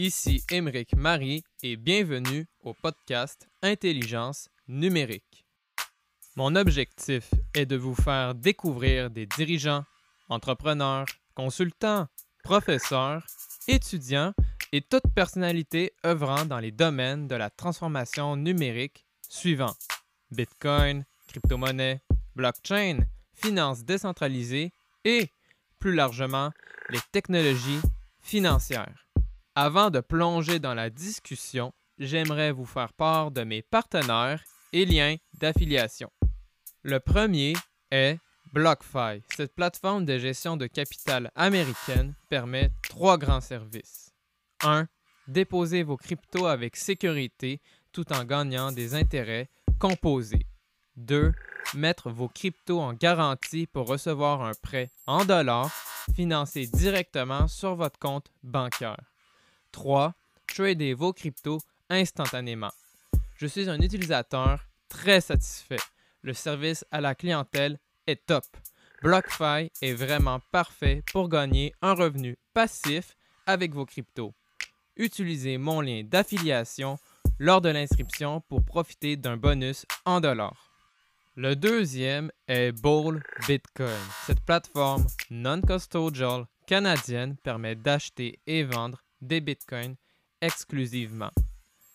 Ici 0.00 0.44
Émeric 0.48 0.94
Marie 0.94 1.42
et 1.64 1.76
bienvenue 1.76 2.46
au 2.62 2.72
podcast 2.72 3.48
Intelligence 3.62 4.48
numérique. 4.68 5.44
Mon 6.36 6.54
objectif 6.54 7.34
est 7.52 7.66
de 7.66 7.74
vous 7.74 7.96
faire 7.96 8.36
découvrir 8.36 9.10
des 9.10 9.26
dirigeants, 9.26 9.82
entrepreneurs, 10.28 11.06
consultants, 11.34 12.06
professeurs, 12.44 13.26
étudiants 13.66 14.34
et 14.70 14.82
toute 14.82 15.12
personnalité 15.16 15.92
œuvrant 16.06 16.44
dans 16.44 16.60
les 16.60 16.70
domaines 16.70 17.26
de 17.26 17.34
la 17.34 17.50
transformation 17.50 18.36
numérique 18.36 19.04
suivants 19.28 19.74
Bitcoin, 20.30 21.04
crypto-monnaie, 21.26 22.02
blockchain, 22.36 23.00
finances 23.34 23.82
décentralisées 23.82 24.70
et, 25.04 25.28
plus 25.80 25.96
largement, 25.96 26.52
les 26.88 27.00
technologies 27.10 27.80
financières. 28.20 29.07
Avant 29.60 29.90
de 29.90 29.98
plonger 29.98 30.60
dans 30.60 30.74
la 30.74 30.88
discussion, 30.88 31.72
j'aimerais 31.98 32.52
vous 32.52 32.64
faire 32.64 32.92
part 32.92 33.32
de 33.32 33.42
mes 33.42 33.60
partenaires 33.60 34.40
et 34.72 34.84
liens 34.84 35.16
d'affiliation. 35.34 36.12
Le 36.84 37.00
premier 37.00 37.54
est 37.90 38.20
BlockFi. 38.52 39.20
Cette 39.34 39.56
plateforme 39.56 40.04
de 40.04 40.16
gestion 40.16 40.56
de 40.56 40.68
capital 40.68 41.32
américaine 41.34 42.14
permet 42.28 42.70
trois 42.88 43.18
grands 43.18 43.40
services. 43.40 44.12
1. 44.62 44.86
Déposer 45.26 45.82
vos 45.82 45.96
cryptos 45.96 46.46
avec 46.46 46.76
sécurité 46.76 47.60
tout 47.90 48.12
en 48.12 48.22
gagnant 48.22 48.70
des 48.70 48.94
intérêts 48.94 49.48
composés. 49.80 50.46
2. 50.98 51.32
Mettre 51.74 52.10
vos 52.10 52.28
cryptos 52.28 52.78
en 52.78 52.92
garantie 52.92 53.66
pour 53.66 53.88
recevoir 53.88 54.40
un 54.40 54.54
prêt 54.62 54.92
en 55.08 55.24
dollars 55.24 55.72
financé 56.14 56.68
directement 56.68 57.48
sur 57.48 57.74
votre 57.74 57.98
compte 57.98 58.28
bancaire. 58.44 58.98
3. 59.72 60.14
Trader 60.46 60.94
vos 60.94 61.12
cryptos 61.12 61.60
instantanément. 61.88 62.72
Je 63.36 63.46
suis 63.46 63.68
un 63.68 63.80
utilisateur 63.80 64.66
très 64.88 65.20
satisfait. 65.20 65.80
Le 66.22 66.32
service 66.32 66.84
à 66.90 67.00
la 67.00 67.14
clientèle 67.14 67.78
est 68.06 68.26
top. 68.26 68.44
BlockFi 69.02 69.70
est 69.80 69.92
vraiment 69.92 70.40
parfait 70.50 71.02
pour 71.12 71.28
gagner 71.28 71.72
un 71.82 71.94
revenu 71.94 72.36
passif 72.52 73.16
avec 73.46 73.72
vos 73.72 73.86
cryptos. 73.86 74.34
Utilisez 74.96 75.58
mon 75.58 75.80
lien 75.80 76.02
d'affiliation 76.04 76.98
lors 77.38 77.60
de 77.60 77.68
l'inscription 77.68 78.40
pour 78.40 78.64
profiter 78.64 79.16
d'un 79.16 79.36
bonus 79.36 79.86
en 80.04 80.20
dollars. 80.20 80.72
Le 81.36 81.54
deuxième 81.54 82.32
est 82.48 82.72
Bowl 82.72 83.22
Bitcoin. 83.46 83.88
Cette 84.26 84.40
plateforme 84.40 85.06
non-custodial 85.30 86.46
canadienne 86.66 87.36
permet 87.36 87.76
d'acheter 87.76 88.40
et 88.48 88.64
vendre 88.64 89.04
des 89.20 89.40
bitcoins 89.40 89.96
exclusivement. 90.40 91.30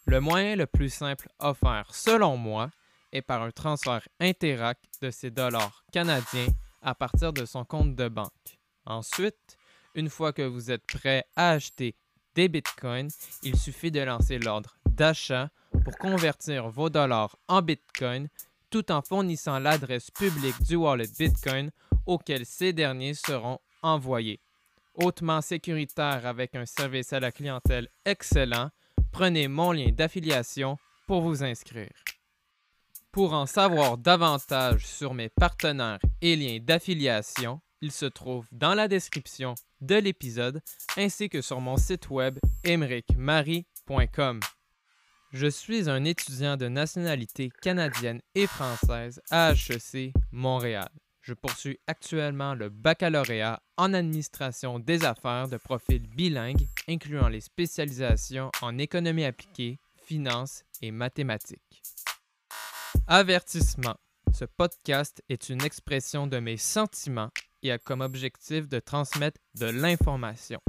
Le 0.06 0.20
moyen 0.20 0.56
le 0.56 0.66
plus 0.66 0.90
simple 0.90 1.30
offert, 1.40 1.94
selon 1.94 2.38
moi, 2.38 2.70
est 3.12 3.22
par 3.22 3.42
un 3.42 3.52
transfert 3.52 4.08
Interac 4.20 4.78
de 5.02 5.12
ses 5.12 5.32
dollars 5.32 5.86
canadiens 5.92 6.48
à 6.82 6.94
partir 6.96 7.32
de 7.32 7.46
son 7.46 7.64
compte 7.64 7.96
de 7.96 8.10
banque. 8.10 8.60
Ensuite, 8.86 9.58
une 9.96 10.10
fois 10.10 10.34
que 10.34 10.42
vous 10.42 10.72
êtes 10.72 10.86
prêt 10.86 11.26
à 11.36 11.52
acheter 11.52 11.96
des 12.36 12.50
bitcoins, 12.50 13.12
il 13.44 13.58
suffit 13.58 13.92
de 13.92 14.02
lancer 14.02 14.40
l'ordre 14.40 14.78
d'achat 14.90 15.50
pour 15.84 15.98
convertir 15.98 16.70
vos 16.70 16.90
dollars 16.90 17.38
en 17.48 17.62
bitcoin 17.62 18.28
tout 18.70 18.92
en 18.92 19.02
fournissant 19.02 19.60
l'adresse 19.60 20.10
publique 20.12 20.62
du 20.64 20.76
wallet 20.76 21.08
bitcoin 21.18 21.72
auquel 22.06 22.46
ces 22.46 22.74
derniers 22.74 23.14
seront 23.14 23.60
envoyés 23.82 24.42
hautement 24.96 25.42
sécuritaire 25.42 26.26
avec 26.26 26.56
un 26.56 26.66
service 26.66 27.14
à 27.14 27.20
la 27.20 27.32
clientèle 27.32 27.88
excellent, 28.06 28.70
prenez 29.12 29.48
mon 29.48 29.72
lien 29.72 29.92
d'affiliation 29.92 30.78
pour 31.08 31.22
vous 31.22 31.44
inscrire. 31.44 31.94
Pour 33.12 33.34
en 33.34 33.46
savoir 33.46 33.98
davantage 33.98 34.88
sur 34.88 35.14
mes 35.14 35.30
partenaires 35.30 36.00
et 36.22 36.36
liens 36.36 36.60
d'affiliation, 36.60 37.62
ils 37.82 37.92
se 37.92 38.06
trouvent 38.06 38.48
dans 38.52 38.74
la 38.74 38.88
description 38.88 39.56
de 39.82 39.96
l'épisode 39.96 40.62
ainsi 40.98 41.30
que 41.30 41.42
sur 41.42 41.60
mon 41.60 41.78
site 41.78 42.10
web 42.10 42.40
emericmarie.com. 42.64 44.40
Je 45.32 45.48
suis 45.48 45.90
un 45.90 46.06
étudiant 46.06 46.58
de 46.58 46.68
nationalité 46.68 47.52
canadienne 47.62 48.22
et 48.36 48.48
française 48.48 49.22
à 49.32 49.52
HEC 49.52 50.14
Montréal. 50.32 50.90
Je 51.24 51.34
poursuis 51.34 51.80
actuellement 51.88 52.54
le 52.54 52.68
baccalauréat 52.68 53.64
en 53.78 53.94
administration 53.94 54.78
des 54.78 55.06
affaires 55.06 55.48
de 55.48 55.56
profil 55.56 56.06
bilingue, 56.06 56.68
incluant 56.90 57.30
les 57.30 57.40
spécialisations 57.40 58.52
en 58.62 58.78
économie 58.78 59.24
appliquée, 59.24 59.80
finance 59.96 60.66
et 60.82 60.92
mathématiques. 60.92 61.82
Avertissement. 63.08 63.96
Ce 64.34 64.44
podcast 64.44 65.24
est 65.30 65.48
une 65.48 65.64
expression 65.64 66.28
de 66.28 66.40
mes 66.40 66.58
sentiments 66.58 67.30
et 67.62 67.72
a 67.72 67.78
comme 67.78 68.02
objectif 68.02 68.68
de 68.68 68.80
transmettre 68.80 69.40
de 69.56 69.68
l'information. 69.68 70.60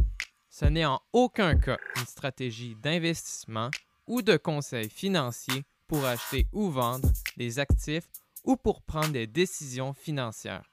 Ce 0.50 0.66
n'est 0.66 0.84
en 0.84 1.00
aucun 1.12 1.59
cas 1.59 1.78
une 1.97 2.06
stratégie 2.06 2.76
d'investissement 2.76 3.71
ou 4.06 4.22
de 4.22 4.36
conseil 4.36 4.88
financier 4.88 5.65
pour 5.88 6.04
acheter 6.04 6.47
ou 6.53 6.71
vendre 6.71 7.10
des 7.36 7.59
actifs 7.59 8.09
ou 8.44 8.56
pour 8.56 8.82
prendre 8.82 9.12
des 9.12 9.27
décisions 9.27 9.94
financières. 9.94 10.71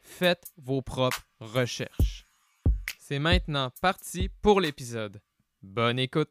Faites 0.00 0.52
vos 0.56 0.82
propres 0.82 1.26
recherches. 1.40 2.26
C'est 2.98 3.18
maintenant 3.18 3.70
parti 3.80 4.28
pour 4.42 4.60
l'épisode. 4.60 5.20
Bonne 5.62 5.98
écoute. 5.98 6.30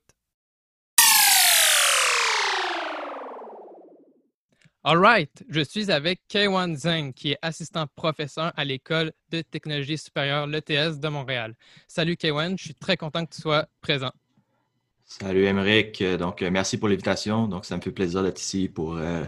Alright, 4.82 5.44
je 5.50 5.60
suis 5.60 5.92
avec 5.92 6.22
Kaywan 6.30 6.76
Zeng, 6.76 7.12
qui 7.12 7.32
est 7.32 7.38
assistant 7.42 7.86
professeur 7.96 8.54
à 8.56 8.64
l'École 8.64 9.12
de 9.30 9.42
technologie 9.42 9.98
supérieure, 9.98 10.48
l'ETS 10.48 11.00
de 11.00 11.08
Montréal. 11.10 11.56
Salut 11.90 12.16
Kaywan, 12.16 12.58
je 12.58 12.64
suis 12.64 12.76
très 12.76 12.96
content 12.96 13.26
que 13.26 13.36
tu 13.36 13.42
sois 13.42 13.68
présent. 13.82 14.12
Salut 15.12 15.46
Émeric. 15.46 16.04
Donc, 16.04 16.44
euh, 16.44 16.52
merci 16.52 16.78
pour 16.78 16.88
l'invitation. 16.88 17.48
Donc, 17.48 17.66
ça 17.66 17.76
me 17.76 17.82
fait 17.82 17.92
plaisir 17.92 18.22
d'être 18.22 18.40
ici 18.40 18.70
pour 18.70 18.96
euh, 18.96 19.24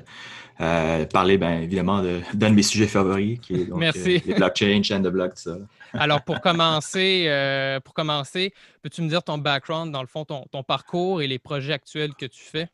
euh, 0.62 1.06
parler, 1.08 1.40
bien 1.40 1.59
évidemment, 1.59 2.03
d'un 2.03 2.50
de, 2.52 2.53
mes 2.53 2.62
sujets 2.62 2.86
favoris, 2.86 3.40
qui 3.40 3.56
est 3.56 3.66
donc, 3.66 3.80
merci. 3.80 4.22
les 4.24 4.36
blockchain, 4.36 4.84
chaîne 4.84 5.02
de 5.02 5.09
blocs, 5.09 5.34
tout 5.34 5.42
ça. 5.42 5.58
Alors, 5.94 6.22
pour 6.22 6.40
commencer, 6.40 7.25
pour 7.84 7.96
commencer, 7.96 8.53
peux-tu 8.84 9.02
me 9.02 9.09
dire 9.09 9.24
ton 9.24 9.40
background, 9.40 9.92
dans 9.92 10.02
le 10.02 10.08
fond, 10.08 10.24
ton, 10.24 10.64
parcours 10.64 11.24
et 11.24 11.28
les 11.28 11.40
projets 11.40 11.74
actuels 11.74 12.13
que 12.13 12.28
tu 12.28 12.44
fais? 12.44 12.69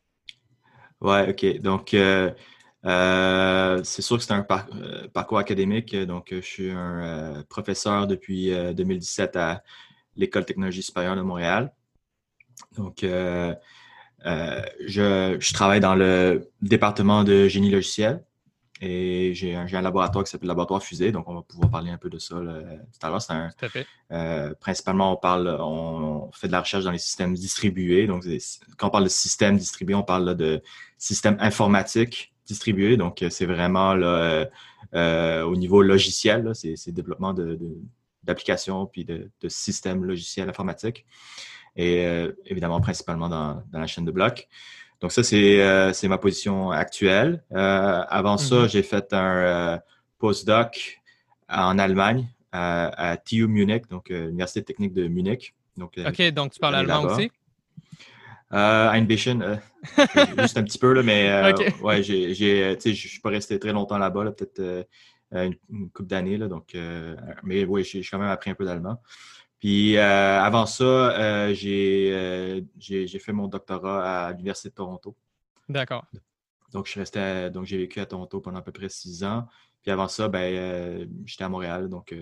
Ouais, 1.00 1.30
OK. 1.30 1.62
Donc, 1.62 1.88
c'est 1.92 4.02
sûr 4.02 4.18
que 4.18 4.22
c'est 4.22 4.34
un 4.34 4.46
parcours 5.14 5.38
académique. 5.38 5.96
Donc, 5.96 6.26
je 6.30 6.40
suis 6.40 6.70
un 6.70 7.42
professeur 7.48 8.06
depuis 8.06 8.52
2017 8.74 9.34
à 9.36 9.62
l'École 10.14 10.44
technologie 10.44 10.82
supérieure 10.82 11.16
de 11.16 11.22
Montréal. 11.22 11.72
Donc, 12.76 13.02
euh, 13.02 13.54
euh, 14.26 14.62
je, 14.86 15.52
travaille 15.52 15.80
dans 15.80 15.94
le 15.94 16.50
département 16.62 17.24
de 17.24 17.48
génie 17.48 17.70
logiciel 17.70 18.24
et 18.80 19.32
j'ai 19.34 19.56
un, 19.56 19.66
laboratoire 19.66 20.24
qui 20.24 20.30
s'appelle 20.30 20.46
le 20.46 20.50
laboratoire 20.50 20.82
fusée, 20.82 21.10
donc 21.10 21.28
on 21.28 21.34
va 21.34 21.42
pouvoir 21.42 21.68
parler 21.68 21.90
un 21.90 21.96
peu 21.96 22.08
de 22.08 22.18
ça 22.18 22.36
tout 22.36 23.06
à 23.06 23.10
l'heure. 23.10 23.50
Euh, 24.12 24.54
principalement, 24.60 25.12
on 25.12 25.16
parle, 25.16 25.48
on, 25.60 26.30
fait 26.32 26.46
de 26.46 26.52
la 26.52 26.60
recherche 26.60 26.84
dans 26.84 26.92
les 26.92 26.98
systèmes 26.98 27.34
distribués. 27.34 28.06
Donc, 28.06 28.24
quand 28.76 28.86
on 28.86 28.90
parle 28.90 29.04
de 29.04 29.08
système 29.08 29.56
distribué, 29.56 29.94
on 29.94 30.04
parle 30.04 30.36
de 30.36 30.62
système 30.96 31.36
informatique 31.40 32.32
distribué. 32.46 32.96
Donc, 32.96 33.24
c'est 33.30 33.46
vraiment 33.46 33.94
au 34.92 35.56
niveau 35.56 35.82
logiciel, 35.82 36.52
c'est 36.54 36.76
le 36.86 36.92
développement 36.92 37.34
d'applications 38.28 38.86
puis 38.86 39.04
de, 39.04 39.30
de 39.40 39.48
systèmes 39.48 40.04
logiciels 40.04 40.48
informatiques 40.48 41.04
et 41.76 42.04
euh, 42.06 42.32
évidemment 42.44 42.80
principalement 42.80 43.28
dans, 43.28 43.62
la 43.72 43.86
chaîne 43.86 44.04
de 44.04 44.10
blocs. 44.10 44.48
Donc 45.00 45.12
ça, 45.12 45.22
c'est 45.22 45.62
euh, 45.62 45.92
ma 46.04 46.18
position 46.18 46.70
actuelle. 46.70 47.42
Euh, 47.52 48.02
avant 48.08 48.36
ça, 48.36 48.62
mhm. 48.62 48.68
j'ai 48.68 48.82
fait 48.82 49.12
un 49.12 49.80
postdoc 50.18 51.00
en 51.48 51.78
Allemagne 51.78 52.28
à, 52.52 53.16
TU 53.24 53.46
Munich, 53.46 53.88
donc 53.88 54.08
l'Université 54.08 54.62
technique 54.62 54.92
de 54.92 55.06
Munich. 55.06 55.54
Donc, 55.76 55.94
OK, 56.04 56.22
donc 56.32 56.52
tu 56.52 56.58
parles 56.58 56.74
allemand 56.74 57.04
aussi? 57.04 57.30
Euh, 58.52 58.90
Einbischen, 58.90 59.60
juste 60.38 60.56
un 60.56 60.64
petit 60.64 60.78
peu, 60.78 60.94
là, 60.94 61.02
mais 61.02 61.52
ouais, 61.82 62.02
j'ai, 62.02 62.34
je 62.34 62.88
ne 62.88 62.94
suis 62.94 63.20
pas 63.20 63.28
resté 63.28 63.58
très 63.58 63.72
longtemps 63.72 63.98
là-bas, 63.98 64.32
peut-être 64.32 64.86
une, 65.32 65.90
couple 65.90 66.08
d'années, 66.08 66.38
donc, 66.38 66.76
mais 67.42 67.64
oui, 67.64 67.84
j'ai 67.84 68.02
quand 68.02 68.18
même 68.18 68.28
appris 68.28 68.50
un 68.50 68.54
peu 68.54 68.64
d'allemand. 68.64 69.00
Puis 69.58 69.96
euh, 69.96 70.40
avant 70.40 70.66
ça, 70.66 70.84
euh, 70.84 71.54
euh, 71.64 72.60
j'ai 72.78 73.18
fait 73.18 73.32
mon 73.32 73.48
doctorat 73.48 74.26
à 74.26 74.32
l'Université 74.32 74.68
de 74.70 74.74
Toronto. 74.74 75.16
D'accord. 75.68 76.04
Donc, 76.72 76.86
je 76.86 76.98
restais 76.98 77.50
donc 77.50 77.64
j'ai 77.64 77.78
vécu 77.78 77.98
à 78.00 78.06
Toronto 78.06 78.40
pendant 78.40 78.58
à 78.58 78.62
peu 78.62 78.72
près 78.72 78.88
six 78.88 79.24
ans. 79.24 79.46
Puis 79.82 79.90
avant 79.90 80.08
ça, 80.08 80.28
ben, 80.28 81.08
j'étais 81.24 81.44
à 81.44 81.48
Montréal. 81.48 81.88
Donc, 81.88 82.14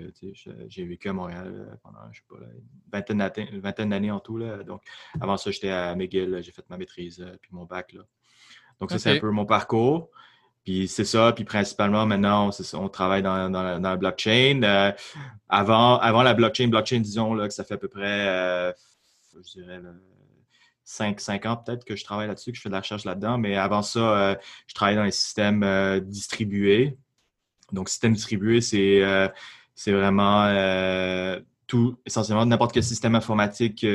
j'ai 0.69 0.85
vécu 0.85 1.09
à 1.09 1.13
Montréal 1.13 1.79
pendant, 1.83 2.01
je 2.13 2.21
sais 2.21 2.27
pas, 2.29 3.03
une 3.13 3.61
vingtaine 3.61 3.89
d'années 3.91 4.11
en 4.11 4.21
tout. 4.21 4.37
Là. 4.37 4.63
Donc, 4.63 4.83
avant 5.21 5.37
ça, 5.37 5.51
j'étais 5.51 5.71
à 5.71 5.95
McGill. 5.95 6.41
J'ai 6.43 6.53
fait 6.53 6.69
ma 6.69 6.77
maîtrise 6.77 7.27
puis 7.41 7.51
mon 7.53 7.65
bac. 7.65 7.95
Là. 7.95 8.03
Donc, 8.79 8.91
ça, 8.91 8.99
c'est 8.99 9.17
un 9.17 9.21
peu 9.21 9.31
mon 9.31 9.47
parcours. 9.47 10.11
Puis 10.67 10.89
c'est 10.89 11.05
ça, 11.05 11.33
puis 11.33 11.45
principalement 11.45 12.07
maintenant, 12.07 12.51
on, 12.75 12.89
travaille 12.89 13.23
dans, 13.23 13.49
la 13.49 13.97
blockchain. 13.97 14.63
Euh, 14.65 14.91
avant, 15.49 15.97
avant 15.99 16.25
la 16.25 16.35
blockchain, 16.35 16.67
blockchain, 16.67 16.99
disons 16.99 17.35
là, 17.35 17.47
que 17.47 17.55
ça 17.55 17.63
fait 17.63 17.75
à 17.75 17.77
peu 17.77 17.87
près, 17.87 18.27
euh, 18.27 18.73
je 19.37 19.61
dirais, 19.61 19.81
5, 20.83 21.21
5 21.21 21.47
ans 21.47 21.57
peut-être 21.57 21.85
que 21.85 21.95
je 21.95 22.03
travaille 22.05 22.27
là-dessus, 22.27 22.51
que 22.51 22.57
je 22.57 22.63
fais 22.63 22.69
de 22.69 22.75
la 22.75 22.81
recherche 22.81 23.05
là-dedans. 23.05 23.39
Mais 23.39 23.55
avant 23.55 23.83
ça, 23.83 24.01
euh, 24.01 24.35
je 24.67 24.75
travaillais 24.75 24.97
dans 24.97 25.05
les 25.05 25.13
systèmes 25.13 26.01
distribués. 26.01 26.99
Donc, 27.71 27.89
système 27.89 28.15
distribué, 28.15 28.61
c'est 28.61 29.05
c'est 29.77 29.93
vraiment 29.93 30.51
tout, 31.69 31.97
essentiellement 32.05 32.45
n'importe 32.45 32.73
quel 32.73 32.83
système 32.83 33.15
informatique 33.15 33.87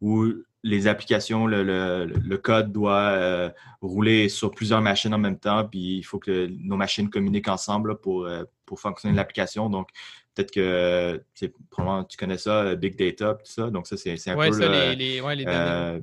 où 0.00 0.32
les 0.64 0.86
applications, 0.86 1.46
le, 1.46 2.36
code 2.36 2.72
doit 2.72 3.10
euh, 3.10 3.50
rouler 3.80 4.28
sur 4.28 4.50
plusieurs 4.50 4.80
machines 4.80 5.14
en 5.14 5.18
même 5.18 5.38
temps, 5.38 5.64
puis 5.64 5.98
il 5.98 6.02
faut 6.02 6.18
que 6.18 6.48
nos 6.50 6.76
machines 6.76 7.08
communiquent 7.10 7.48
ensemble 7.48 7.98
pour, 8.00 8.26
euh, 8.26 8.44
pour 8.66 8.80
fonctionner 8.80 9.14
l'application. 9.14 9.70
Donc, 9.70 9.88
peut-être 10.34 10.50
que 10.50 11.22
probablement 11.70 12.04
tu 12.04 12.16
connais 12.16 12.38
ça, 12.38 12.74
Big 12.74 12.96
Data, 12.96 13.34
tout 13.34 13.50
ça. 13.50 13.70
Donc, 13.70 13.86
ça, 13.86 13.96
c'est 13.96 14.12
un 14.28 14.36
peu 14.36 14.52
ça, 14.52 14.94
les, 14.94 15.20
euh, 15.46 16.00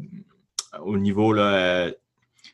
au 0.82 0.98
niveau 0.98 1.34
là, 1.34 1.92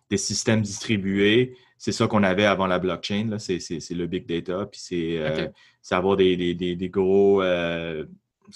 des 0.09 0.17
systèmes 0.17 0.61
distribués. 0.61 1.55
C'est 1.77 1.91
ça 1.91 2.07
qu'on 2.07 2.23
avait 2.23 2.45
avant 2.45 2.67
la 2.67 2.79
blockchain. 2.79 3.37
C'est 3.39 3.59
le 3.91 4.05
Big 4.07 4.27
Data. 4.27 4.65
Puis 4.65 4.81
c'est 4.81 5.95
avoir 5.95 6.17
des, 6.17 6.55
des 6.55 6.89
gros, 6.89 7.41
ce 7.41 8.05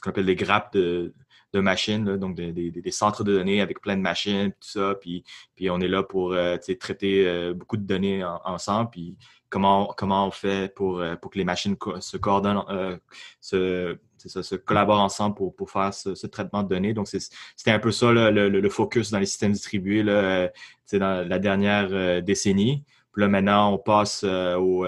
qu'on 0.01 0.09
appelle 0.09 0.25
des 0.25 0.35
grappes 0.35 0.73
de 0.73 1.13
de 1.55 1.61
machines, 1.61 2.17
donc 2.17 2.35
des, 2.35 2.91
centres 2.91 3.23
de 3.23 3.33
données 3.33 3.61
avec 3.61 3.79
plein 3.81 3.95
de 3.95 4.01
machines, 4.01 4.51
tout 4.51 4.69
ça. 4.69 4.95
Puis, 4.99 5.23
puis 5.55 5.69
on 5.69 5.79
est 5.79 5.87
là 5.87 6.03
pour 6.03 6.33
euh, 6.33 6.57
traiter 6.79 7.27
euh, 7.27 7.53
beaucoup 7.53 7.77
de 7.77 7.83
données 7.83 8.23
ensemble. 8.43 8.89
Puis 8.91 9.15
comment, 9.49 9.93
comment 9.97 10.27
on 10.27 10.31
fait 10.31 10.73
pour, 10.73 10.99
euh, 10.99 11.15
pour 11.15 11.31
que 11.31 11.37
les 11.37 11.45
machines 11.45 11.75
se 11.99 12.17
coordonnent, 12.17 12.99
se, 13.39 13.97
se, 14.17 14.55
collaborent 14.55 14.99
ensemble 14.99 15.35
pour, 15.35 15.55
pour 15.55 15.71
faire 15.71 15.93
ce, 15.93 16.27
traitement 16.27 16.63
de 16.63 16.69
données. 16.69 16.93
Donc, 16.93 17.07
c'était 17.07 17.71
un 17.71 17.79
peu 17.79 17.91
ça 17.91 18.11
le, 18.11 18.69
focus 18.69 19.11
dans 19.11 19.19
les 19.19 19.25
systèmes 19.25 19.53
distribués 19.53 20.03
là, 20.03 20.49
dans 20.93 21.27
la 21.27 21.39
dernière 21.39 22.21
décennie. 22.21 22.83
Puis 23.13 23.21
là, 23.21 23.29
maintenant, 23.29 23.73
on 23.73 23.77
passe 23.77 24.23
au, 24.23 24.85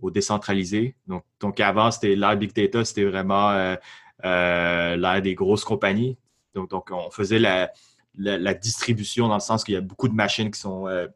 au 0.00 0.10
décentralisé. 0.10 0.94
Donc, 1.06 1.24
donc 1.40 1.58
avant, 1.60 1.90
c'était 1.90 2.14
l'ère 2.16 2.36
Big 2.36 2.52
Data, 2.52 2.84
c'était 2.84 3.04
vraiment 3.04 3.76
l'ère 4.22 5.22
des 5.22 5.34
grosses 5.34 5.64
compagnies. 5.64 6.16
Donc, 6.54 6.70
donc 6.70 6.90
on 6.90 7.10
faisait 7.10 7.38
la, 7.38 7.70
la, 8.16 8.54
distribution 8.54 9.28
dans 9.28 9.34
le 9.34 9.40
sens 9.40 9.64
qu'il 9.64 9.74
y 9.74 9.78
a 9.78 9.82
beaucoup 9.82 10.08
de 10.08 10.14
machines 10.14 10.50
qui 10.50 10.60
sont 10.60 10.88
euh, 10.88 11.06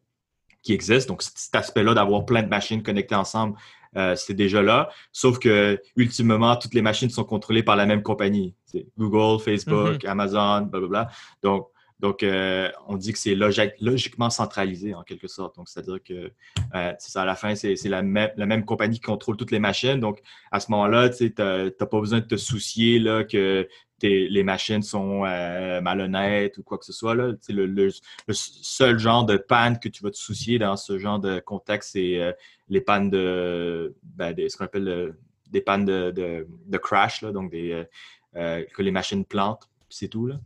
qui 0.63 0.73
existent. 0.73 1.13
Donc, 1.13 1.23
cet 1.23 1.55
aspect-là 1.55 1.95
d'avoir 1.95 2.25
plein 2.27 2.43
de 2.43 2.49
machines 2.49 2.83
connectées 2.83 3.15
ensemble, 3.15 3.57
euh, 3.97 4.15
c'est 4.15 4.35
déjà 4.35 4.63
là. 4.63 4.91
Sauf 5.13 5.39
que, 5.39 5.81
ultimement, 5.97 6.57
toutes 6.57 6.75
les 6.75 6.83
machines 6.83 7.11
sont 7.11 7.25
contrôlées 7.25 7.63
par 7.63 7.77
la 7.77 7.87
même 7.87 8.03
compagnie. 8.03 8.55
C'est 8.67 8.87
Google, 8.99 9.43
Facebook, 9.43 10.03
mm-hmm. 10.03 10.09
Amazon, 10.09 10.63
blablabla. 10.63 11.09
Donc, 11.43 11.69
donc, 12.01 12.23
euh, 12.23 12.71
on 12.87 12.97
dit 12.97 13.13
que 13.13 13.19
c'est 13.19 13.35
logiquement 13.35 14.31
centralisé 14.31 14.95
en 14.95 15.03
quelque 15.03 15.29
sorte. 15.29 15.57
Donc, 15.57 15.69
c'est-à-dire 15.69 16.03
que 16.03 16.33
euh, 16.75 16.93
à 17.15 17.25
la 17.27 17.35
fin, 17.35 17.55
c'est 17.55 17.77
la, 17.85 18.03
même 18.03 18.65
compagnie 18.65 18.95
qui 18.95 19.03
contrôle 19.03 19.37
toutes 19.37 19.51
les 19.51 19.59
machines. 19.59 20.01
Donc, 20.01 20.23
à 20.51 20.61
ce 20.61 20.71
moment-là, 20.71 21.11
tu 21.11 21.33
n'as 21.37 21.71
pas 21.71 22.01
besoin 22.01 22.21
de 22.21 22.25
te 22.25 22.37
soucier 22.37 22.99
là, 22.99 23.25
que 23.25 23.69
les 24.03 24.43
machines 24.43 24.83
sont 24.83 25.27
euh, 25.27 25.83
malhonnêtes 25.83 26.57
ou 26.57 26.63
quoi 26.63 26.79
que 26.79 26.87
ce 26.87 26.95
soit. 26.95 27.15
Le, 27.15 27.91
seul 28.31 28.99
genre 28.99 29.27
de 29.27 29.37
panne 29.37 29.79
que 29.79 29.91
tu 29.91 30.03
vas 30.03 30.11
te 30.11 30.17
soucier 30.17 30.59
dans 30.59 30.79
ce 30.79 30.99
genre 30.99 31.21
de 31.21 31.39
contexte, 31.41 31.91
c'est 31.93 32.35
les 32.71 32.81
pannes 32.81 33.11
de, 33.11 33.95
ben, 34.03 34.35
ce 34.49 34.57
qu'on 34.57 34.65
appelle 34.65 35.15
des 35.51 35.61
pannes 35.61 35.85
de, 35.85 36.79
crash, 36.79 37.25
donc 37.25 37.51
des, 37.51 37.85
que 38.33 38.83
les 38.83 38.91
machines 38.91 39.27
plantent, 39.27 39.69
c'est 39.91 40.09
tout. 40.09 40.27
Là. 40.27 40.41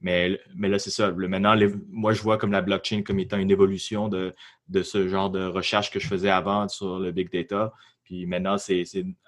Mais, 0.00 0.38
mais 0.54 0.68
là, 0.68 0.78
c'est 0.78 0.90
ça. 0.90 1.10
maintenant, 1.10 1.56
moi, 1.88 2.12
je 2.12 2.22
vois 2.22 2.38
comme 2.38 2.52
la 2.52 2.60
blockchain 2.60 3.02
comme 3.02 3.18
étant 3.18 3.38
une 3.38 3.50
évolution 3.50 4.08
de, 4.08 4.34
de, 4.68 4.82
ce 4.82 5.08
genre 5.08 5.30
de 5.30 5.44
recherche 5.44 5.90
que 5.90 5.98
je 5.98 6.06
faisais 6.06 6.30
avant 6.30 6.68
sur 6.68 6.98
le 6.98 7.12
big 7.12 7.32
data. 7.32 7.72
Puis 8.04 8.26
maintenant, 8.26 8.56
c'est 8.56 8.84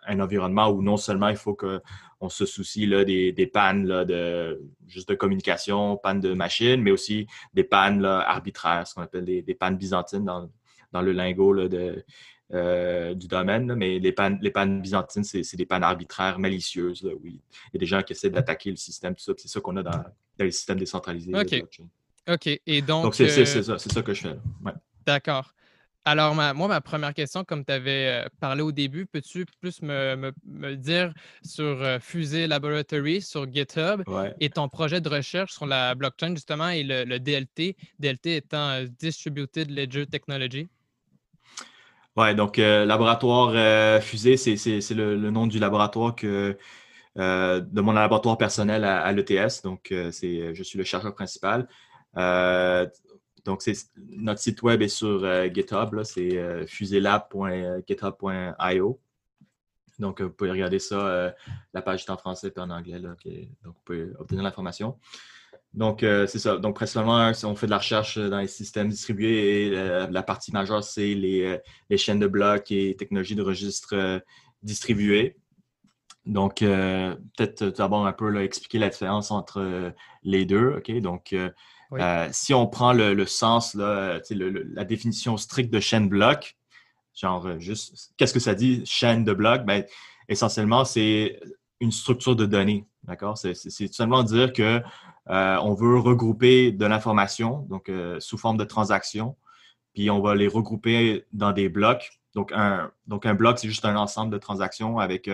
un 0.07 0.21
environnement 0.21 0.69
où 0.69 0.83
non 0.83 0.97
seulement 0.97 1.29
il 1.29 1.37
faut 1.37 1.55
qu'on 1.55 2.29
se 2.29 2.47
soucie 2.47 2.87
là, 2.87 3.05
des, 3.05 3.33
des 3.33 3.47
pannes 3.47 3.87
là, 3.87 4.05
de, 4.05 4.63
juste 4.87 5.09
de 5.09 5.15
communication, 5.15 5.97
pannes 5.97 6.21
de 6.21 6.33
machine, 6.33 6.81
mais 6.81 6.93
aussi 6.93 7.27
des 7.55 7.65
pannes 7.65 8.01
là, 8.01 8.21
arbitraires, 8.21 8.87
ce 8.87 8.95
qu'on 8.95 9.03
appelle 9.03 9.25
des, 9.25 9.55
pannes 9.55 9.77
byzantines 9.77 10.25
dans, 10.25 10.49
dans 10.93 11.03
le 11.03 11.11
lingot 11.11 11.55
là, 11.55 11.69
de, 11.69 12.05
euh, 12.55 13.15
du 13.15 13.27
domaine, 13.27 13.75
mais 13.75 13.99
les 13.99 14.13
pannes, 14.13 14.39
les 14.41 14.53
pannes 14.53 14.81
byzantines, 14.81 15.25
c'est 15.25 15.57
des 15.57 15.67
pannes 15.67 15.83
arbitraires, 15.83 16.39
malicieuses. 16.39 17.05
oui. 17.23 17.41
Il 17.67 17.75
y 17.75 17.77
a 17.79 17.81
des 17.81 17.87
gens 17.87 18.03
qui 18.03 18.13
essaient 18.13 18.31
d'attaquer 18.31 18.71
le 18.71 18.77
système, 18.77 19.17
tout 19.17 19.25
ça. 19.25 19.33
C'est 19.37 19.49
ça 19.49 19.61
qu'on 19.61 19.77
a 19.77 19.83
dans, 19.83 20.05
dans, 20.39 20.45
les 20.45 20.51
systèmes 20.51 20.79
décentralisés. 20.79 21.33
OK. 21.35 21.65
OK. 22.29 22.61
Et 22.67 22.83
donc. 22.83 23.05
Donc, 23.05 23.15
c'est 23.15 23.29
ça, 23.29 23.73
euh, 23.73 23.79
ça, 23.79 24.03
que 24.03 24.15
je 24.15 24.23
fais. 24.23 24.37
D'accord. 25.07 25.55
Alors, 26.05 26.35
moi, 26.35 26.69
ma 26.69 26.81
première 26.81 27.13
question, 27.13 27.45
comme 27.45 27.65
tu 27.65 27.73
avais 27.73 28.25
euh, 28.25 28.29
parlé 28.41 28.63
au 28.63 28.73
début, 28.73 29.05
peux-tu 29.05 29.45
plus 29.61 29.83
me, 29.83 30.33
me, 30.47 30.75
dire 30.75 31.13
sur 31.45 31.99
Fusée 32.01 32.47
Laboratory, 32.47 33.21
sur 33.21 33.51
GitHub 33.53 34.03
et 34.41 34.49
ton 34.49 34.69
projet 34.69 35.03
de 35.03 35.09
recherche 35.09 35.53
sur 35.53 35.67
la 35.67 35.95
blockchain, 35.95 36.35
justement, 36.35 36.71
et 36.71 36.83
le, 36.83 37.05
le 37.05 37.21
DLT, 37.21 37.77
DLT 37.99 38.37
étant 38.37 38.85
Distributed 38.99 39.71
Ledger 39.71 40.07
Technology? 40.07 40.69
Oui, 42.19 42.35
donc 42.35 42.59
euh, 42.59 42.85
laboratoire 42.85 43.53
euh, 43.55 44.01
fusée, 44.01 44.37
c'est 44.37 44.91
le, 44.91 45.31
nom 45.31 45.47
du 45.47 45.61
laboratoire 45.61 46.17
que, 46.17 46.59
euh, 47.19 47.61
de 47.61 47.81
mon 47.81 47.93
laboratoire 47.93 48.39
personnel 48.39 48.85
à, 48.85 49.11
l'ETS. 49.13 49.63
Donc, 49.63 49.95
c'est, 50.13 50.55
je 50.55 50.63
suis 50.63 50.79
le 50.79 50.85
chercheur 50.85 51.15
principal. 51.15 51.69
donc, 53.45 53.63
notre 54.11 54.41
site 54.41 54.63
web 54.63 54.81
est 54.83 54.89
sur 54.89 55.27
GitHub, 55.53 56.03
c'est 56.05 56.67
fuselab.github.io. 56.67 59.01
Donc, 59.99 60.23
vous 60.23 60.31
pouvez 60.31 60.53
regarder 60.53 60.79
ça. 60.79 61.35
la 61.75 61.83
page 61.83 62.05
est 62.05 62.11
en 62.11 62.17
français 62.17 62.53
et 62.57 62.61
en 62.61 62.71
anglais. 62.71 63.01
donc, 63.01 63.19
vous 63.65 63.75
pouvez 63.85 64.07
obtenir 64.19 64.45
l'information. 64.45 64.97
Donc, 65.75 66.03
euh, 66.03 66.27
c'est 66.27 66.39
ça. 66.39 66.57
Donc, 66.57 66.77
principalement, 66.77 67.31
on 67.45 67.55
fait 67.55 67.67
de 67.67 67.71
la 67.71 67.79
recherche 67.79 68.19
dans 68.19 68.39
les 68.39 68.49
systèmes 68.49 68.89
distribués 68.89 69.67
et 69.67 69.77
euh, 69.77 70.07
la 70.11 70.23
partie 70.23 70.53
majeure, 70.53 70.83
c'est 70.83 71.15
euh, 71.15 71.59
les, 71.91 71.99
chaînes 71.99 72.19
de 72.19 72.27
blocs 72.27 72.71
et 72.71 72.97
technologies 72.97 73.35
de 73.35 73.43
registre 73.43 74.23
distribués. 74.63 75.37
Donc, 76.29 76.59
peut-être 76.59 77.65
d'abord 77.65 78.07
un 78.07 78.13
peu 78.13 78.43
expliquer 78.43 78.79
la 78.79 78.91
différence 78.91 79.31
entre 79.31 79.93
les 80.23 80.45
deux. 80.45 80.75
OK? 80.77 80.93
Donc, 81.01 81.35
si 82.31 82.55
on 82.55 82.67
prend 82.67 82.93
le, 82.93 83.27
sens, 83.27 83.75
là, 83.75 84.21
la 84.31 84.85
définition 84.85 85.37
stricte 85.37 85.73
de 85.73 85.81
chaîne 85.81 86.09
bloc, 86.09 86.57
genre 87.15 87.59
juste, 87.59 88.13
qu'est-ce 88.17 88.35
que 88.35 88.41
ça 88.41 88.55
dit, 88.55 88.83
chaîne 88.85 89.25
de 89.25 89.33
blocs? 89.33 89.65
Ben, 89.65 89.85
essentiellement, 90.29 90.85
c'est 90.85 91.41
une 91.81 91.93
structure 91.93 92.37
de 92.37 92.47
données. 92.47 92.87
D'accord? 93.05 93.39
C'est 93.39 93.55
tout 93.55 93.93
simplement 93.93 94.23
dire 94.23 94.53
que 94.53 94.83
euh, 95.31 95.57
on 95.63 95.75
veut 95.75 95.99
regrouper 95.99 96.73
de 96.73 96.87
l'information, 96.87 97.67
donc 97.69 97.89
euh, 97.89 98.19
sous 98.21 98.39
forme 98.39 98.57
de 98.57 98.65
transactions, 98.65 99.37
puis 99.95 100.11
on 100.11 100.21
va 100.21 100.35
les 100.35 100.49
regrouper 100.49 101.25
dans 101.33 101.53
des 101.53 101.69
blocs. 101.69 102.11
Donc, 102.35 102.53
un, 102.53 102.91
donc 103.07 103.27
un 103.27 103.35
bloc, 103.35 103.59
c'est 103.59 103.69
juste 103.69 103.85
un 103.85 103.97
ensemble 103.97 104.33
de 104.33 104.39
transactions 104.39 104.99
avec. 104.99 105.31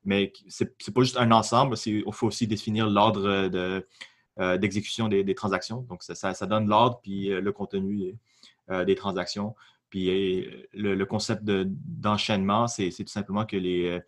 Euh, 0.00 0.06
mais 0.06 0.32
ce 0.48 0.64
n'est 0.64 0.94
pas 0.94 1.02
juste 1.02 1.16
un 1.16 1.30
ensemble, 1.30 1.76
il 1.86 2.02
faut 2.12 2.26
aussi 2.26 2.46
définir 2.46 2.88
l'ordre 2.88 3.48
d'exécution 4.56 5.08
des, 5.08 5.34
transactions. 5.34 5.82
Donc, 5.88 6.02
ça, 6.02 6.46
donne 6.46 6.68
l'ordre 6.68 7.00
puis 7.02 7.28
le 7.28 7.52
contenu 7.52 8.16
des, 8.68 8.94
transactions. 8.94 9.54
Puis 9.90 10.48
le, 10.72 11.04
concept 11.04 11.44
d'enchaînement, 11.44 12.66
c'est 12.66 12.90
tout 12.90 13.06
simplement 13.06 13.44
que 13.44 13.56
les, 13.56 14.00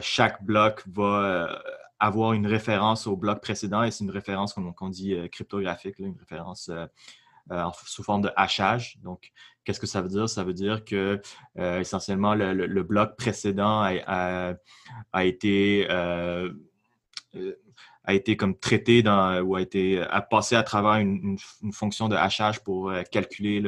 chaque 0.00 0.42
bloc 0.44 0.82
va 0.88 1.62
avoir 1.98 2.32
une 2.32 2.46
référence 2.46 3.06
au 3.06 3.16
bloc 3.16 3.40
précédent 3.40 3.82
et 3.82 3.90
c'est 3.90 4.04
une 4.04 4.10
référence, 4.10 4.52
comme 4.52 4.72
on 4.80 4.88
dit, 4.88 5.14
euh, 5.14 5.28
cryptographique, 5.28 5.98
une 5.98 6.16
référence 6.18 6.70
euh, 7.50 7.56
euh, 7.56 7.70
sous 7.84 8.02
forme 8.02 8.22
de 8.22 8.30
hachage. 8.36 8.98
Donc, 9.02 9.32
qu'est-ce 9.64 9.80
que 9.80 9.86
ça 9.86 10.02
veut 10.02 10.08
dire? 10.08 10.28
Ça 10.28 10.44
veut 10.44 10.54
dire 10.54 10.84
que 10.84 11.20
essentiellement 11.56 12.34
le, 12.34 12.82
bloc 12.82 13.16
précédent 13.16 13.82
a, 13.82 15.24
été 15.24 15.88
a 15.88 16.44
été 18.14 18.36
comme 18.36 18.56
traité 18.56 19.02
dans, 19.02 19.40
ou 19.40 19.56
a 19.56 19.60
été 19.60 20.00
a 20.00 20.22
passé 20.22 20.54
à 20.54 20.62
travers 20.62 20.94
une, 20.94 21.36
fonction 21.72 22.08
de 22.08 22.14
hachage 22.14 22.62
pour 22.62 22.92
calculer 23.10 23.62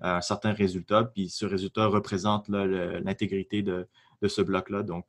un 0.00 0.20
certain 0.20 0.52
résultat. 0.52 1.04
Puis 1.04 1.28
ce 1.28 1.44
résultat 1.44 1.86
représente 1.86 2.48
l'intégrité 2.48 3.62
de, 3.62 3.86
de, 4.22 4.28
ce 4.28 4.40
bloc-là. 4.40 4.82
Donc, 4.82 5.06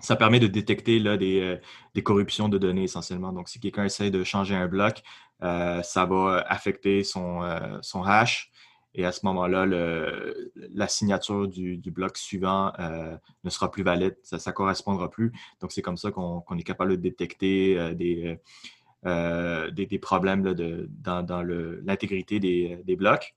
ça 0.00 0.16
permet 0.16 0.40
de 0.40 0.48
détecter 0.48 0.98
là, 0.98 1.16
des, 1.16 1.58
des, 1.94 2.02
corruptions 2.02 2.48
de 2.48 2.58
données 2.58 2.84
essentiellement. 2.84 3.32
Donc, 3.32 3.48
si 3.48 3.58
quelqu'un 3.58 3.84
essaie 3.84 4.10
de 4.10 4.22
changer 4.24 4.54
un 4.54 4.68
bloc, 4.68 5.02
ça 5.40 6.06
va 6.06 6.44
affecter 6.48 7.04
son, 7.04 7.40
son 7.82 8.02
hash. 8.02 8.50
Et 8.94 9.04
à 9.04 9.12
ce 9.12 9.20
moment-là, 9.24 9.66
la 10.72 10.88
signature 10.88 11.48
du, 11.48 11.90
bloc 11.90 12.16
suivant 12.16 12.72
euh, 12.78 13.16
ne 13.42 13.50
sera 13.50 13.70
plus 13.70 13.82
valide, 13.82 14.16
ça 14.22 14.36
ne 14.36 14.52
correspondra 14.52 15.10
plus. 15.10 15.32
Donc, 15.60 15.72
c'est 15.72 15.82
comme 15.82 15.96
ça 15.96 16.12
qu'on 16.12 16.58
est 16.58 16.62
capable 16.62 16.92
de 16.92 16.96
détecter 16.96 17.76
euh, 17.76 18.36
euh, 19.06 19.70
des, 19.72 19.86
des, 19.86 19.98
problèmes 19.98 20.44
là, 20.44 20.54
de, 20.54 20.88
dans, 21.00 21.42
l'intégrité 21.82 22.38
des, 22.38 22.96
blocs. 22.96 23.34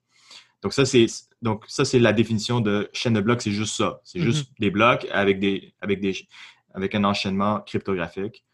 Donc, 0.62 0.74
ça, 0.74 0.86
c'est 0.86 2.00
la 2.00 2.14
définition 2.14 2.62
de 2.62 2.90
chaîne 2.94 3.14
de 3.14 3.22
blocs, 3.22 3.42
c'est 3.42 3.52
juste 3.52 3.76
ça. 3.76 4.00
C'est 4.04 4.20
juste 4.20 4.52
mm-hmm. 4.52 4.60
des 4.60 4.70
blocs 4.70 5.08
avec, 5.12 5.40
des, 5.40 5.74
avec, 5.82 6.02
des, 6.02 6.16
avec 6.76 6.94
un 6.94 7.04
enchaînement 7.04 7.62
cryptographique 7.62 8.46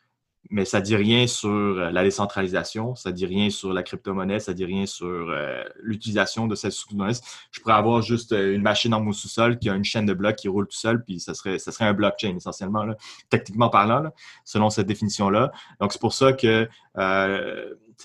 mais 0.50 0.65
ça 0.65 0.81
dit 0.81 0.95
rien 0.95 1.25
sur 1.27 1.50
euh, 1.50 1.89
la 1.89 2.03
décentralisation, 2.03 2.95
ça 2.95 3.12
dit 3.12 3.25
rien 3.25 3.50
sur 3.50 3.73
la 3.73 3.83
crypto-monnaie, 3.83 4.39
ça 4.39 4.53
dit 4.53 4.65
rien 4.65 4.85
sur 4.85 5.05
euh, 5.07 5.63
l'utilisation 5.81 6.47
de 6.47 6.55
cette 6.55 6.73
crypto-monnaie. 6.73 7.21
Je 7.51 7.59
pourrais 7.62 7.75
avoir 7.75 8.01
juste 8.01 8.33
euh, 8.33 8.53
une 8.53 8.62
machine 8.62 8.91
dans 8.91 9.01
mon 9.01 9.13
sous-sol 9.13 9.57
qui 9.57 9.69
a 9.69 9.75
une 9.75 9.83
chaîne 9.83 10.05
de 10.05 10.13
blocs 10.13 10.35
qui 10.35 10.47
roule 10.47 10.67
tout 10.67 10.77
seul, 10.77 11.03
puis 11.03 11.19
ça 11.19 11.33
serait, 11.33 11.59
ça 11.59 11.71
serait 11.71 11.85
un 11.85 11.93
blockchain 11.93 12.35
essentiellement, 12.35 12.85
techniquement 13.29 13.69
parlant, 13.69 14.03
selon 14.43 14.69
cette 14.69 14.88
définition-là. 14.88 15.51
Donc, 15.79 15.93
c'est 15.93 16.01
pour 16.01 16.13
ça 16.13 16.33
que 16.33 16.67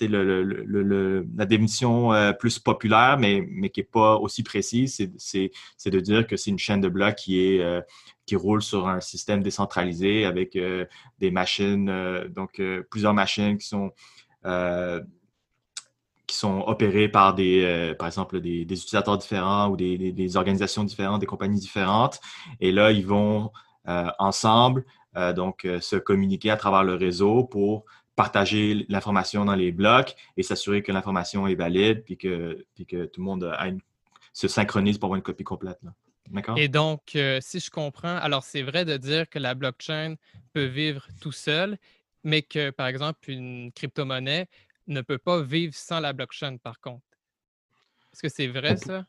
la 0.01 1.45
définition 1.45 2.11
plus 2.39 2.59
populaire, 2.59 3.17
mais, 3.19 3.45
mais 3.49 3.69
qui 3.69 3.79
n'est 3.79 3.85
pas 3.85 4.17
aussi 4.17 4.43
précise, 4.43 5.09
c'est 5.17 5.89
de 5.89 5.99
dire 5.99 6.27
que 6.27 6.37
c'est 6.37 6.51
une 6.51 6.59
chaîne 6.59 6.81
de 6.81 6.89
blocs 6.89 7.15
qui 7.15 7.39
est 7.39 7.83
qui 8.29 8.35
roule 8.35 8.61
sur 8.61 8.87
un 8.87 9.01
système 9.01 9.41
décentralisé 9.41 10.23
avec 10.23 10.55
euh, 10.55 10.85
des 11.17 11.31
machines, 11.31 11.89
euh, 11.89 12.29
donc 12.29 12.59
euh, 12.59 12.83
plusieurs 12.91 13.15
machines 13.15 13.57
qui 13.57 13.67
sont, 13.67 13.91
qui 16.27 16.35
sont 16.37 16.59
opérées 16.67 17.09
par 17.09 17.33
des, 17.33 17.95
par 17.97 18.07
exemple, 18.07 18.39
des, 18.39 18.61
utilisateurs 18.61 19.17
différents 19.17 19.69
ou 19.69 19.75
des, 19.75 20.37
organisations 20.37 20.83
différentes, 20.83 21.21
des 21.21 21.25
compagnies 21.25 21.59
différentes. 21.59 22.21
Et 22.61 22.71
là, 22.71 22.91
ils 22.91 23.05
vont 23.05 23.51
ensemble 24.19 24.85
donc 25.35 25.67
se 25.81 25.97
communiquer 25.97 26.51
à 26.51 26.57
travers 26.57 26.83
le 26.83 26.93
réseau 26.93 27.43
pour 27.43 27.85
partager 28.19 28.85
l'information 28.89 29.45
dans 29.45 29.55
les 29.55 29.71
blocs 29.71 30.13
et 30.35 30.43
s'assurer 30.43 30.83
que 30.83 30.91
l'information 30.91 31.47
est 31.47 31.55
valide 31.55 32.03
puis 32.03 32.17
que, 32.17 32.65
puis 32.75 32.85
que 32.85 33.05
tout 33.05 33.21
le 33.21 33.25
monde 33.25 33.57
se 34.33 34.49
synchronise 34.49 34.97
pour 34.97 35.05
avoir 35.05 35.15
une 35.15 35.23
copie 35.23 35.45
complète. 35.45 35.79
Et 36.57 36.67
donc, 36.67 37.15
euh, 37.15 37.39
si 37.41 37.61
je 37.61 37.69
comprends, 37.69 38.17
alors 38.17 38.43
c'est 38.43 38.61
vrai 38.61 38.83
de 38.83 38.97
dire 38.97 39.29
que 39.29 39.39
la 39.39 39.55
blockchain 39.55 40.15
peut 40.51 40.65
vivre 40.65 41.07
tout 41.21 41.31
seul, 41.31 41.77
mais 42.25 42.41
que, 42.41 42.71
par 42.71 42.87
exemple, 42.87 43.31
une 43.31 43.71
crypto-monnaie 43.71 44.47
ne 44.87 44.99
peut 44.99 45.17
pas 45.17 45.41
vivre 45.41 45.73
sans 45.73 46.01
la 46.01 46.11
blockchain, 46.11 46.57
par 46.57 46.81
contre. 46.81 47.05
Est-ce 48.11 48.21
que 48.21 48.29
c'est 48.29 48.47
vrai, 48.47 48.75
ça? 48.75 49.05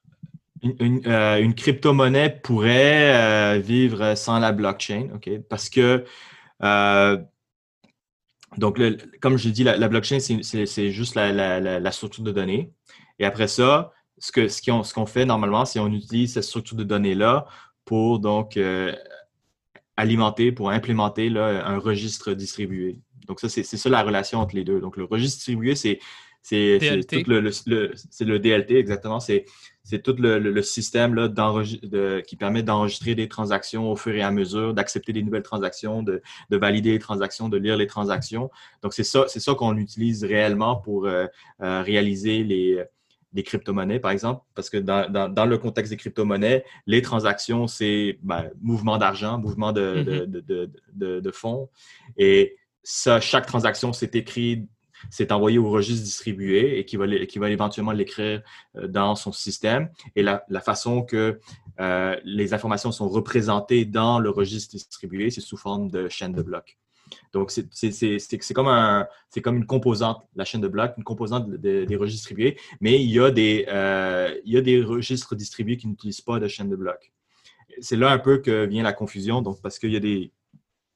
Une, 0.62 1.04
euh, 1.06 1.52
crypto-monnaie 1.52 2.30
pourrait 2.30 3.56
euh, 3.56 3.58
vivre 3.58 4.14
sans 4.14 4.38
la 4.38 4.52
blockchain, 4.52 5.08
OK? 5.14 5.30
Parce 5.48 5.68
que, 5.68 6.04
donc, 8.56 8.80
comme 9.20 9.36
je 9.36 9.48
dis, 9.48 9.64
la, 9.64 9.76
la 9.76 9.88
blockchain, 9.88 10.18
c'est 10.20 10.90
juste 10.90 11.14
la, 11.14 11.92
structure 11.92 12.24
de 12.24 12.32
données. 12.32 12.72
Et 13.18 13.24
après 13.24 13.48
ça, 13.48 13.92
ce 14.18 14.32
qu'on 14.32 14.82
ce 14.82 14.92
qu'on 14.92 15.06
fait 15.06 15.24
normalement, 15.24 15.64
c'est 15.64 15.78
qu'on 15.78 15.92
utilise 15.92 16.34
cette 16.34 16.44
structure 16.44 16.76
de 16.76 16.84
données-là 16.84 17.46
pour 17.84 18.18
donc 18.18 18.56
euh, 18.56 18.94
alimenter, 19.96 20.52
pour 20.52 20.70
implémenter 20.70 21.28
un 21.36 21.78
registre 21.78 22.34
distribué. 22.34 22.98
Donc, 23.26 23.40
ça, 23.40 23.48
c'est 23.48 23.62
ça 23.62 23.88
la 23.88 24.02
relation 24.02 24.40
entre 24.40 24.56
les 24.56 24.64
deux. 24.64 24.80
Donc, 24.80 24.96
le 24.96 25.04
registre 25.04 25.36
distribué, 25.38 25.76
c'est 25.76 26.00
c'est 26.42 26.78
le, 27.26 27.40
le, 27.40 28.38
DLT, 28.38 28.72
exactement. 28.72 29.20
C'est 29.20 29.44
tout 29.98 30.14
le, 30.18 30.62
système 30.62 31.14
là, 31.14 31.28
de, 31.28 32.20
qui 32.20 32.36
permet 32.36 32.62
d'enregistrer 32.62 33.14
des 33.14 33.28
transactions 33.28 33.90
au 33.90 33.96
fur 33.96 34.14
et 34.14 34.22
à 34.22 34.30
mesure, 34.30 34.74
d'accepter 34.74 35.12
des 35.12 35.22
nouvelles 35.22 35.42
transactions, 35.42 36.02
de, 36.02 36.22
valider 36.50 36.92
les 36.92 36.98
transactions, 36.98 37.48
de 37.48 37.56
lire 37.56 37.76
les 37.76 37.86
transactions. 37.86 38.50
Donc, 38.82 38.94
c'est 38.94 39.04
ça, 39.04 39.26
ça 39.26 39.54
qu'on 39.54 39.76
utilise 39.76 40.24
réellement 40.24 40.76
pour 40.76 41.06
euh, 41.06 41.26
euh, 41.62 41.82
réaliser 41.82 42.44
les, 42.44 42.84
crypto-monnaies, 43.44 44.00
par 44.00 44.10
exemple, 44.10 44.42
parce 44.54 44.70
que 44.70 44.76
dans, 44.76 45.46
le 45.46 45.58
contexte 45.58 45.90
des 45.90 45.96
crypto-monnaies, 45.96 46.64
les 46.86 47.02
transactions, 47.02 47.66
c'est 47.66 48.18
ben, 48.22 48.50
mouvement 48.60 48.98
d'argent, 48.98 49.38
mouvement 49.38 49.72
de, 49.72 50.26
mm-hmm. 50.26 51.20
de, 51.20 51.30
fonds. 51.30 51.68
Et 52.16 52.56
ça, 52.82 53.20
chaque 53.20 53.46
transaction, 53.46 53.92
c'est 53.92 54.14
écrit, 54.14 54.66
c'est 55.08 55.32
envoyé 55.32 55.58
au 55.58 55.70
registre 55.70 56.04
distribué 56.04 56.78
et 56.78 56.84
qui 56.84 56.96
va, 56.96 57.06
éventuellement 57.48 57.92
l'écrire 57.92 58.42
euh, 58.76 58.86
dans 58.86 59.14
son 59.14 59.32
système. 59.32 59.90
Et 60.16 60.22
la, 60.22 60.42
façon 60.60 61.02
que 61.02 61.40
euh, 61.80 62.16
les 62.24 62.52
informations 62.52 62.92
sont 62.92 63.08
représentées 63.08 63.84
dans 63.84 64.18
le 64.18 64.30
registre 64.30 64.72
distribué, 64.72 65.30
c'est 65.30 65.40
sous 65.40 65.56
forme 65.56 65.90
de 65.90 66.08
chaîne 66.08 66.32
de 66.32 66.42
blocs. 66.42 66.78
Donc, 67.32 67.50
c'est 67.50 68.52
comme, 68.54 68.68
un, 68.68 69.06
comme 69.42 69.56
une 69.56 69.66
composante, 69.66 70.22
la 70.36 70.44
chaîne 70.44 70.60
de 70.60 70.68
blocs, 70.68 70.92
une 70.96 71.04
composante 71.04 71.50
des 71.50 71.96
registres 71.96 72.18
distribués, 72.18 72.56
mais 72.80 73.02
il 73.02 73.10
y, 73.10 73.20
a 73.20 73.30
des, 73.30 73.66
euh, 73.68 74.32
il 74.44 74.52
y 74.52 74.56
a 74.56 74.60
des 74.60 74.82
registres 74.82 75.34
distribués 75.34 75.76
qui 75.76 75.88
n'utilisent 75.88 76.20
pas 76.20 76.38
de 76.38 76.48
chaîne 76.48 76.68
de 76.68 76.76
blocs. 76.76 77.12
C'est 77.80 77.96
là 77.96 78.10
un 78.10 78.18
peu 78.18 78.38
que 78.38 78.66
vient 78.66 78.82
la 78.82 78.92
confusion, 78.92 79.42
donc 79.42 79.60
parce 79.62 79.78
qu'il 79.78 79.92
y 79.92 79.96
a 79.96 80.00
des, 80.00 80.32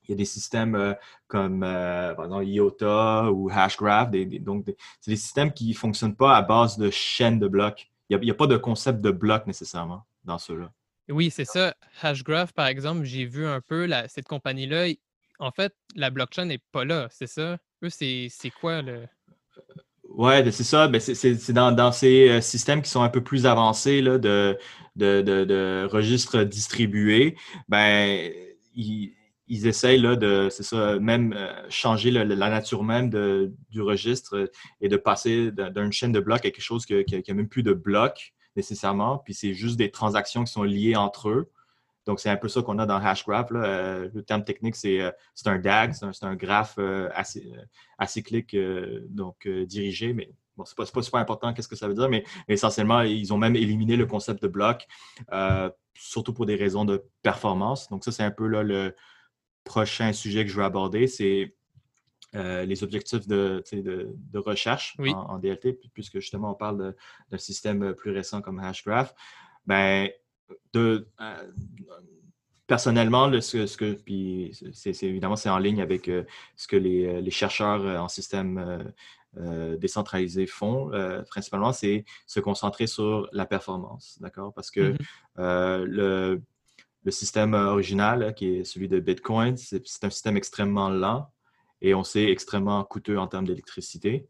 il 0.08 0.12
y 0.12 0.14
a 0.14 0.16
des 0.16 0.25
systèmes 0.25 0.75
euh, 0.75 0.94
comme 1.26 1.62
euh, 1.62 2.14
par 2.14 2.26
exemple 2.26 2.46
IOTA 2.46 3.30
ou 3.30 3.50
Hashgraph, 3.50 4.11
donc 4.11 4.64
c'est 5.00 5.11
des 5.11 5.16
systèmes 5.16 5.52
qui 5.52 5.68
ne 5.68 5.75
fonctionnent 5.75 6.16
pas 6.16 6.37
à 6.37 6.42
base 6.42 6.78
de 6.78 6.90
chaîne 6.90 7.38
de 7.38 7.49
blocs. 7.49 7.90
Il 8.08 8.18
n'y 8.18 8.30
a, 8.30 8.32
a, 8.32 8.37
pas 8.37 8.46
de 8.46 8.56
concept 8.56 9.00
de 9.00 9.11
bloc 9.11 9.46
nécessairement 9.46 10.04
dans 10.25 10.38
ceux-là. 10.38 10.70
Oui, 11.08 11.30
c'est 11.30 11.44
ça. 11.44 11.75
Hashgraph, 12.02 12.52
par 12.52 12.66
exemple, 12.66 13.04
j'ai 13.04 13.26
vu 13.26 13.46
un 13.46 13.61
peu 13.61 13.88
cette 14.08 14.26
compagnie-là, 14.26 14.87
en 15.38 15.50
fait, 15.50 15.75
la 15.94 16.11
blockchain 16.11 16.46
n'est 16.46 16.61
pas 16.73 16.84
là, 16.84 17.08
c'est 17.11 17.26
ça? 17.26 17.58
Eux, 17.82 17.90
c'est 17.90 18.30
quoi 18.61 18.82
le? 18.82 19.06
Oui, 20.16 20.42
ben, 20.42 20.52
c'est 20.52 20.64
ça. 20.64 20.88
Ben, 20.88 21.00
c'est 21.00 21.52
dans, 21.52 21.92
ces 21.92 22.28
euh, 22.28 22.40
systèmes 22.40 22.82
qui 22.82 22.90
sont 22.90 23.02
un 23.02 23.08
peu 23.08 23.23
plus 23.23 23.46
avancés 23.46 24.00
là, 24.00 24.18
de, 24.18 24.56
de, 24.96 25.87
registres 25.90 26.44
distribués, 26.44 27.37
ben, 27.68 28.30
ils, 28.75 29.12
ils 29.46 29.66
essayent 29.66 30.00
là, 30.00 30.16
de, 30.16 30.48
c'est 30.50 30.62
ça, 30.62 30.98
même 30.98 31.32
euh, 31.34 31.52
changer 31.68 32.10
la 32.10 32.24
nature 32.24 32.82
même 32.82 33.10
du 33.10 33.82
registre 33.82 34.50
et 34.80 34.88
de 34.88 34.96
passer 34.96 35.50
d'une 35.50 35.92
chaîne 35.92 36.12
de 36.12 36.20
blocs 36.20 36.38
à 36.38 36.50
quelque 36.50 36.60
chose 36.60 36.86
qui 36.86 36.94
n'a 36.94 37.34
même 37.34 37.48
plus 37.48 37.62
de 37.62 37.72
blocs 37.72 38.34
nécessairement, 38.56 39.18
puis 39.18 39.34
c'est 39.34 39.52
juste 39.52 39.76
des 39.76 39.90
transactions 39.90 40.44
qui 40.44 40.52
sont 40.52 40.62
liées 40.62 40.96
entre 40.96 41.28
eux. 41.28 41.50
Donc, 42.06 42.20
c'est 42.20 42.28
un 42.28 42.36
peu 42.36 42.48
ça 42.48 42.62
qu'on 42.62 42.78
a 42.78 42.86
dans 42.86 42.96
Hashgraph. 42.96 43.48
Euh, 43.52 44.08
le 44.12 44.22
terme 44.22 44.44
technique, 44.44 44.76
c'est 44.76 45.00
euh, 45.00 45.10
un 45.46 45.58
DAG, 45.58 45.94
c'est 45.94 46.24
un, 46.24 46.36
graphe 46.36 46.74
euh, 46.78 47.08
acyclique, 47.98 48.56
donc 49.08 49.48
dirigé, 49.48 50.12
mais 50.12 50.30
bon, 50.56 50.64
c'est 50.64 50.76
pas, 50.76 50.84
pas 50.84 51.02
super 51.02 51.20
important 51.20 51.54
qu'est-ce 51.54 51.68
que 51.68 51.76
ça 51.76 51.88
veut 51.88 51.94
dire, 51.94 52.08
mais, 52.08 52.24
essentiellement, 52.48 53.02
ils 53.02 53.32
ont 53.32 53.38
même 53.38 53.56
éliminé 53.56 53.96
le 53.96 54.06
concept 54.06 54.42
de 54.42 54.48
bloc, 54.48 54.86
surtout 55.96 56.34
pour 56.34 56.46
des 56.46 56.56
raisons 56.56 56.84
de 56.84 57.04
performance. 57.22 57.88
Donc, 57.88 58.04
ça, 58.04 58.12
c'est 58.12 58.24
un 58.24 58.30
peu 58.30 58.46
là, 58.46 58.62
le 58.62 58.94
prochain 59.64 60.12
sujet 60.12 60.44
que 60.44 60.50
je 60.50 60.56
veux 60.56 60.64
aborder, 60.64 61.06
c'est 61.06 61.54
les 62.33 62.83
objectifs 62.83 63.28
de, 63.28 63.62
de, 63.73 64.38
recherche 64.38 64.97
en, 64.99 65.06
en, 65.06 65.38
DLT, 65.38 65.78
puisque 65.92 66.18
justement, 66.18 66.50
on 66.50 66.54
parle 66.54 66.94
d'un 67.30 67.38
système 67.38 67.94
plus 67.94 68.11
récent 68.11 68.42
comme 68.42 68.59
Hashgraph. 68.59 69.14
Ben, 69.66 70.11
de, 70.73 71.09
euh, 71.21 71.50
personnellement, 72.66 73.30
ce, 73.40 73.76
que, 73.76 73.92
puis 73.94 74.56
c'est, 74.73 75.02
évidemment, 75.02 75.37
c'est 75.37 75.50
en 75.50 75.59
ligne 75.59 75.80
avec 75.80 76.09
euh, 76.09 76.25
ce 76.56 76.66
que 76.66 76.76
les, 76.76 77.06
euh, 77.06 77.30
chercheurs 77.30 78.02
en 78.02 78.09
système 78.09 78.92
décentralisé 79.80 80.47
font, 80.47 80.92
principalement, 81.28 81.73
c'est 81.73 82.04
se 82.25 82.38
concentrer 82.38 82.87
sur 82.87 83.28
la 83.33 83.47
performance, 83.47 84.16
d'accord? 84.21 84.54
Parce 84.54 84.71
que 84.71 84.94
mm-hmm. 85.37 85.83
le, 85.83 86.40
le, 87.04 87.11
système 87.11 87.54
original, 87.54 88.34
qui 88.34 88.56
est 88.56 88.64
celui 88.64 88.88
de 88.88 89.00
Bitcoin, 89.00 89.56
c'est, 89.56 90.04
un 90.04 90.11
système 90.11 90.37
extrêmement 90.37 90.88
lent 90.88 91.30
et 91.80 91.94
on 91.94 92.04
sait 92.04 92.30
extrêmement 92.30 92.82
coûteux 92.84 93.18
en 93.18 93.26
termes 93.26 93.46
d'électricité. 93.46 94.26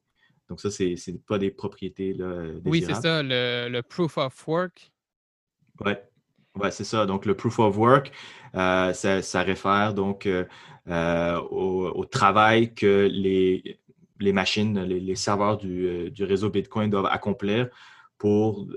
Donc 0.49 0.61
ça, 0.61 0.71
c'est, 0.71 0.97
n'est 1.09 1.19
pas 1.27 1.39
des 1.39 1.51
propriétés 1.51 2.13
là, 2.15 2.47
Oui, 2.65 2.83
c'est 2.87 2.95
ça, 2.95 3.23
le, 3.23 3.69
le 3.69 3.83
proof 3.83 4.19
of 4.19 4.47
work 4.49 4.91
oui, 5.81 5.93
ouais, 6.57 6.71
c'est 6.71 6.85
ça. 6.85 7.07
Donc, 7.07 7.27
le 7.27 7.35
proof 7.35 7.59
of 7.59 7.77
work, 7.77 8.13
euh, 8.55 8.93
ça, 8.93 9.43
réfère 9.43 9.95
donc 9.95 10.27
euh, 10.27 11.41
au, 11.41 12.05
travail 12.05 12.75
que 12.75 13.09
les, 13.11 13.81
les 14.21 14.33
machines, 14.33 14.81
les, 14.83 15.15
serveurs 15.17 15.59
du, 15.59 16.13
réseau 16.21 16.51
Bitcoin 16.51 16.91
doivent 16.91 17.07
accomplir 17.07 17.69
pour 18.19 18.69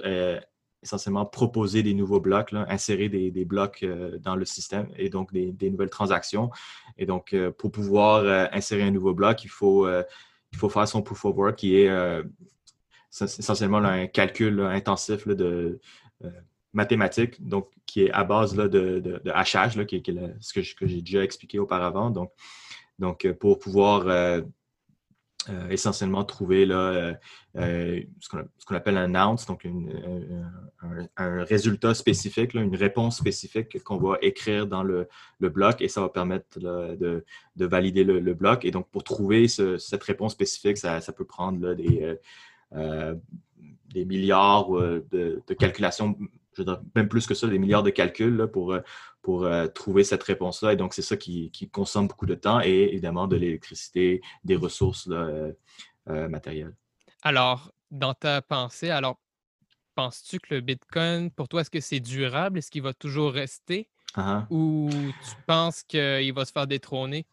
essentiellement 0.84 1.25
proposer 1.25 1.84
des 1.84 1.93
nouveaux 1.93 2.19
blocs, 2.19 2.53
insérer 2.53 3.10
des, 3.10 3.46
blocs 3.46 3.86
dans 4.22 4.36
le 4.36 4.46
système 4.46 4.88
et 4.96 5.10
donc 5.10 5.34
des, 5.34 5.69
nouvelles 5.69 5.89
transactions. 5.89 6.50
Et 6.98 7.05
donc, 7.05 7.36
pour 7.57 7.72
pouvoir 7.72 8.50
insérer 8.53 8.84
un 8.84 8.91
nouveau 8.91 9.13
bloc, 9.13 9.43
il 9.43 9.50
faut, 9.50 9.88
faire 10.69 10.88
son 10.88 11.01
proof 11.01 11.25
of 11.25 11.36
work 11.36 11.55
qui 11.55 11.77
est 11.77 11.89
essentiellement 13.22 13.77
un 13.77 14.07
calcul 14.07 14.62
intensif 14.62 15.27
de 15.27 15.79
euh, 16.24 16.31
mathématique, 16.74 17.46
donc 17.48 17.69
qui 17.86 18.03
est 18.03 18.12
à 18.12 18.24
base 18.24 18.53
de, 18.55 18.67
de, 18.67 19.22
hachage, 19.31 19.84
qui, 19.86 20.03
ce 20.39 20.53
que, 20.53 20.88
j'ai 20.88 21.01
déjà 21.01 21.24
expliqué 21.24 21.60
auparavant. 21.60 22.12
Donc, 23.00 23.25
euh, 23.25 23.34
pour 23.34 23.60
pouvoir 23.60 24.05
euh, 25.50 25.70
essentiellement 25.70 26.24
trouver 26.24 26.66
là, 26.66 27.13
ce 27.56 28.30
qu'on 28.30 28.75
appelle 28.75 28.98
un 28.98 29.16
ounce, 29.16 29.46
donc 29.46 29.68
un, 31.18 31.44
résultat 31.44 31.94
spécifique, 31.94 32.54
une 32.54 32.75
réponse 32.75 33.18
spécifique 33.18 33.84
qu'on 33.84 33.98
va 33.98 34.18
écrire 34.22 34.68
dans 34.68 34.84
le, 34.84 35.08
bloc 35.39 35.82
et 35.82 35.88
ça 35.88 36.01
va 36.01 36.10
permettre 36.10 36.60
de, 36.60 37.24
valider 37.56 38.04
le, 38.04 38.34
bloc. 38.34 38.66
Et 38.66 38.72
donc, 38.72 38.89
pour 38.89 39.04
trouver 39.04 39.48
cette 39.48 40.04
réponse 40.04 40.34
spécifique, 40.34 40.77
ça, 40.77 41.01
peut 41.16 41.25
prendre 41.25 41.74
des, 41.74 42.18
euh, 42.75 43.16
milliards 44.06 44.75
euh, 44.77 45.06
de, 45.12 45.42
calculations, 45.58 46.18
je 46.56 46.63
dirais 46.63 46.77
même 46.96 47.08
plus 47.08 47.25
que 47.25 47.34
ça, 47.34 47.48
des 47.48 47.58
milliards 47.58 47.84
de 47.84 47.89
calculs 47.89 48.48
pour, 48.51 48.77
euh, 49.27 49.63
pour 49.63 49.74
trouver 49.74 50.03
cette 50.03 50.24
réponse-là. 50.24 50.74
Et 50.74 50.75
donc, 50.75 50.93
c'est 50.93 51.01
ça 51.01 51.17
qui, 51.17 51.51
consomme 51.72 52.07
beaucoup 52.07 52.25
de 52.25 52.36
temps 52.36 52.62
et 52.62 52.89
évidemment 52.91 53.27
de 53.27 53.36
l'électricité, 53.36 54.22
des 54.43 54.55
ressources 54.55 55.10
matérielles. 56.05 56.74
Alors, 57.24 57.72
dans 57.91 58.13
ta 58.13 58.41
pensée, 58.41 58.89
alors, 58.89 59.19
penses-tu 59.96 60.39
que 60.39 60.55
le 60.55 60.62
Bitcoin, 60.62 61.31
pour 61.31 61.48
toi, 61.48 61.62
est-ce 61.62 61.69
que 61.69 61.81
c'est 61.81 62.00
durable? 62.00 62.60
Est-ce 62.60 62.72
qu'il 62.72 62.84
va 62.84 62.93
toujours 62.93 63.34
rester? 63.34 63.89
Uh-huh. 64.15 64.46
Ou 64.50 64.89
tu 64.89 65.36
penses 65.46 65.84
qu'il 65.84 66.34
va 66.34 66.46
se 66.46 66.51
faire 66.51 66.67
détrôner? 66.67 67.25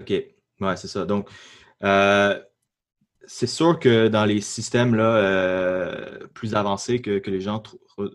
OK. 0.00 0.10
Ouais, 0.10 0.76
c'est 0.76 0.88
ça. 0.88 1.04
Donc, 1.04 1.28
c'est 3.26 3.46
sûr 3.46 3.78
que 3.78 4.08
dans 4.08 4.24
les 4.24 4.40
systèmes 4.40 4.94
là, 4.94 5.16
euh, 5.16 6.26
plus 6.34 6.54
avancés 6.54 7.00
que, 7.00 7.22
les 7.26 7.40
gens 7.40 7.62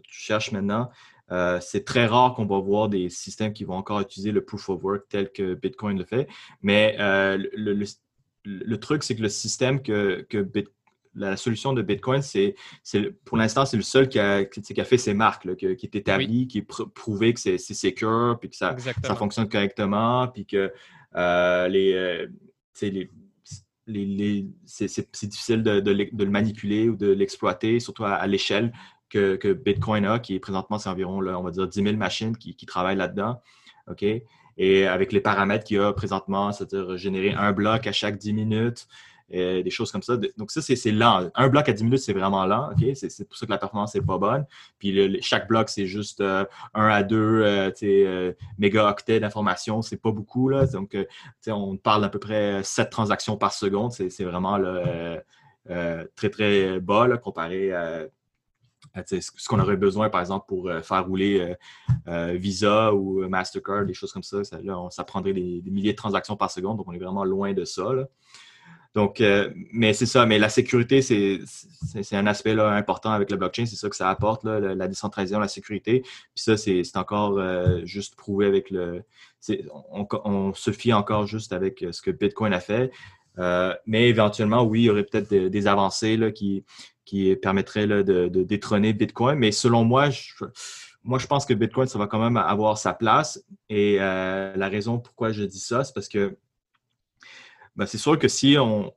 cherchent 0.08 0.52
maintenant, 0.52 0.90
euh, 1.32 1.60
c'est 1.62 1.84
très 1.84 2.06
rare 2.06 2.34
qu'on 2.34 2.46
va 2.46 2.60
voir 2.60 2.90
des 2.90 3.10
systèmes 3.10 3.54
qui 3.54 3.64
vont 3.64 3.76
encore 3.76 4.00
utiliser 4.00 4.32
le 4.32 4.44
proof 4.44 4.70
of 4.70 4.84
work 4.84 5.04
tel 5.10 5.32
que 5.32 5.54
Bitcoin 5.54 5.98
le 5.98 6.06
fait. 6.06 6.28
Mais 6.62 6.96
euh, 7.00 7.38
le, 7.54 8.76
truc, 8.78 9.04
c'est 9.04 9.16
que 9.16 9.22
le 9.22 9.30
système 9.30 9.82
que, 9.82 10.26
la 11.16 11.36
solution 11.36 11.74
de 11.74 11.82
Bitcoin, 11.82 12.22
c'est 12.22 12.56
pour 13.26 13.38
l'instant, 13.38 13.66
c'est 13.66 13.78
le 13.78 13.84
seul 13.84 14.08
qui 14.08 14.20
a, 14.20 14.46
qui 14.46 14.80
a, 14.80 14.86
fait 14.86 15.00
ses 15.00 15.16
marques, 15.16 15.56
qui, 15.56 15.66
est 15.66 15.96
établi, 15.96 16.48
qui 16.48 16.60
est 16.60 16.68
prouvé 16.94 17.34
que 17.34 17.40
c'est 17.40 17.58
secure, 17.58 18.38
puis 18.40 18.50
que 18.50 18.56
ça, 18.56 18.76
ça, 19.04 19.16
fonctionne 19.16 19.50
correctement, 19.50 20.28
puis 20.28 20.46
que 20.46 20.72
les, 21.68 22.30
les 23.88 24.46
c'est 24.66 25.28
difficile 25.28 25.64
de, 25.64 25.92
le 25.92 26.30
manipuler 26.30 26.90
ou 26.90 26.96
de 26.96 27.08
l'exploiter, 27.08 27.80
surtout 27.80 28.04
à, 28.06 28.26
l'échelle 28.28 28.72
que, 29.10 29.54
Bitcoin 29.54 30.06
a, 30.06 30.20
qui 30.20 30.36
est 30.36 30.40
présentement, 30.40 30.78
c'est 30.78 30.90
environ, 30.90 31.20
on 31.20 31.44
va 31.44 31.52
dire, 31.52 31.68
10 31.68 31.84
000 31.84 31.96
machines 31.98 32.38
qui, 32.38 32.66
travaillent 32.66 32.98
là-dedans. 32.98 33.42
OK? 33.90 34.06
Et 34.58 34.88
avec 34.88 35.12
les 35.12 35.22
paramètres 35.22 35.64
qu'il 35.66 35.78
y 35.78 35.80
a 35.80 35.94
présentement, 35.94 36.52
c'est-à-dire 36.52 36.98
générer 36.98 37.32
un 37.34 37.52
bloc 37.52 37.86
à 37.86 37.92
chaque 37.92 38.18
10 38.18 38.34
minutes, 38.34 38.88
euh, 39.34 39.62
des 39.62 39.70
choses 39.70 39.92
comme 39.92 40.02
ça. 40.02 40.16
Donc, 40.38 40.52
ça, 40.52 40.62
c'est 40.62 40.92
lent. 40.92 41.30
Un 41.36 41.50
bloc 41.50 41.68
à 41.68 41.74
10 41.74 41.84
minutes, 41.84 42.00
c'est 42.00 42.14
vraiment 42.14 42.46
lent. 42.46 42.70
C'est 42.96 43.28
pour 43.28 43.38
ça 43.38 43.46
que 43.46 43.52
la 43.52 43.58
performance 43.58 43.94
n'est 43.94 44.02
pas 44.02 44.18
bonne. 44.18 44.46
Puis 44.80 45.22
chaque 45.22 45.50
bloc, 45.50 45.68
c'est 45.68 45.86
juste 45.86 46.22
euh, 46.22 46.46
un 46.74 46.88
à 46.88 47.04
deux 47.04 47.44
euh, 47.44 48.34
mégaoctets 48.58 49.20
d'informations. 49.20 49.82
C'est 49.82 50.02
pas 50.02 50.12
beaucoup. 50.12 50.48
Là. 50.48 50.66
Donc, 50.68 50.98
on 51.48 51.76
parle 51.76 52.04
d'à 52.04 52.10
peu 52.10 52.20
près 52.20 52.64
7 52.64 52.90
transactions 52.90 53.36
par 53.36 53.52
seconde. 53.52 53.92
C'est 53.92 54.24
vraiment 54.24 54.58
très, 56.16 56.30
très 56.30 56.80
bas 56.80 57.18
comparé 57.18 57.74
à 57.74 58.06
ce 59.06 59.48
qu'on 59.48 59.60
aurait 59.60 59.78
besoin, 59.78 60.10
par 60.10 60.22
exemple, 60.22 60.46
pour 60.48 60.70
faire 60.84 61.06
rouler 61.06 61.56
Visa 62.06 62.94
ou 62.94 63.28
Mastercard, 63.28 63.86
des 63.86 63.94
choses 63.94 64.12
comme 64.12 64.24
ça. 64.24 64.44
Ça, 64.44 64.60
ça 64.90 65.04
prendrait 65.04 65.34
des, 65.34 65.62
milliers 65.66 65.92
de 65.92 65.98
transactions 65.98 66.36
par 66.36 66.52
seconde, 66.52 66.78
donc 66.78 66.88
on 66.88 66.94
est 66.94 67.00
vraiment 67.00 67.24
loin 67.24 67.54
de 67.54 67.66
ça. 67.66 67.92
Donc, 68.98 69.22
euh, 69.22 69.52
mais 69.72 69.94
c'est 69.94 70.08
ça, 70.08 70.26
mais 70.26 70.40
la 70.40 70.50
sécurité, 70.50 71.04
c'est 71.04 72.16
un 72.16 72.26
aspect 72.26 72.56
là, 72.56 72.72
important 72.72 73.12
avec 73.12 73.30
le 73.30 73.38
blockchain, 73.38 73.68
c'est 73.68 73.76
ça 73.76 73.90
que 73.90 73.96
ça 73.96 74.10
apporte, 74.10 74.44
la 74.44 74.88
décentralisation, 74.88 75.40
la 75.40 75.48
sécurité. 75.48 76.02
Puis 76.02 76.44
ça, 76.44 76.58
c'est 76.58 76.98
encore 76.98 77.38
euh, 77.38 77.82
juste 77.86 78.16
prouvé 78.16 78.48
avec 78.48 78.72
le. 78.72 79.04
On, 80.26 80.52
se 80.56 80.72
fie 80.72 80.94
encore 80.94 81.28
juste 81.28 81.54
avec 81.54 81.86
ce 81.92 82.02
que 82.02 82.10
Bitcoin 82.10 82.54
a 82.54 82.60
fait. 82.60 82.92
Euh, 83.38 83.72
mais 83.86 84.10
éventuellement, 84.10 84.64
oui, 84.64 84.82
il 84.82 84.86
y 84.86 84.90
aurait 84.90 85.04
peut-être 85.04 85.32
des, 85.32 85.68
avancées 85.68 86.18
là, 86.18 86.32
qui, 86.32 86.66
qui 87.08 87.36
permettraient 87.38 87.88
là, 87.88 88.04
de, 88.04 88.28
détrôner 88.28 88.94
Bitcoin. 88.94 89.40
Mais 89.40 89.52
selon 89.52 89.86
moi, 89.86 90.10
je, 90.10 90.34
moi, 91.04 91.18
je 91.18 91.26
pense 91.26 91.46
que 91.46 91.54
Bitcoin, 91.54 91.88
ça 91.88 91.98
va 91.98 92.06
quand 92.06 92.20
même 92.20 92.38
avoir 92.38 92.78
sa 92.78 92.94
place. 92.94 93.42
Et 93.70 93.98
la 93.98 94.70
raison 94.70 95.00
pourquoi 95.00 95.32
je 95.32 95.44
dis 95.44 95.60
ça, 95.60 95.84
c'est 95.84 95.94
parce 95.94 96.10
que 96.10 96.38
ben, 97.78 97.86
c'est 97.86 98.00
sûr 98.00 98.18
que 98.18 98.28
si 98.28 98.58
on, 98.58 98.92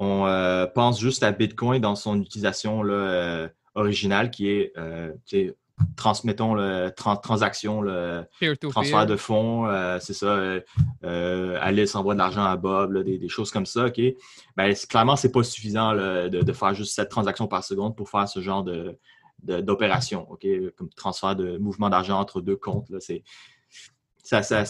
euh, 0.00 0.66
pense 0.66 1.00
juste 1.00 1.22
à 1.22 1.30
Bitcoin 1.30 1.80
dans 1.80 1.94
son 1.94 2.20
utilisation 2.20 2.82
euh, 2.84 3.48
originale, 3.76 4.30
qui 4.30 4.48
est, 4.48 4.72
euh, 4.76 5.12
transmettons 5.96 6.54
le 6.54 6.90
transaction, 7.22 7.82
le 7.82 8.26
transfert 8.70 9.06
de 9.06 9.16
fonds, 9.16 9.68
c'est 10.00 10.14
ça, 10.14 10.38
Alice 11.02 11.94
envoie 11.94 12.14
de 12.14 12.18
l'argent 12.18 12.44
à 12.44 12.56
Bob, 12.56 13.02
des, 13.02 13.28
choses 13.28 13.50
comme 13.50 13.66
ça, 13.66 13.86
OK? 13.86 14.00
Ben, 14.56 14.74
clairement, 14.88 15.16
ce 15.16 15.26
n'est 15.26 15.32
pas 15.32 15.42
suffisant 15.42 15.94
de, 15.94 16.52
faire 16.52 16.74
juste 16.74 16.94
cette 16.94 17.08
transaction 17.08 17.46
par 17.46 17.64
seconde 17.64 17.96
pour 17.96 18.08
faire 18.08 18.28
ce 18.28 18.40
genre 18.40 18.64
de, 18.64 18.98
d'opération, 19.42 20.26
OK? 20.30 20.46
Comme 20.76 20.88
transfert 20.90 21.36
de 21.36 21.58
mouvement 21.58 21.90
d'argent 21.90 22.18
entre 22.18 22.40
deux 22.40 22.56
comptes. 22.56 22.88
Là, 22.90 22.98
c'est, 23.00 23.22
ça, 24.26 24.42
ça, 24.42 24.64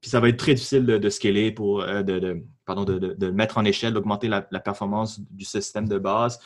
puis 0.00 0.08
ça 0.08 0.20
va 0.20 0.30
être 0.30 0.38
très 0.38 0.54
difficile 0.54 0.86
de, 0.86 1.10
scaler 1.10 1.52
pour 1.52 1.82
euh, 1.82 2.02
de, 2.02 2.42
pardon, 2.64 2.84
de, 2.84 3.30
mettre 3.30 3.58
en 3.58 3.64
échelle, 3.64 3.92
d'augmenter 3.92 4.28
la, 4.28 4.40
performance 4.40 5.20
du 5.20 5.44
système 5.44 5.86
de 5.86 5.98
base. 5.98 6.40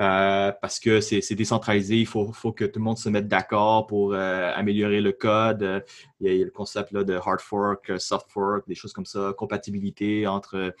Euh, 0.00 0.52
parce 0.60 0.78
que 0.78 1.00
c'est 1.00 1.34
décentralisé, 1.34 1.96
il 1.96 2.06
faut, 2.06 2.32
faut, 2.32 2.52
que 2.52 2.64
tout 2.64 2.78
le 2.78 2.84
monde 2.84 2.98
se 2.98 3.08
mette 3.08 3.26
d'accord 3.26 3.88
pour 3.88 4.12
euh, 4.12 4.52
améliorer 4.54 5.00
le 5.00 5.10
code. 5.10 5.84
Il 6.20 6.32
y, 6.32 6.40
a, 6.40 6.44
le 6.44 6.52
concept 6.52 6.92
là, 6.92 7.02
de 7.02 7.14
hard 7.14 7.40
fork, 7.40 7.92
soft 7.98 8.30
fork, 8.30 8.68
des 8.68 8.76
choses 8.76 8.92
comme 8.92 9.06
ça, 9.06 9.32
compatibilité 9.36 10.28
entre 10.28 10.72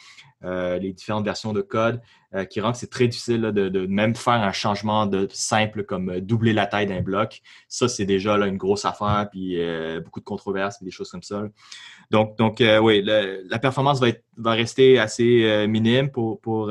les 0.42 0.92
différentes 0.92 1.24
versions 1.24 1.52
de 1.52 1.62
code, 1.62 2.00
qui 2.48 2.60
rend 2.60 2.70
que 2.72 2.78
c'est 2.78 2.90
très 2.90 3.08
difficile 3.08 3.40
de, 3.42 3.86
même 3.86 4.14
faire 4.14 4.34
un 4.34 4.52
changement 4.52 5.06
de 5.06 5.26
simple 5.32 5.84
comme 5.84 6.20
doubler 6.20 6.52
la 6.52 6.66
taille 6.66 6.86
d'un 6.86 7.02
bloc. 7.02 7.40
Ça, 7.68 7.88
c'est 7.88 8.04
déjà 8.04 8.36
là, 8.36 8.46
une 8.46 8.56
grosse 8.56 8.84
affaire, 8.84 9.28
puis 9.30 9.58
beaucoup 10.04 10.20
de 10.20 10.24
controverses, 10.24 10.82
des 10.82 10.90
choses 10.90 11.10
comme 11.10 11.22
ça. 11.22 11.44
Donc, 12.10 12.62
oui, 12.82 13.02
la 13.02 13.58
performance 13.58 14.00
va, 14.00 14.10
être, 14.10 14.24
va 14.36 14.52
rester 14.52 14.98
assez 14.98 15.66
minime 15.68 16.10
pour, 16.10 16.40
pour 16.40 16.70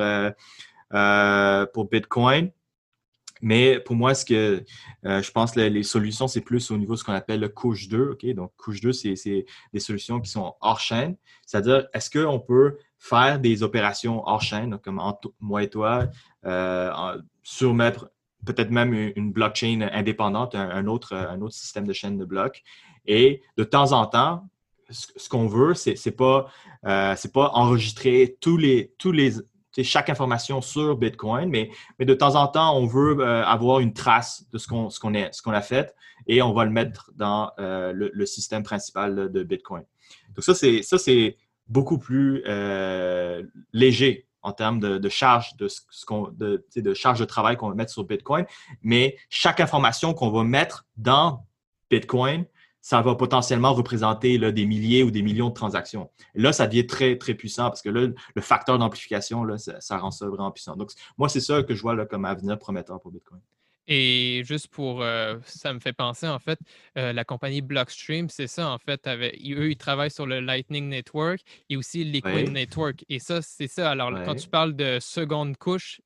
euh, 0.94 1.66
pour 1.74 1.90
Bitcoin. 1.90 2.52
Mais 3.42 3.80
pour 3.80 3.96
moi, 3.96 4.14
ce 4.14 4.26
que 4.26 4.64
euh, 5.06 5.22
je 5.22 5.32
pense 5.32 5.52
que 5.52 5.60
les 5.60 5.84
solutions, 5.84 6.28
c'est 6.28 6.42
plus 6.42 6.72
au 6.72 6.78
niveau 6.78 6.94
de 6.94 7.00
ce 7.00 7.04
qu'on 7.04 7.14
appelle 7.14 7.40
le 7.40 7.50
couche 7.50 7.88
2. 7.88 8.12
OK? 8.12 8.26
Donc, 8.34 8.52
couche 8.58 8.82
2, 8.82 8.94
c'est 8.94 9.46
des 9.74 9.80
solutions 9.80 10.20
qui 10.20 10.30
sont 10.30 10.56
hors 10.62 10.80
chaîne. 10.80 11.16
C'est-à-dire, 11.46 11.88
est-ce 11.94 12.10
qu'on 12.10 12.40
peut 12.40 12.78
faire 12.98 13.40
des 13.40 13.64
opérations 13.64 14.28
hors 14.28 14.42
chaîne, 14.42 14.80
comme 14.80 15.02
moi 15.40 15.64
et 15.64 15.70
toi, 15.70 16.08
euh, 16.46 16.92
surmettre 17.44 18.10
peut-être 18.46 18.72
même 18.72 18.94
une 18.94 19.32
blockchain 19.32 19.88
indépendante, 19.92 20.56
un, 20.56 20.88
autre, 20.88 21.14
un 21.14 21.42
autre 21.42 21.56
système 21.56 21.86
de 21.86 21.94
chaîne 21.94 22.18
de 22.18 22.26
blocs. 22.26 22.64
Et 23.06 23.42
de 23.58 23.64
temps 23.64 23.92
en 23.92 24.06
temps, 24.06 24.48
ce, 24.90 25.28
qu'on 25.28 25.48
veut, 25.48 25.74
c'est 25.74 25.96
n'est 26.06 26.12
pas, 26.12 26.48
pas 26.82 27.52
enregistrer 27.54 28.38
tous 28.40 28.58
les, 28.58 28.94
tous 28.98 29.12
les, 29.12 29.34
chaque 29.84 30.10
information 30.10 30.62
sur 30.62 30.98
Bitcoin, 30.98 31.50
mais, 31.50 31.70
mais 32.00 32.06
de 32.06 32.14
temps 32.14 32.36
en 32.36 32.48
temps, 32.48 32.78
on 32.78 32.86
veut 32.86 33.20
euh, 33.20 33.46
avoir 33.46 33.80
une 33.80 33.94
trace 33.94 34.46
de 34.52 34.58
ce 34.58 34.68
qu'on 34.68 35.54
a 35.54 35.62
fait 35.62 35.96
et 36.28 36.42
on 36.42 36.54
va 36.54 36.66
le 36.66 36.72
mettre 36.72 37.12
dans 37.16 37.52
euh, 37.60 37.94
le, 37.94 38.26
système 38.26 38.64
principal 38.64 39.32
de 39.32 39.44
Bitcoin. 39.44 39.84
Donc 40.36 40.44
ça, 40.44 40.54
c'est 40.54 41.38
beaucoup 41.68 41.98
plus 41.98 42.44
euh, 42.48 43.44
léger 43.74 44.28
en 44.42 44.54
termes 44.54 44.80
de, 44.80 45.10
charge 45.10 45.56
de, 45.58 45.68
ce, 45.68 45.82
de, 46.32 46.66
de 46.76 46.94
charge 46.94 47.20
de 47.20 47.26
travail 47.26 47.58
qu'on 47.58 47.70
va 47.70 47.76
mettre 47.76 47.92
sur 47.92 48.06
Bitcoin, 48.06 48.46
mais 48.82 49.18
chaque 49.30 49.60
information 49.60 50.14
qu'on 50.14 50.30
va 50.30 50.44
mettre 50.44 50.86
dans 50.96 51.46
Bitcoin 51.90 52.46
ça 52.82 53.02
va 53.02 53.16
potentiellement 53.16 53.74
représenter 53.74 54.38
là, 54.38 54.52
des 54.52 54.66
milliers 54.66 55.04
ou 55.04 55.12
des 55.12 55.22
millions 55.22 55.50
de 55.50 55.54
transactions. 55.54 56.10
là, 56.36 56.54
ça 56.54 56.68
devient 56.68 56.88
très, 56.88 57.18
très 57.18 57.34
puissant 57.34 57.70
parce 57.70 57.82
que 57.82 57.90
là, 57.90 58.08
le 58.36 58.42
facteur 58.42 58.78
d'amplification, 58.78 59.58
ça, 59.58 59.82
ça, 59.82 59.98
rend 59.98 60.12
ça 60.12 60.28
vraiment 60.28 60.52
puissant. 60.52 60.76
Donc, 60.76 60.92
moi, 61.18 61.30
c'est 61.30 61.42
ça 61.42 61.64
que 61.64 61.76
je 61.76 61.82
vois 61.82 61.96
là, 61.96 62.06
comme 62.06 62.26
avenir 62.26 62.58
prometteur 62.58 63.00
pour 63.00 63.12
Bitcoin. 63.12 63.42
Et 63.88 64.44
juste 64.46 64.68
pour, 64.68 65.02
euh, 65.02 65.38
ça 65.46 65.74
me 65.74 65.80
fait 65.80 65.94
penser, 65.94 66.28
en 66.28 66.40
fait, 66.40 66.60
euh, 66.98 67.14
la 67.14 67.24
compagnie 67.24 67.62
Blockstream, 67.62 68.28
c'est 68.30 68.48
ça, 68.48 68.70
en 68.70 68.78
fait, 68.78 69.08
eux, 69.08 69.32
ils 69.72 69.78
travaillent 69.78 70.12
sur 70.12 70.26
le 70.26 70.42
Lightning 70.42 70.90
Network 70.90 71.40
et 71.70 71.78
aussi 71.78 72.04
Liquid 72.04 72.52
Network. 72.52 73.06
Et 73.08 73.20
ça, 73.20 73.42
c'est 73.42 73.68
ça. 73.68 73.92
Alors, 73.92 74.12
quand 74.26 74.36
tu 74.36 74.50
parles 74.50 74.76
de 74.76 75.00
seconde 75.00 75.56
couche, 75.56 76.02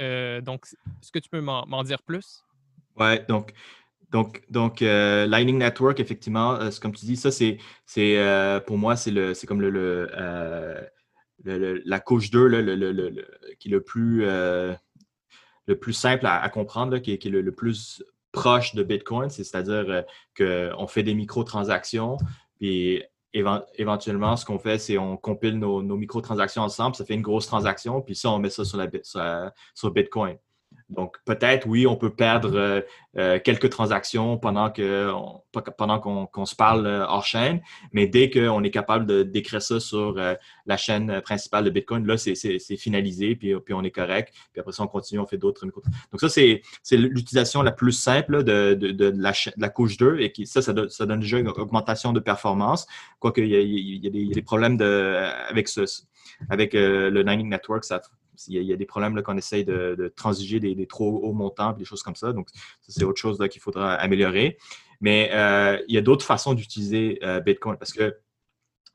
euh, 0.00 0.42
donc, 0.42 0.66
est-ce 1.00 1.10
que 1.10 1.18
tu 1.18 1.30
peux 1.30 1.40
m'en 1.40 1.82
dire 1.84 2.02
plus? 2.02 2.44
Oui, 2.96 3.18
donc, 3.26 3.52
donc, 4.12 4.42
donc 4.50 4.80
Lightning 4.80 5.58
Network, 5.58 5.98
effectivement, 5.98 6.70
c'est 6.70 6.80
comme 6.80 6.94
tu 6.94 7.06
dis, 7.06 7.16
ça, 7.16 7.30
c'est, 7.30 7.58
pour 8.66 8.78
moi, 8.78 8.96
c'est 8.96 9.46
comme 9.46 9.60
le, 9.60 10.08
la 11.44 12.00
couche 12.00 12.30
2 12.30 12.50
qui 13.58 13.68
est 13.68 13.72
le 13.72 13.80
plus 13.82 14.24
le 15.66 15.78
plus 15.78 15.92
simple 15.92 16.26
à, 16.26 16.48
comprendre, 16.48 16.98
qui, 16.98 17.12
est, 17.12 17.24
le, 17.24 17.52
plus 17.52 18.02
proche 18.32 18.74
de 18.74 18.82
Bitcoin, 18.82 19.30
c'est-à-dire 19.30 20.04
euh, 20.40 20.70
qu'on 20.76 20.86
fait 20.86 21.02
des 21.02 21.14
microtransactions, 21.14 22.16
puis 22.58 23.02
éventuellement, 23.32 24.36
ce 24.36 24.44
qu'on 24.44 24.58
fait, 24.58 24.78
c'est 24.78 24.98
on 24.98 25.16
compile 25.16 25.58
nos, 25.58 25.82
microtransactions 25.82 26.62
ensemble, 26.62 26.96
ça 26.96 27.04
fait 27.04 27.14
une 27.14 27.22
grosse 27.22 27.46
transaction, 27.46 28.00
puis 28.02 28.14
ça, 28.14 28.30
on 28.30 28.38
met 28.38 28.50
ça 28.50 28.64
sur, 28.64 28.78
la, 28.78 29.52
sur 29.74 29.90
Bitcoin. 29.90 30.36
Donc, 30.92 31.16
peut-être, 31.24 31.66
oui, 31.66 31.86
on 31.86 31.96
peut 31.96 32.10
perdre 32.10 32.54
euh, 32.54 32.80
euh, 33.16 33.38
quelques 33.42 33.70
transactions 33.70 34.36
pendant 34.36 34.70
qu'on 34.70 35.42
pendant 35.76 35.98
qu'on 35.98 36.44
se 36.44 36.54
parle 36.54 36.86
euh, 36.86 37.04
hors 37.06 37.24
chaîne, 37.24 37.60
mais 37.92 38.06
dès 38.06 38.30
qu'on 38.30 38.62
est 38.62 38.70
capable 38.70 39.06
de 39.06 39.22
d'écrire 39.22 39.62
ça 39.62 39.80
sur 39.80 40.14
la 40.66 40.76
chaîne 40.76 41.20
principale 41.22 41.64
de 41.64 41.70
Bitcoin, 41.70 42.06
là, 42.06 42.16
c'est 42.16 42.76
finalisé, 42.76 43.36
puis, 43.36 43.54
puis 43.60 43.74
on 43.74 43.82
est 43.82 43.90
correct. 43.90 44.34
Puis 44.52 44.60
après 44.60 44.72
ça, 44.72 44.82
on 44.82 44.86
continue, 44.86 45.20
on 45.20 45.26
fait 45.26 45.38
d'autres 45.38 45.64
Donc, 45.64 45.72
ça, 46.16 46.28
c'est 46.28 46.62
l'utilisation 46.92 47.62
la 47.62 47.72
plus 47.72 47.92
simple 47.92 48.44
de, 48.44 48.74
de, 48.74 49.12
la, 49.16 49.32
de, 49.32 49.52
la, 49.56 49.68
couche 49.68 49.96
2 49.96 50.20
et 50.20 50.32
qui, 50.32 50.46
ça, 50.46 50.62
ça, 50.62 50.72
donne 50.72 51.20
déjà 51.20 51.38
une 51.38 51.48
augmentation 51.48 52.12
de 52.12 52.20
performance. 52.20 52.86
Quoique, 53.18 53.40
il 53.40 53.48
y 53.48 53.56
a, 53.56 53.60
il 53.60 54.04
y 54.04 54.28
des 54.28 54.42
problèmes 54.42 54.76
de, 54.76 55.16
avec, 55.48 55.68
ce, 55.68 55.82
avec 56.50 56.74
le 56.74 57.22
Lightning 57.22 57.48
Network, 57.48 57.84
ça 57.84 58.00
il 58.48 58.62
y, 58.62 58.72
a, 58.72 58.76
des 58.76 58.86
problèmes 58.86 59.20
qu'on 59.22 59.36
essaye 59.36 59.64
de, 59.64 60.12
transiger 60.16 60.60
des, 60.60 60.86
trop 60.86 61.20
hauts 61.22 61.32
montants, 61.32 61.72
des 61.72 61.84
choses 61.84 62.02
comme 62.02 62.16
ça. 62.16 62.32
Donc, 62.32 62.48
c'est 62.86 63.04
autre 63.04 63.20
chose 63.20 63.38
qu'il 63.50 63.60
faudra 63.60 63.94
améliorer. 63.94 64.58
Mais 65.00 65.30
euh, 65.32 65.82
il 65.88 65.94
y 65.94 65.98
a 65.98 66.00
d'autres 66.00 66.24
façons 66.24 66.54
d'utiliser 66.54 67.18
euh, 67.22 67.40
Bitcoin 67.40 67.76
parce 67.76 67.92
que 67.92 68.16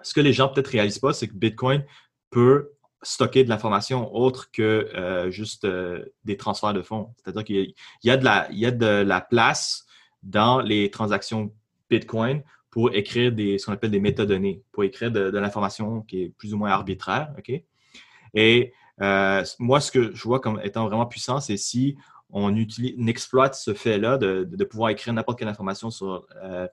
ce 0.01 0.13
que 0.13 0.21
les 0.21 0.31
gens 0.31 0.47
peut-être 0.47 0.67
réalisent 0.67 0.99
pas, 0.99 1.13
c'est 1.13 1.27
que 1.27 1.33
Bitcoin 1.33 1.83
peut 2.29 2.71
stocker 3.03 3.43
de 3.43 3.49
l'information 3.49 4.15
autre 4.15 4.49
que 4.51 4.89
euh, 4.95 5.29
juste 5.29 5.67
des 6.23 6.38
transferts 6.38 6.73
de 6.73 6.81
fonds. 6.81 7.13
C'est-à-dire 7.17 7.43
qu'il 7.43 7.73
y, 8.03 8.10
a 8.10 8.17
de 8.17 8.23
la, 8.23 8.47
y 8.51 9.21
place 9.29 9.86
dans 10.23 10.62
les 10.62 10.89
transactions 10.89 11.53
Bitcoin 11.89 12.41
pour 12.69 12.93
écrire 12.93 13.31
ce 13.36 13.65
qu'on 13.65 13.73
appelle 13.73 13.91
des 13.91 13.99
métadonnées, 13.99 14.62
pour 14.71 14.83
écrire 14.83 15.12
de, 15.12 15.29
de 15.29 15.38
l'information 15.39 16.01
qui 16.01 16.23
est 16.23 16.29
plus 16.29 16.53
ou 16.53 16.57
moins 16.57 16.69
arbitraire. 16.69 17.33
Et 18.33 18.73
euh, 19.01 19.43
moi, 19.60 19.79
ce 19.79 19.91
que 19.91 20.13
je 20.13 20.23
vois 20.23 20.39
comme 20.39 20.60
étant 20.63 20.88
vraiment 20.88 21.05
puissant, 21.05 21.39
c'est 21.39 21.57
si 21.57 21.97
on, 22.29 22.55
utilise, 22.55 22.95
exploite 23.07 23.55
ce 23.55 23.73
fait-là 23.73 24.17
de, 24.17 24.63
pouvoir 24.65 24.89
écrire 24.89 25.13
n'importe 25.13 25.39
quelle 25.39 25.47
information 25.47 25.91
sur 25.91 26.27
euh, 26.43 26.67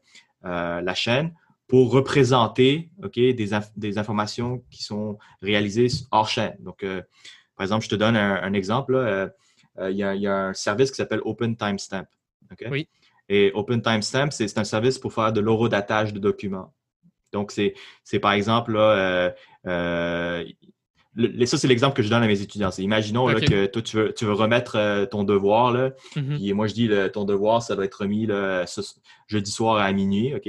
euh, 0.44 0.80
la 0.80 0.94
chaîne 0.94 1.34
pour 1.66 1.92
représenter 1.92 2.90
des, 3.14 3.98
informations 3.98 4.62
qui 4.70 4.82
sont 4.82 5.18
réalisées 5.40 5.88
hors 6.10 6.28
chaîne. 6.28 6.56
Donc, 6.60 6.84
par 7.56 7.64
exemple, 7.64 7.84
je 7.84 7.88
te 7.88 7.94
donne 7.94 8.16
un, 8.16 8.52
exemple. 8.52 9.32
Il 9.80 9.96
y, 9.96 10.02
a, 10.02 10.37
un 10.37 10.52
service 10.52 10.90
qui 10.90 10.96
s'appelle 10.96 11.20
Open 11.24 11.56
Timestamp. 11.56 12.06
Oui. 12.70 12.88
Et 13.30 13.50
Open 13.54 13.80
Timestamp, 13.80 14.30
c'est 14.30 14.58
un 14.58 14.64
service 14.64 14.98
pour 14.98 15.14
faire 15.14 15.32
de 15.32 15.40
l'horodatage 15.40 16.12
de 16.12 16.18
documents. 16.18 16.74
Donc, 17.32 17.50
c'est 17.50 18.18
par 18.20 18.32
exemple, 18.32 18.74
là, 18.74 19.34
ça, 21.46 21.59
c'est 21.59 21.68
l'exemple 21.68 21.96
que 21.96 22.03
je 22.03 22.11
donne 22.11 22.22
à 22.22 22.27
mes 22.27 22.40
étudiants. 22.40 22.70
imaginons 22.79 23.27
que 23.27 23.66
toi, 23.66 23.83
tu 23.83 24.24
veux, 24.24 24.33
remettre 24.33 24.77
euh, 24.77 25.07
ton 25.07 25.24
devoir. 25.24 25.72
Là, 25.72 25.90
mm-hmm. 26.16 26.55
moi, 26.55 26.66
je 26.66 26.74
dis 26.74 26.90
ton 27.12 27.24
devoir, 27.24 27.62
ça 27.62 27.77
doit 27.77 27.85
être 27.85 27.94
remis 27.94 28.29
jeudi 29.29 29.50
soir 29.50 29.77
à 29.77 29.92
minuit. 29.92 30.35
OK? 30.35 30.48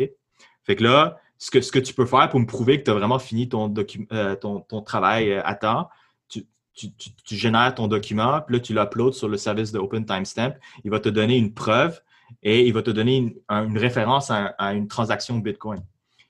Fait 0.63 0.75
que 0.75 0.83
là, 0.83 1.17
ce 1.37 1.51
que, 1.51 1.61
ce 1.61 1.71
que 1.71 1.79
tu 1.79 1.93
peux 1.93 2.05
faire 2.05 2.29
pour 2.29 2.39
me 2.39 2.45
prouver 2.45 2.79
que 2.79 2.85
tu 2.85 2.91
as 2.91 2.93
vraiment 2.93 3.19
fini 3.19 3.49
ton, 3.49 3.73
euh, 4.11 4.35
ton, 4.35 4.81
travail 4.81 5.31
euh, 5.31 5.41
à 5.43 5.55
temps, 5.55 5.89
tu, 6.27 6.91
génères 7.29 7.73
ton 7.73 7.87
document, 7.87 8.41
puis 8.41 8.55
là, 8.55 8.59
tu 8.59 8.73
l'uploads 8.73 9.13
sur 9.13 9.29
le 9.29 9.37
service 9.37 9.71
de 9.71 9.79
Open 9.79 10.05
Timestamp. 10.05 10.55
Il 10.83 10.91
va 10.91 10.99
te 10.99 11.07
donner 11.07 11.37
une 11.37 11.53
preuve 11.53 12.01
et 12.43 12.67
il 12.67 12.73
va 12.73 12.81
te 12.81 12.91
donner 12.91 13.17
une, 13.49 13.77
référence 13.77 14.29
à, 14.29 14.73
une 14.73 14.87
transaction 14.87 15.37
Bitcoin. 15.37 15.81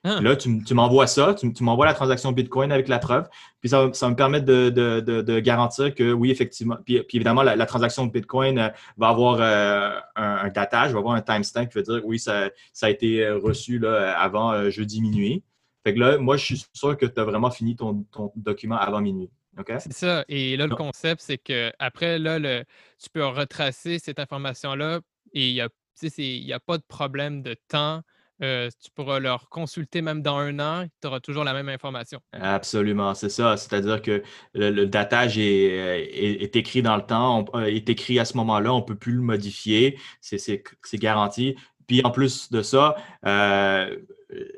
Ah. 0.07 0.21
Là, 0.21 0.35
tu, 0.35 0.73
m'envoies 0.75 1.07
ça, 1.07 1.33
tu, 1.33 1.51
m'envoies 1.63 1.87
la 1.87 1.95
transaction 1.95 2.31
Bitcoin 2.31 2.71
avec 2.71 2.87
la 2.87 2.99
preuve, 2.99 3.27
puis 3.59 3.69
ça, 3.69 3.87
va 3.87 4.09
me 4.09 4.15
permettre 4.15 4.45
de, 4.45 5.39
garantir 5.39 5.95
que 5.95 6.13
oui, 6.13 6.29
effectivement, 6.29 6.77
puis, 6.85 7.03
évidemment, 7.11 7.41
la, 7.41 7.65
transaction 7.65 8.05
Bitcoin 8.05 8.59
euh, 8.59 8.69
va 8.97 9.07
avoir 9.09 9.39
euh, 9.41 9.99
un, 10.15 10.49
datage, 10.49 10.93
va 10.93 10.99
avoir 10.99 11.15
un 11.15 11.21
timestamp 11.21 11.65
qui 11.65 11.79
veut 11.79 11.83
dire 11.83 12.01
oui, 12.05 12.19
ça, 12.19 12.51
a 12.83 12.89
été 12.89 13.25
euh, 13.25 13.39
reçu 13.39 13.79
là, 13.79 14.15
avant 14.19 14.69
jeudi 14.69 15.01
minuit. 15.01 15.43
Fait 15.83 15.95
que 15.95 15.99
là, 15.99 16.19
moi, 16.19 16.37
je 16.37 16.45
suis 16.45 16.65
sûr 16.73 16.95
que 16.95 17.07
tu 17.07 17.19
as 17.19 17.23
vraiment 17.23 17.49
fini 17.49 17.75
ton, 17.75 18.05
document 18.35 18.77
avant 18.77 19.01
minuit. 19.01 19.31
C'est 19.79 19.93
ça. 19.93 20.23
Et 20.27 20.55
là, 20.55 20.67
le 20.67 20.75
concept, 20.75 21.21
c'est 21.21 21.39
que 21.39 21.71
après, 21.79 22.19
là, 22.19 22.37
le, 22.37 22.63
tu 23.01 23.09
peux 23.09 23.25
retracer 23.25 23.97
cette 23.97 24.19
information-là 24.19 24.99
et 25.33 25.49
il 25.49 25.53
n'y 25.53 25.61
a, 25.61 26.55
a 26.55 26.59
pas 26.59 26.77
de 26.77 26.83
problème 26.87 27.41
de 27.41 27.55
temps 27.67 28.03
euh, 28.41 28.69
tu 28.83 28.91
pourras 28.91 29.19
leur 29.19 29.49
consulter 29.49 30.01
même 30.01 30.21
dans 30.21 30.37
un 30.37 30.59
an, 30.59 30.85
tu 31.01 31.07
auras 31.07 31.19
toujours 31.19 31.43
la 31.43 31.53
même 31.53 31.69
information. 31.69 32.19
Absolument, 32.33 33.13
c'est 33.13 33.29
ça. 33.29 33.55
C'est-à-dire 33.55 34.01
que 34.01 34.23
le, 34.53 34.85
datage 34.85 35.37
est, 35.37 36.55
écrit 36.55 36.81
dans 36.81 36.97
le 36.97 37.05
temps, 37.05 37.45
euh, 37.55 37.65
est 37.65 37.89
écrit 37.89 38.19
à 38.19 38.25
ce 38.25 38.35
moment-là, 38.37 38.73
on 38.73 38.79
ne 38.79 38.83
peut 38.83 38.95
plus 38.95 39.13
le 39.13 39.21
modifier, 39.21 39.97
c'est 40.21 40.63
garanti. 40.95 41.55
Puis 41.87 42.01
en 42.03 42.11
plus 42.11 42.51
de 42.51 42.61
ça, 42.61 42.95
euh, 43.25 43.95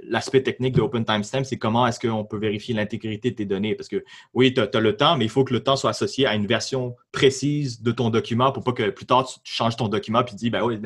l'aspect 0.03 0.41
technique 0.43 0.75
de 0.75 0.82
Open 0.82 1.03
Timestamp, 1.06 1.43
c'est 1.43 1.58
comment 1.58 1.88
est-ce 1.88 1.99
qu'on 1.99 2.23
peut 2.23 2.38
vérifier 2.38 2.73
l'intégrité 2.73 3.32
de 3.32 3.36
tes 3.36 3.45
données? 3.45 3.75
Parce 3.75 3.89
que 3.89 4.03
oui, 4.34 4.53
tu 4.53 4.62
as, 4.62 4.80
le 4.80 4.95
temps, 4.95 5.17
mais 5.17 5.25
il 5.25 5.30
faut 5.30 5.43
que 5.43 5.53
le 5.53 5.62
temps 5.62 5.75
soit 5.75 5.89
associé 5.89 6.25
à 6.25 6.36
une 6.36 6.47
version 6.47 6.95
précise 7.12 7.82
de 7.82 7.91
ton 7.91 8.10
document 8.10 8.51
pour 8.51 8.63
pas 8.63 8.71
que 8.71 8.89
plus 8.89 9.06
tard 9.06 9.27
tu, 9.27 9.39
changes 9.43 9.75
ton 9.75 9.88
document 9.88 10.21
et 10.21 10.25
tu 10.25 10.36
dis 10.36 10.49
ben 10.49 10.63
oui, 10.63 10.80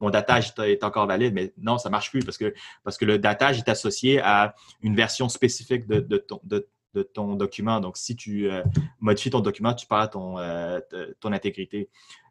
mon 0.00 0.10
datage 0.10 0.52
est 0.64 0.84
encore 0.84 1.06
valide. 1.06 1.34
Mais 1.34 1.52
non, 1.58 1.78
ça 1.78 1.90
marche 1.90 2.10
plus 2.10 2.24
parce 2.24 2.38
que, 2.38 2.54
parce 2.84 2.96
que 2.96 3.04
le 3.04 3.18
datage 3.18 3.58
est 3.58 3.68
associé 3.68 4.20
à 4.20 4.54
une 4.82 4.94
version 4.94 5.28
spécifique 5.28 5.86
de, 5.86 6.16
ton, 6.18 6.40
de, 6.44 6.68
ton 7.02 7.34
document. 7.34 7.80
Donc, 7.80 7.96
si 7.96 8.16
tu 8.16 8.50
euh, 8.50 8.62
modifies 9.00 9.30
ton 9.30 9.40
document, 9.40 9.74
tu 9.74 9.86
perds 9.86 10.10
ton, 10.10 10.38
euh, 10.38 10.80
ton 11.20 11.32
intégrité. 11.32 11.88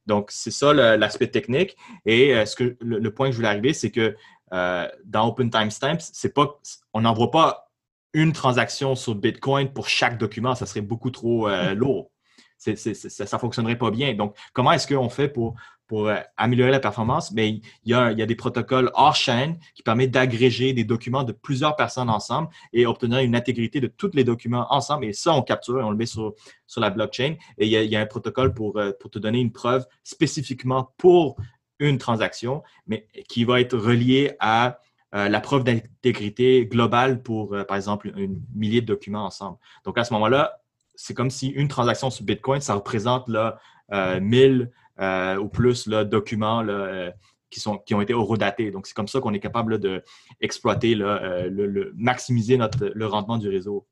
Donc, 0.08 0.32
c'est 0.32 0.52
ça 0.52 0.74
l'aspect 0.74 1.28
technique. 1.28 1.76
Et 2.06 2.34
euh, 2.34 2.46
ce 2.46 2.56
que, 2.56 2.78
le, 2.80 3.12
point 3.12 3.28
que 3.28 3.34
je 3.34 3.38
voulais 3.38 3.50
arriver, 3.50 3.74
c'est 3.74 3.91
que 3.91 4.15
euh, 4.54 4.88
dans 5.06 5.28
Open 5.28 5.50
Timestamp, 5.50 5.98
c'est 6.00 6.34
pas, 6.34 6.60
on 6.94 7.02
n'envoie 7.02 7.32
pas 7.32 7.72
une 8.14 8.34
transaction 8.34 8.96
sur 8.96 9.16
Bitcoin 9.16 9.72
pour 9.72 9.90
chaque 9.90 10.18
document. 10.18 10.56
Ça 10.56 10.66
serait 10.66 10.82
beaucoup 10.82 11.12
trop 11.12 11.48
euh, 11.48 11.74
lourd. 11.76 12.12
ça 12.58 12.72
ne 12.72 13.40
fonctionnerait 13.40 13.78
pas 13.78 13.92
bien. 13.92 14.14
Donc, 14.14 14.36
comment 14.54 14.72
est-ce 14.72 14.88
qu'on 14.88 15.10
fait 15.10 15.28
pour 15.28 15.56
pour 15.88 16.08
euh, 16.08 16.18
améliorer 16.36 16.72
la 16.72 16.80
performance, 16.80 17.32
mais 17.32 17.50
il 17.50 17.62
y, 17.86 17.94
a, 17.94 18.14
des 18.14 18.36
protocoles 18.36 18.92
hors 18.94 19.16
chaîne 19.16 19.58
qui 19.74 19.84
permettent 19.84 20.12
d'agréger 20.12 20.74
des 20.74 20.84
documents 20.84 21.24
de 21.24 21.32
plusieurs 21.32 21.76
personnes 21.76 22.10
ensemble 22.10 22.50
et 22.74 22.86
obtenir 22.86 23.20
une 23.20 23.36
intégrité 23.36 23.80
de 23.80 23.88
tous 23.88 24.12
les 24.14 24.24
documents 24.24 24.68
ensemble. 24.70 25.06
Et 25.06 25.14
ça, 25.14 25.34
on 25.34 25.42
capture 25.42 25.80
et 25.80 25.84
on 25.84 25.92
le 25.92 25.98
met 25.98 26.06
sur, 26.06 26.34
sur 26.68 26.82
la 26.82 26.90
blockchain. 26.90 27.36
Et 27.58 27.68
il 27.68 27.72
y, 27.72 27.96
a, 27.96 28.02
un 28.02 28.06
protocole 28.06 28.54
pour, 28.54 28.78
euh, 28.78 28.92
pour 29.00 29.10
te 29.10 29.20
donner 29.20 29.40
une 29.40 29.52
preuve 29.52 29.86
spécifiquement 30.04 30.94
pour 30.98 31.38
une 31.80 31.98
transaction, 31.98 32.63
mais 32.88 33.08
qui 33.30 33.44
va 33.44 33.62
être 33.62 33.78
relié 33.78 34.32
à 34.40 34.80
euh, 35.16 35.30
la 35.30 35.40
preuve 35.40 35.63
d'intégrité 35.63 36.66
globale 36.66 37.22
pour, 37.22 37.56
par 37.68 37.78
exemple, 37.78 38.12
une 38.18 38.42
millier 38.54 38.82
de 38.82 38.86
documents 38.86 39.26
ensemble. 39.26 39.58
Donc, 39.86 39.98
à 39.98 40.04
ce 40.04 40.13
moment-là, 40.13 40.62
c'est 40.96 41.13
comme 41.13 41.30
si 41.30 41.50
une 41.50 41.68
transaction 41.68 42.10
sur 42.10 42.26
Bitcoin, 42.26 42.60
ça 42.60 42.74
représente 42.74 43.30
là, 43.30 43.60
1000 43.92 44.72
euh, 45.00 45.38
ou 45.38 45.48
plus 45.48 45.86
là, 45.86 46.04
documents 46.04 46.66
euh, 46.68 47.12
qui, 47.52 47.60
sont, 47.60 47.78
qui 47.78 47.94
ont 47.94 48.02
été 48.02 48.16
horodatés. 48.16 48.72
Donc, 48.72 48.88
c'est 48.88 48.96
comme 48.96 49.08
ça 49.08 49.20
qu'on 49.20 49.34
est 49.34 49.40
capable 49.40 49.80
d'exploiter, 49.80 50.96
euh, 51.00 51.50
le, 51.50 51.94
maximiser 51.96 52.58
notre, 52.58 52.92
le 52.94 53.06
rendement 53.06 53.38
du 53.38 53.48
réseau. 53.48 53.88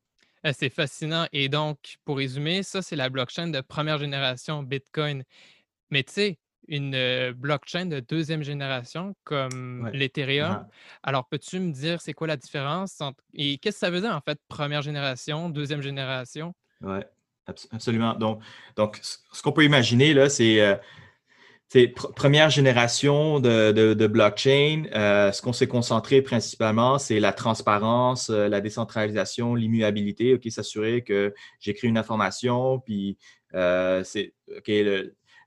C'est 0.52 0.70
fascinant. 0.70 1.26
Et 1.32 1.48
donc, 1.48 1.96
pour 2.04 2.16
résumer, 2.16 2.62
ça, 2.62 2.82
c'est 2.82 2.96
la 2.96 3.08
blockchain 3.08 3.48
de 3.48 3.60
première 3.60 3.98
génération 3.98 4.62
Bitcoin. 4.62 5.22
Mais 5.90 6.02
tu 6.02 6.12
sais, 6.12 6.38
une 6.68 7.32
blockchain 7.32 7.86
de 7.86 8.00
deuxième 8.00 8.42
génération 8.42 9.14
comme 9.24 9.90
l'Ethereum. 9.92 10.52
Uh-huh. 10.52 10.66
Alors, 11.02 11.28
peux-tu 11.28 11.60
me 11.60 11.72
dire 11.72 12.00
c'est 12.00 12.12
quoi 12.12 12.26
la 12.26 12.36
différence 12.36 13.00
entre... 13.00 13.22
et 13.34 13.58
qu'est-ce 13.58 13.76
que 13.76 13.80
ça 13.80 13.90
veut 13.90 14.00
dire 14.00 14.14
en 14.14 14.20
fait, 14.20 14.38
première 14.48 14.82
génération, 14.82 15.48
deuxième 15.48 15.82
génération? 15.82 16.54
Oui, 16.82 16.98
absolument. 17.72 18.14
Donc, 18.14 18.42
donc 18.76 19.00
ce 19.02 19.42
qu'on 19.42 19.52
peut 19.52 19.64
imaginer, 19.64 20.14
là, 20.14 20.28
c'est 20.28 20.78
première 22.14 22.50
génération 22.50 23.40
de, 23.40 24.06
blockchain, 24.06 24.84
euh, 24.94 25.32
ce 25.32 25.42
qu'on 25.42 25.52
s'est 25.52 25.66
concentré 25.66 26.22
principalement, 26.22 26.98
c'est 26.98 27.20
la 27.20 27.32
transparence, 27.32 28.30
euh, 28.30 28.48
la 28.48 28.60
décentralisation, 28.60 29.54
l'immuabilité, 29.54 30.34
OK, 30.34 30.46
s'assurer 30.50 31.02
que 31.02 31.34
j'écris 31.60 31.88
une 31.88 31.98
information, 31.98 32.80
puis 32.80 33.18
c'est 33.52 34.34
OK, 34.56 34.70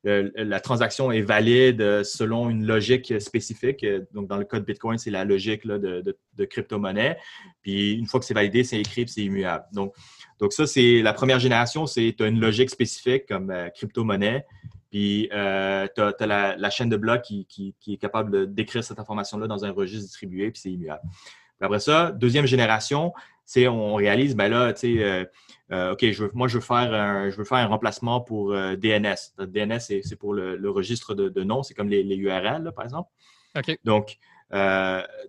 la 0.04 0.60
transaction 0.60 1.12
est 1.12 1.22
valide 1.22 2.04
selon 2.04 2.50
une 2.50 2.66
logique 2.66 3.20
spécifique. 3.20 3.86
Donc, 4.14 4.28
dans 4.28 4.38
le 4.38 4.46
code 4.46 4.66
Bitcoin, 4.66 4.98
c'est 4.98 5.12
la 5.12 5.26
logique 5.26 5.68
de, 5.68 6.46
crypto-monnaie. 6.46 7.18
Puis, 7.62 7.94
une 7.94 8.06
fois 8.06 8.20
que 8.20 8.26
c'est 8.26 8.34
validé, 8.34 8.64
c'est 8.64 8.80
écrit, 8.80 9.08
c'est 9.08 9.22
immuable. 9.22 9.66
Donc, 9.74 9.94
donc, 10.40 10.54
ça, 10.54 10.66
c'est 10.66 11.02
la 11.02 11.12
première 11.12 11.40
génération, 11.40 11.86
c'est 11.86 12.16
une 12.22 12.40
logique 12.40 12.70
spécifique 12.70 13.26
comme 13.28 13.54
crypto-monnaie. 13.76 14.46
Puis, 14.90 15.30
euh, 15.34 15.88
tu 15.96 16.02
as, 16.02 16.56
la, 16.58 16.70
chaîne 16.70 16.90
de 16.90 16.98
blocs 16.98 17.22
qui, 17.22 17.76
est 17.88 17.98
capable 17.98 18.54
décrire 18.54 18.84
cette 18.84 19.00
information-là 19.00 19.48
dans 19.48 19.66
un 19.66 19.72
registre 19.72 20.06
distribué, 20.06 20.52
puis 20.52 20.62
c'est 20.62 20.72
immuable. 20.72 21.02
après 21.62 21.80
ça, 21.80 22.12
deuxième 22.12 22.46
génération, 22.46 23.14
on 23.68 23.96
réalise, 23.96 24.36
ben 24.36 24.50
là, 24.50 24.74
tu 24.74 24.98
sais, 24.98 25.04
euh, 25.04 25.26
euh, 25.72 25.94
OK, 25.94 26.12
je 26.12 26.26
moi, 26.34 26.48
je 26.48 26.56
veux, 26.56 26.64
faire 26.64 26.94
un, 26.94 27.30
je 27.30 27.36
veux 27.36 27.44
faire 27.44 27.60
un 27.60 27.68
remplacement 27.68 28.22
pour 28.22 28.54
DNS. 28.54 29.16
DNS, 29.40 29.80
c'est 29.80 30.16
pour 30.18 30.34
le, 30.34 30.70
registre 30.70 31.14
de, 31.16 31.44
noms, 31.44 31.64
c'est 31.64 31.74
comme 31.74 31.90
les, 31.90 32.04
URL, 32.16 32.72
par 32.76 32.86
exemple. 32.86 33.10
OK. 33.58 33.78
Donc, 33.84 34.18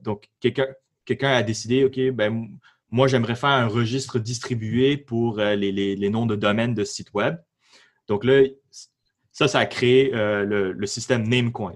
donc 0.02 0.28
quelqu'un 0.40 1.30
a 1.30 1.42
décidé, 1.42 1.84
OK, 1.84 1.98
ben 2.14 2.48
moi, 2.90 3.06
j'aimerais 3.06 3.36
faire 3.36 3.50
un 3.50 3.68
registre 3.68 4.18
distribué 4.18 4.96
pour 4.96 5.38
les, 5.38 5.72
les 5.72 6.10
noms 6.10 6.26
de 6.26 6.36
domaine 6.36 6.74
de 6.74 6.84
sites 6.84 7.12
web. 7.14 7.36
Donc 8.08 8.24
là, 8.24 8.42
ça, 9.32 9.48
ça 9.48 9.60
a 9.60 9.66
créé 9.66 10.12
euh, 10.14 10.74
le, 10.74 10.86
système 10.86 11.26
Namecoin. 11.26 11.74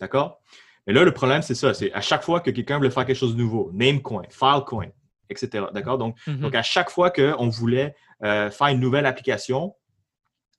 D'accord? 0.00 0.40
Mais 0.86 0.92
là, 0.92 1.04
le 1.04 1.12
problème, 1.12 1.42
c'est 1.42 1.54
ça. 1.54 1.74
C'est 1.74 1.92
à 1.92 2.00
chaque 2.00 2.22
fois 2.22 2.40
que 2.40 2.50
quelqu'un 2.50 2.78
voulait 2.78 2.90
faire 2.90 3.04
quelque 3.04 3.16
chose 3.16 3.36
de 3.36 3.40
nouveau, 3.40 3.70
Namecoin, 3.74 4.22
Filecoin, 4.30 4.88
etc. 5.30 5.66
D'accord? 5.72 5.98
Donc, 5.98 6.18
mm-hmm. 6.26 6.40
donc, 6.40 6.54
à 6.54 6.62
chaque 6.62 6.90
fois 6.90 7.10
qu'on 7.10 7.48
voulait 7.48 7.94
euh, 8.22 8.50
faire 8.50 8.68
une 8.68 8.80
nouvelle 8.80 9.06
application, 9.06 9.74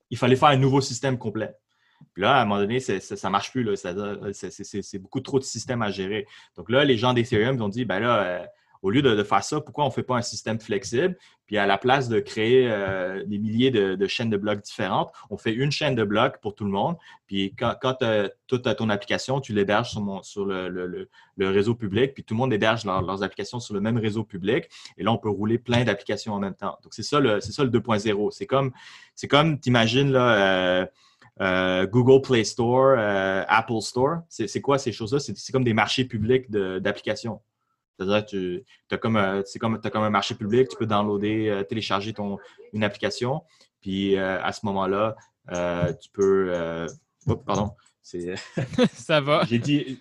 il 0.10 0.17
fallait 0.17 0.36
faire 0.36 0.49
un 0.49 0.58
nouveau 0.58 0.82
système 0.82 1.17
complet. 1.17 1.53
Puis 2.13 2.23
là, 2.23 2.38
à 2.38 2.41
un 2.41 2.45
moment 2.45 2.62
donné, 2.62 2.79
ça 2.79 2.93
ne 2.93 3.32
marche 3.32 3.51
plus. 3.51 3.67
C'est 3.75 4.99
beaucoup 4.99 5.19
trop 5.19 5.39
de 5.39 5.43
systèmes 5.43 5.82
à 5.82 5.91
gérer. 5.91 6.25
Donc 6.55 6.69
là, 6.69 6.86
les 6.86 6.97
gens 6.97 7.13
d'Ethereum 7.13 7.62
ont 7.62 7.69
dit, 7.69 7.86
ben 7.86 7.99
là, 7.99 8.23
euh, 8.23 8.45
au 8.82 8.89
lieu 8.89 9.02
de, 9.02 9.24
faire 9.24 9.44
ça, 9.44 9.60
pourquoi 9.60 9.84
on 9.84 9.88
ne 9.88 9.94
fait 9.94 10.04
pas 10.04 10.15
un 10.15 10.22
système 10.22 10.60
flexible? 10.60 11.18
Puis 11.46 11.58
à 11.58 11.65
la 11.65 11.78
place 11.78 12.08
de 12.08 12.20
créer 12.20 12.70
euh, 12.70 13.26
des 13.26 13.39
milliers 13.39 13.72
de, 13.72 14.08
chaînes 14.08 14.30
de 14.30 14.38
blocs 14.38 14.62
différentes, 14.62 15.12
on 15.30 15.38
fait 15.38 15.52
une 15.52 15.72
chaîne 15.72 15.96
de 15.96 16.04
blocs 16.04 16.39
pour 16.42 16.56
tout 16.56 16.63
le 16.63 16.72
monde. 16.72 16.96
Puis 17.28 17.54
quand, 17.58 17.76
quand 17.82 17.96
tu 17.96 18.06
as, 18.06 18.76
ton 18.76 18.89
application, 18.89 19.42
tu 19.42 19.54
l'héberges 19.54 19.98
sur, 20.22 20.46
le, 20.46 21.10
réseau 21.39 21.76
public, 21.76 22.13
puis 22.13 22.24
tout 22.24 22.36
le 22.36 22.38
monde 22.38 22.54
héberge 22.54 22.86
leurs 22.86 23.24
applications 23.24 23.60
sur 23.60 23.74
le 23.74 23.82
même 23.82 23.98
réseau 23.98 24.24
public. 24.24 24.70
Et 24.98 25.04
là, 25.04 25.12
on 25.12 25.18
peut 25.18 25.30
rouler 25.30 25.58
plein 25.58 25.84
d'applications 25.84 26.34
en 26.34 26.39
même 26.39 26.56
temps. 26.56 26.78
Donc, 26.84 26.94
c'est 26.94 27.04
ça 27.04 27.20
le, 27.20 27.42
ça 27.42 27.63
le 27.63 27.70
2.0. 27.70 28.32
C'est 28.32 28.46
comme, 28.46 28.72
c'est 29.15 29.28
comme 29.28 29.60
tu 29.60 29.70
imagines, 29.70 30.12
là, 30.12 30.82
euh, 30.82 30.86
euh, 31.42 31.86
Google 31.88 32.22
Play 32.22 32.44
Store, 32.44 32.98
Apple 33.48 33.82
Store. 33.82 34.20
C'est 34.30 34.62
quoi 34.62 34.78
ces 34.78 34.92
choses-là? 34.94 35.20
C'est 35.20 35.52
comme 35.52 35.63
des 35.63 35.74
marchés 35.74 36.06
publics 36.06 36.50
d'applications. 36.50 37.42
C'est-à-dire 38.00 38.26
que 38.26 38.30
tu 38.30 38.64
as 38.92 38.98
comme, 38.98 39.18
un, 39.18 39.44
comme, 39.60 39.80
as 39.84 39.90
comme 39.90 40.04
un 40.04 40.10
marché 40.10 40.34
public, 40.36 40.70
tu 40.70 40.78
peux 40.78 40.86
downloader, 40.86 41.50
euh, 41.50 41.64
télécharger 41.64 42.14
ton, 42.14 42.38
une 42.72 42.84
application. 42.84 43.44
Puis 43.82 44.16
euh, 44.16 44.42
à 44.42 44.54
ce 44.54 44.66
moment-là, 44.66 45.16
euh, 45.52 45.92
tu 46.02 46.10
peux. 46.12 46.88
Oh, 47.28 47.36
pardon. 47.36 47.72
Ça 48.94 49.22
va. 49.22 49.44
J'ai 49.46 49.60
dit. 49.60 50.00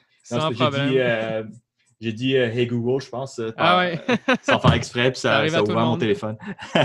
J'ai 2.01 2.13
dit, 2.13 2.37
Hey 2.37 2.69
Google, 2.69 3.03
je 3.03 3.09
pense, 3.09 3.41
ah 3.57 3.79
ouais. 3.79 4.01
sans 4.43 4.61
faire 4.61 4.75
exprès, 4.75 5.11
puis 5.11 5.21
ça, 5.21 5.49
ça, 5.49 5.63
ouvert 5.65 5.77
mon 5.79 5.99
téléphone. 5.99 6.37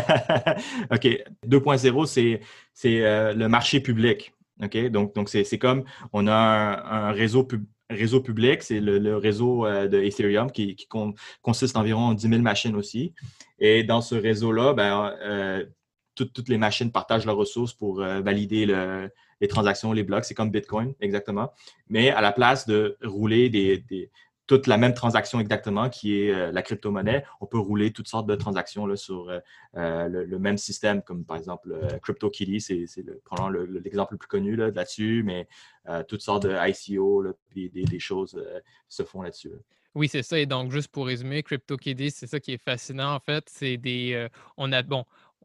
OK. 0.92 1.06
2.0, 1.46 2.40
c'est 2.74 3.34
le 3.36 3.48
marché 3.48 3.80
public. 3.80 4.34
OK? 4.64 4.90
Donc, 4.90 5.14
donc 5.14 5.30
c'est 5.30 5.60
comme 5.60 5.84
on 6.14 6.26
a 6.26 6.34
un, 6.34 7.10
un 7.10 7.12
réseau 7.12 7.44
public 7.44 7.70
réseau 7.94 8.22
public, 8.22 8.64
c'est 8.64 8.80
le, 8.80 9.18
réseau 9.18 9.66
euh, 9.66 9.88
de 9.88 10.02
Ethereum 10.02 10.52
qui, 10.52 10.88
consiste 11.42 11.78
environ 11.78 12.14
10 12.14 12.30
000 12.30 12.42
machines 12.42 12.76
aussi. 12.76 13.14
Et 13.60 13.84
dans 13.84 14.02
ce 14.02 14.16
réseau-là, 14.16 14.74
ben, 14.74 15.14
euh, 15.22 15.66
toutes 16.16 16.50
les 16.50 16.58
machines 16.58 16.92
partagent 16.92 17.26
leurs 17.26 17.38
ressources 17.38 17.74
pour 17.74 18.02
euh, 18.02 18.22
valider 18.22 18.66
les 19.42 19.48
transactions, 19.48 19.94
les 19.94 20.04
blocs. 20.04 20.26
C'est 20.26 20.36
comme 20.36 20.52
Bitcoin, 20.52 20.94
exactement. 21.00 21.52
Mais 21.90 22.10
à 22.10 22.22
la 22.22 22.32
place 22.32 22.68
de 22.68 22.98
rouler 23.04 23.50
des, 23.50 24.12
toute 24.48 24.68
la 24.68 24.78
même 24.78 24.94
transaction 24.94 25.40
exactement, 25.40 25.90
qui 25.90 26.20
est 26.20 26.32
euh, 26.32 26.52
la 26.52 26.62
crypto-monnaie, 26.62 27.24
on 27.40 27.46
peut 27.46 27.58
rouler 27.58 27.92
toutes 27.92 28.08
sortes 28.08 28.28
de 28.28 28.36
transactions 28.36 28.94
sur 28.96 29.30
euh, 29.30 29.40
euh, 29.78 30.08
le, 30.10 30.40
même 30.40 30.58
système, 30.58 31.02
comme 31.02 31.24
par 31.24 31.38
exemple 31.38 31.76
CryptoKitty, 32.02 32.60
c'est 32.60 32.86
l'exemple 32.98 34.14
le, 34.14 34.18
plus 34.18 34.28
connu 34.28 34.56
là-dessus, 34.56 35.24
mais 35.26 35.48
toutes 36.08 36.22
sortes 36.22 36.44
de 36.44 36.56
ICO, 36.70 37.26
des, 37.56 38.00
choses 38.00 38.42
se 38.90 39.04
font 39.04 39.22
là-dessus. 39.22 39.52
Oui, 39.96 40.08
c'est 40.08 40.24
ça. 40.24 40.40
Et 40.40 40.46
donc, 40.46 40.72
juste 40.72 40.90
pour 40.90 41.06
résumer, 41.06 41.44
CryptoKitty, 41.44 42.12
c'est 42.12 42.28
ça 42.28 42.40
qui 42.40 42.54
est 42.54 42.62
fascinant, 42.62 43.14
en 43.14 43.20
fait. 43.20 43.46
C'est 43.48 43.78
des. 43.78 44.28
on 44.58 44.72
a, 44.72 44.84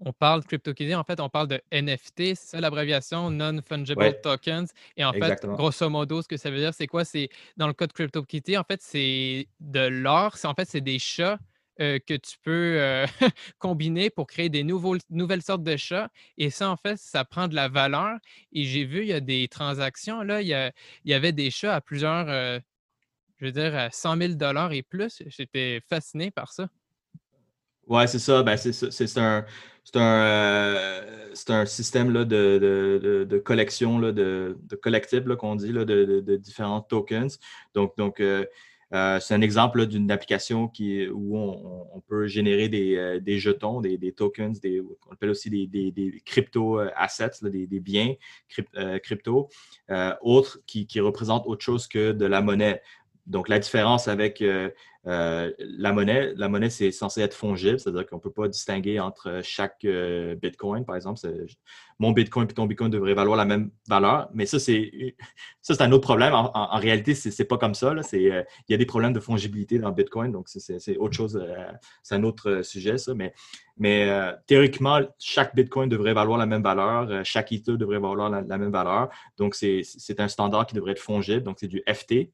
on 0.01 0.13
parle 0.13 0.43
de 0.43 0.47
CryptoKitty, 0.47 0.95
en 0.95 1.05
fait, 1.05 1.21
on 1.21 1.29
parle 1.29 1.49
de 1.49 1.61
NFT, 1.73 2.17
c'est 2.17 2.37
ça 2.37 2.61
l'abréviation, 2.61 3.31
Non-Fungible 3.31 4.21
Tokens. 4.23 4.67
Et 4.97 5.05
en 5.05 5.13
fait, 5.13 5.45
grosso 5.45 5.89
modo, 5.89 6.23
ce 6.23 6.29
que 6.29 6.37
ça 6.37 6.51
veut 6.51 6.59
dire, 6.59 6.75
c'est 6.75 6.87
quoi? 6.87 7.05
C'est 7.05 7.29
dans 7.57 7.67
le 7.67 7.73
cas 7.73 7.87
de 7.87 7.93
CryptoKitty, 7.93 8.57
en 8.57 8.65
fait, 8.65 8.81
c'est 8.83 9.49
de 9.61 9.81
l'or. 9.81 10.37
En 10.45 10.55
fait, 10.55 10.69
c'est 10.69 10.81
des 10.81 10.99
chats 10.99 11.39
euh, 11.81 11.99
que 12.05 12.15
tu 12.15 12.37
peux 12.43 12.81
euh, 12.81 13.07
combiner 13.59 14.11
pour 14.11 14.27
créer 14.27 14.49
des 14.49 14.65
nouveaux, 14.65 14.97
nouvelles 15.11 15.43
sortes 15.43 15.63
de 15.63 15.77
chats. 15.77 16.11
Et 16.37 16.51
ça, 16.51 16.71
en 16.71 16.77
fait, 16.77 16.99
ça 16.99 17.25
prend 17.25 17.47
de 17.49 17.55
la 17.55 17.69
valeur. 17.69 18.19
Et 18.53 18.65
j'ai 18.65 18.85
vu, 18.85 19.03
il 19.03 19.09
y 19.09 19.13
a 19.13 19.21
des 19.21 19.49
transactions, 19.49 20.23
là, 20.23 20.43
il 20.43 20.49
y, 21.05 21.15
avait 21.15 21.33
des 21.33 21.51
chats 21.51 21.75
à 21.75 21.81
plusieurs, 21.81 22.29
euh, 22.29 22.59
je 23.39 23.47
veux 23.47 23.53
dire, 23.53 23.77
à 23.77 23.91
100 23.91 24.17
000 24.39 24.73
et 24.73 24.83
plus. 24.83 25.23
J'étais 25.27 25.81
fasciné 25.89 26.31
par 26.31 26.53
ça. 26.53 26.69
Oui, 27.89 28.03
c'est 28.07 28.19
ça. 28.19 28.43
Ben, 28.43 28.57
c'est 28.57 29.19
un, 29.19 29.47
euh, 29.97 31.35
un, 31.49 31.67
système 31.67 32.13
là, 32.13 32.25
de, 32.27 33.43
collection, 33.45 33.99
là, 33.99 34.13
de, 34.13 34.59
de 34.63 34.77
collectibles 34.77 35.37
qu'on 35.39 35.57
dit, 35.57 35.73
là, 35.73 35.85
de, 35.87 36.37
différents 36.37 36.83
tokens. 36.83 37.39
Donc, 37.75 37.97
donc 37.97 38.21
euh, 38.21 38.45
euh, 38.93 39.19
c'est 39.21 39.35
un 39.35 39.41
exemple 39.41 39.87
d'une 39.87 40.11
application 40.11 40.69
qui, 40.69 41.09
où 41.09 41.39
on, 41.39 42.01
peut 42.09 42.27
générer 42.27 42.69
des, 42.69 43.39
jetons, 43.39 43.81
des, 43.81 44.13
tokens, 44.13 44.61
des, 44.61 44.81
on 44.81 45.13
appelle 45.13 45.31
aussi 45.31 45.49
des, 45.49 46.23
crypto 46.27 46.79
assets, 46.95 47.41
des, 47.43 47.81
biens 47.81 48.15
crypto, 49.03 49.49
autres 50.21 50.61
qui, 50.67 50.87
qui 50.87 51.01
représentent 51.01 51.47
autre 51.47 51.65
chose 51.65 51.89
que 51.89 52.13
de 52.13 52.27
la 52.27 52.43
monnaie. 52.43 52.83
Donc, 53.29 53.49
la 53.49 53.59
différence 53.59 54.09
avec 54.09 54.43
euh, 55.09 55.53
la 55.59 55.93
monnaie, 55.93 56.35
la 56.37 56.49
monnaie, 56.49 56.69
c'est 56.69 56.91
censé 56.91 57.23
être 57.23 57.35
fongible, 57.35 57.81
c'est-à-dire 57.81 58.05
qu'on 58.05 58.17
ne 58.17 58.21
peut 58.21 58.33
pas 58.33 58.47
distinguer 58.47 59.01
entre 59.01 59.41
chaque 59.43 59.85
euh, 59.87 60.35
Bitcoin, 60.35 60.85
par 60.85 60.97
exemple. 60.97 61.21
Mon 61.99 62.13
Bitcoin 62.13 62.47
et 62.51 62.53
ton 62.53 62.67
Bitcoin 62.67 62.91
devraient 62.91 63.15
valoir 63.15 63.37
la 63.37 63.47
même 63.47 63.71
valeur, 63.89 64.29
mais 64.35 64.45
ça, 64.45 64.59
c'est 64.59 65.15
un 65.81 65.93
autre 65.93 66.03
problème. 66.03 66.35
En, 66.35 66.79
réalité, 66.79 67.15
ce 67.15 67.31
n'est 67.31 67.47
pas 67.47 67.57
comme 67.57 67.75
ça. 67.75 67.93
Euh, 67.93 68.03
il 68.13 68.45
y 68.69 68.75
a 68.75 68.77
des 68.77 68.87
problèmes 68.87 69.15
de 69.15 69.21
fongibilité 69.21 69.79
dans 69.79 69.93
Bitcoin, 69.93 70.31
donc 70.31 70.49
c'est 70.49 70.97
autre 70.99 71.15
chose, 71.15 71.43
c'est 72.03 72.15
un 72.15 72.25
autre 72.25 72.63
sujet, 72.63 72.99
ça. 72.99 73.15
Mais, 73.15 73.33
mais 73.79 74.11
théoriquement, 74.47 75.01
chaque 75.19 75.55
Bitcoin 75.55 75.89
devrait 75.89 76.15
valoir 76.15 76.39
la 76.39 76.47
même 76.47 76.63
valeur, 76.63 77.25
chaque 77.25 77.53
Ether 77.53 77.79
devrait 77.79 77.99
valoir 77.99 78.29
la, 78.29 78.43
la 78.43 78.59
même 78.59 78.73
valeur. 78.73 79.09
Donc, 79.39 79.55
c'est 79.55 80.21
un 80.21 80.29
standard 80.29 80.67
qui 80.67 80.75
devrait 80.75 80.93
être 80.93 80.99
fongible, 80.99 81.45
donc 81.45 81.57
c'est 81.61 81.69
du 81.69 81.83
FT, 81.89 82.31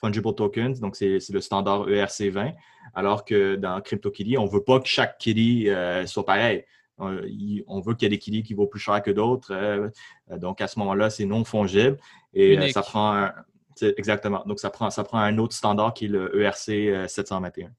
Fungible 0.00 0.34
Tokens, 0.34 0.80
donc 0.80 0.96
c'est 0.96 1.18
le 1.30 1.40
standard 1.40 1.88
ERC20, 1.88 2.54
alors 2.94 3.24
que 3.24 3.56
dans 3.56 3.80
CryptoKitty, 3.80 4.36
on 4.38 4.44
ne 4.44 4.50
veut 4.50 4.62
pas 4.62 4.80
que 4.80 4.88
chaque 4.88 5.18
kitty 5.18 5.68
euh, 5.68 6.06
soit 6.06 6.24
pareil. 6.24 6.64
On, 6.98 7.80
veut 7.80 7.94
qu'il 7.94 8.04
y 8.04 8.06
ait 8.06 8.16
des 8.16 8.18
kitty 8.18 8.42
qui 8.42 8.54
vaut 8.54 8.66
plus 8.66 8.80
cher 8.80 9.02
que 9.02 9.10
d'autres. 9.10 9.52
Euh, 9.52 9.88
donc, 10.30 10.62
à 10.62 10.66
ce 10.66 10.78
moment-là, 10.78 11.10
c'est 11.10 11.26
non 11.26 11.44
fongible. 11.44 11.98
Et 12.32 12.58
euh, 12.58 12.68
ça 12.68 12.80
prend 12.80 13.14
un, 13.14 13.34
exactement. 13.82 14.42
Donc, 14.46 14.60
ça 14.60 14.70
prend, 14.70 14.88
ça 14.88 15.04
prend 15.04 15.18
un 15.18 15.36
autre 15.36 15.54
standard 15.54 15.92
qui 15.92 16.06
est 16.06 16.08
le 16.08 16.40
ERC 16.40 17.08
721. 17.08 17.70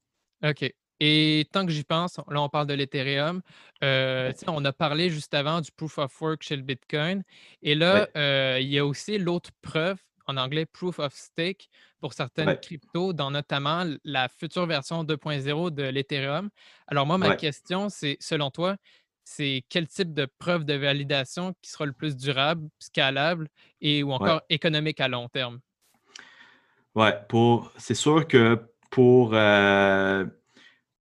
OK. 0.48 0.72
Et 1.00 1.46
tant 1.52 1.64
que 1.64 1.70
j'y 1.72 1.84
pense, 1.84 2.18
là, 2.28 2.42
on 2.42 2.48
parle 2.48 2.66
de 2.66 2.74
l'Ethereum. 2.74 3.40
Euh, 3.84 4.32
on 4.48 4.64
a 4.64 4.72
parlé 4.72 5.10
juste 5.10 5.32
avant 5.32 5.60
du 5.60 5.70
proof 5.70 5.98
of 5.98 6.20
work 6.20 6.42
chez 6.42 6.56
le 6.56 6.62
Bitcoin. 6.62 7.22
Et 7.62 7.74
là, 7.74 8.08
euh, 8.16 8.58
il 8.60 8.68
y 8.68 8.78
a 8.78 8.86
aussi 8.86 9.18
l'autre 9.18 9.50
preuve, 9.62 9.98
en 10.28 10.36
anglais 10.36 10.66
proof 10.66 10.98
of 11.00 11.12
stake, 11.14 11.68
pour 12.00 12.12
certaines 12.12 12.56
cryptos, 12.60 13.12
dans 13.12 13.30
notamment 13.30 13.84
la 14.04 14.28
future 14.28 14.66
version 14.66 15.02
2.0 15.02 15.70
de 15.70 15.82
l'Ethereum. 15.82 16.50
Alors, 16.86 17.06
moi, 17.06 17.18
ma 17.18 17.34
question, 17.36 17.88
c'est 17.88 18.16
selon 18.20 18.50
toi, 18.50 18.76
c'est 19.24 19.64
quel 19.68 19.88
type 19.88 20.14
de 20.14 20.26
preuve 20.38 20.64
de 20.64 20.74
validation 20.74 21.54
qui 21.60 21.70
sera 21.70 21.86
le 21.86 21.92
plus 21.92 22.16
durable, 22.16 22.68
scalable 22.78 23.48
et 23.80 24.02
ou 24.02 24.12
encore 24.12 24.42
économique 24.48 25.00
à 25.00 25.08
long 25.08 25.28
terme? 25.28 25.60
Ouais, 26.94 27.14
pour 27.28 27.72
c'est 27.76 27.94
sûr 27.94 28.26
que 28.26 28.58
pour 28.90 29.34
euh, 29.34 30.24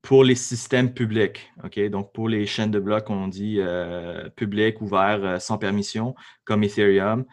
pour 0.04 0.22
les 0.22 0.34
systèmes 0.34 0.92
publics, 0.92 1.50
OK? 1.64 1.80
Donc, 1.88 2.12
pour 2.12 2.28
les 2.28 2.44
chaînes 2.46 2.70
de 2.70 2.78
blocs, 2.78 3.08
on 3.08 3.26
dit 3.26 3.56
euh, 3.58 4.28
public, 4.30 4.80
ouvert, 4.82 5.24
euh, 5.24 5.38
sans 5.38 5.56
permission, 5.56 6.14
comme 6.44 6.62
Ethereum. 6.62 7.24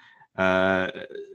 Euh, 0.41 0.87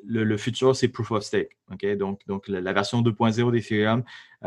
le, 0.06 0.36
futur, 0.36 0.74
c'est 0.74 0.88
Proof 0.88 1.10
of 1.12 1.22
Stake. 1.22 1.56
Donc, 1.98 2.20
donc 2.26 2.48
la, 2.48 2.72
version 2.72 3.02
2.0 3.02 3.52
d'Ethereum, 3.52 4.04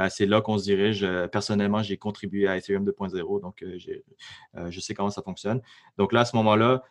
c'est 0.10 0.26
là 0.26 0.42
qu'on 0.42 0.58
se 0.58 0.64
dirige. 0.64 1.06
personnellement, 1.32 1.84
j'ai 1.84 1.98
contribué 1.98 2.48
à 2.48 2.58
Ethereum 2.58 2.86
2.0, 2.86 3.42
donc 3.42 3.64
je 3.64 4.80
sais 4.80 4.94
comment 4.94 5.10
ça 5.10 5.22
fonctionne. 5.22 5.62
Donc 5.98 6.14
là, 6.14 6.22
à 6.22 6.26
ce 6.26 6.36
moment-là, 6.38 6.84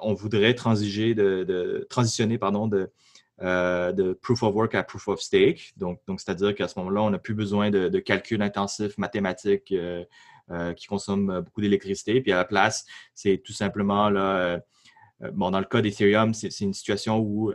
on 0.00 0.14
voudrait 0.14 0.54
transiger 0.54 1.14
de, 1.14 1.86
transitionner 1.88 2.38
pardon, 2.38 2.66
de, 2.66 2.90
euh, 3.40 4.14
proof 4.20 4.42
of 4.42 4.54
work 4.54 4.74
à 4.74 4.82
proof 4.82 5.08
of 5.08 5.20
stake. 5.20 5.72
Donc, 5.76 6.00
c'est-à-dire 6.06 6.54
qu'à 6.54 6.68
ce 6.68 6.78
moment-là, 6.78 7.02
on 7.02 7.10
n'a 7.10 7.18
plus 7.18 7.34
besoin 7.34 7.70
de, 7.70 7.88
de 7.88 7.98
calculs 7.98 8.42
intensifs 8.42 8.98
mathématiques 8.98 9.72
euh, 9.72 10.04
euh, 10.50 10.72
qui 10.74 10.86
consomment 10.86 11.40
beaucoup 11.40 11.60
d'électricité. 11.60 12.20
Puis 12.20 12.32
à 12.32 12.36
la 12.36 12.44
place, 12.44 12.84
c'est 13.14 13.38
tout 13.38 13.52
simplement 13.52 14.10
là. 14.10 14.60
Bon, 15.32 15.50
dans 15.50 15.58
le 15.58 15.64
cas 15.64 15.80
d'Ethereum, 15.80 16.32
c'est 16.32 16.60
une 16.60 16.72
situation 16.72 17.18
où 17.18 17.52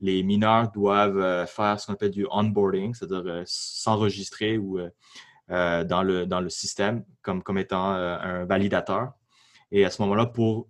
les 0.00 0.22
mineurs 0.22 0.70
doivent 0.70 1.46
faire 1.46 1.78
ce 1.78 1.86
qu'on 1.86 1.92
appelle 1.92 2.10
du 2.10 2.26
onboarding, 2.30 2.94
c'est-à-dire 2.94 3.42
s'enregistrer 3.44 4.56
ou 4.56 4.80
dans, 5.48 6.02
le, 6.02 6.24
dans 6.24 6.40
le 6.40 6.48
système 6.48 7.04
comme, 7.20 7.42
comme 7.42 7.58
étant 7.58 7.90
un 7.90 8.46
validateur. 8.46 9.12
Et 9.70 9.84
à 9.84 9.90
ce 9.90 10.00
moment-là, 10.00 10.24
pour, 10.26 10.68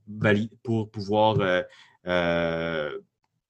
pour 0.65 0.91
pouvoir 0.91 1.37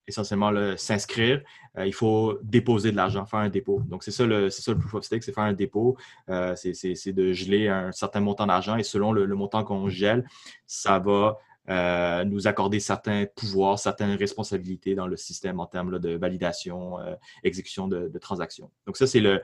essentiellement 0.07 0.51
s'inscrire, 0.77 1.41
euh, 1.77 1.85
il 1.85 1.93
faut 1.93 2.37
déposer 2.43 2.91
de 2.91 2.97
l'argent, 2.97 3.25
faire 3.25 3.39
un 3.39 3.49
dépôt. 3.49 3.81
Donc, 3.87 4.03
c'est 4.03 4.11
ça, 4.11 4.25
le, 4.25 4.49
ça 4.49 4.71
le 4.71 4.77
proof 4.77 4.93
of 4.95 5.03
stake, 5.03 5.23
c'est 5.23 5.33
faire 5.33 5.43
un 5.43 5.53
dépôt. 5.53 5.97
Euh, 6.29 6.55
c'est 6.55 7.13
de 7.13 7.33
geler 7.33 7.67
un 7.67 7.91
certain 7.91 8.19
montant 8.19 8.45
d'argent 8.45 8.75
et 8.77 8.83
selon 8.83 9.11
le, 9.11 9.27
montant 9.35 9.63
qu'on 9.63 9.89
gèle, 9.89 10.25
ça 10.65 10.99
va 10.99 11.37
euh, 11.69 12.23
nous 12.25 12.47
accorder 12.47 12.79
certains 12.79 13.25
pouvoirs, 13.35 13.79
certaines 13.79 14.15
responsabilités 14.15 14.95
dans 14.95 15.07
le 15.07 15.17
système 15.17 15.59
en 15.59 15.65
termes 15.65 15.99
de 15.99 16.15
validation, 16.15 16.97
exécution 17.43 17.87
de, 17.87 18.17
transactions. 18.19 18.69
Donc, 18.85 18.97
ça, 18.97 19.07
c'est 19.07 19.21
le, 19.21 19.41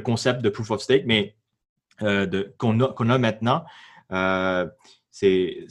concept 0.00 0.42
de 0.42 0.48
proof 0.48 0.70
of 0.70 0.82
stake, 0.82 1.04
mais 1.06 1.34
qu'on 2.58 2.80
a, 2.80 3.18
maintenant. 3.18 3.64
c'est 5.10 5.66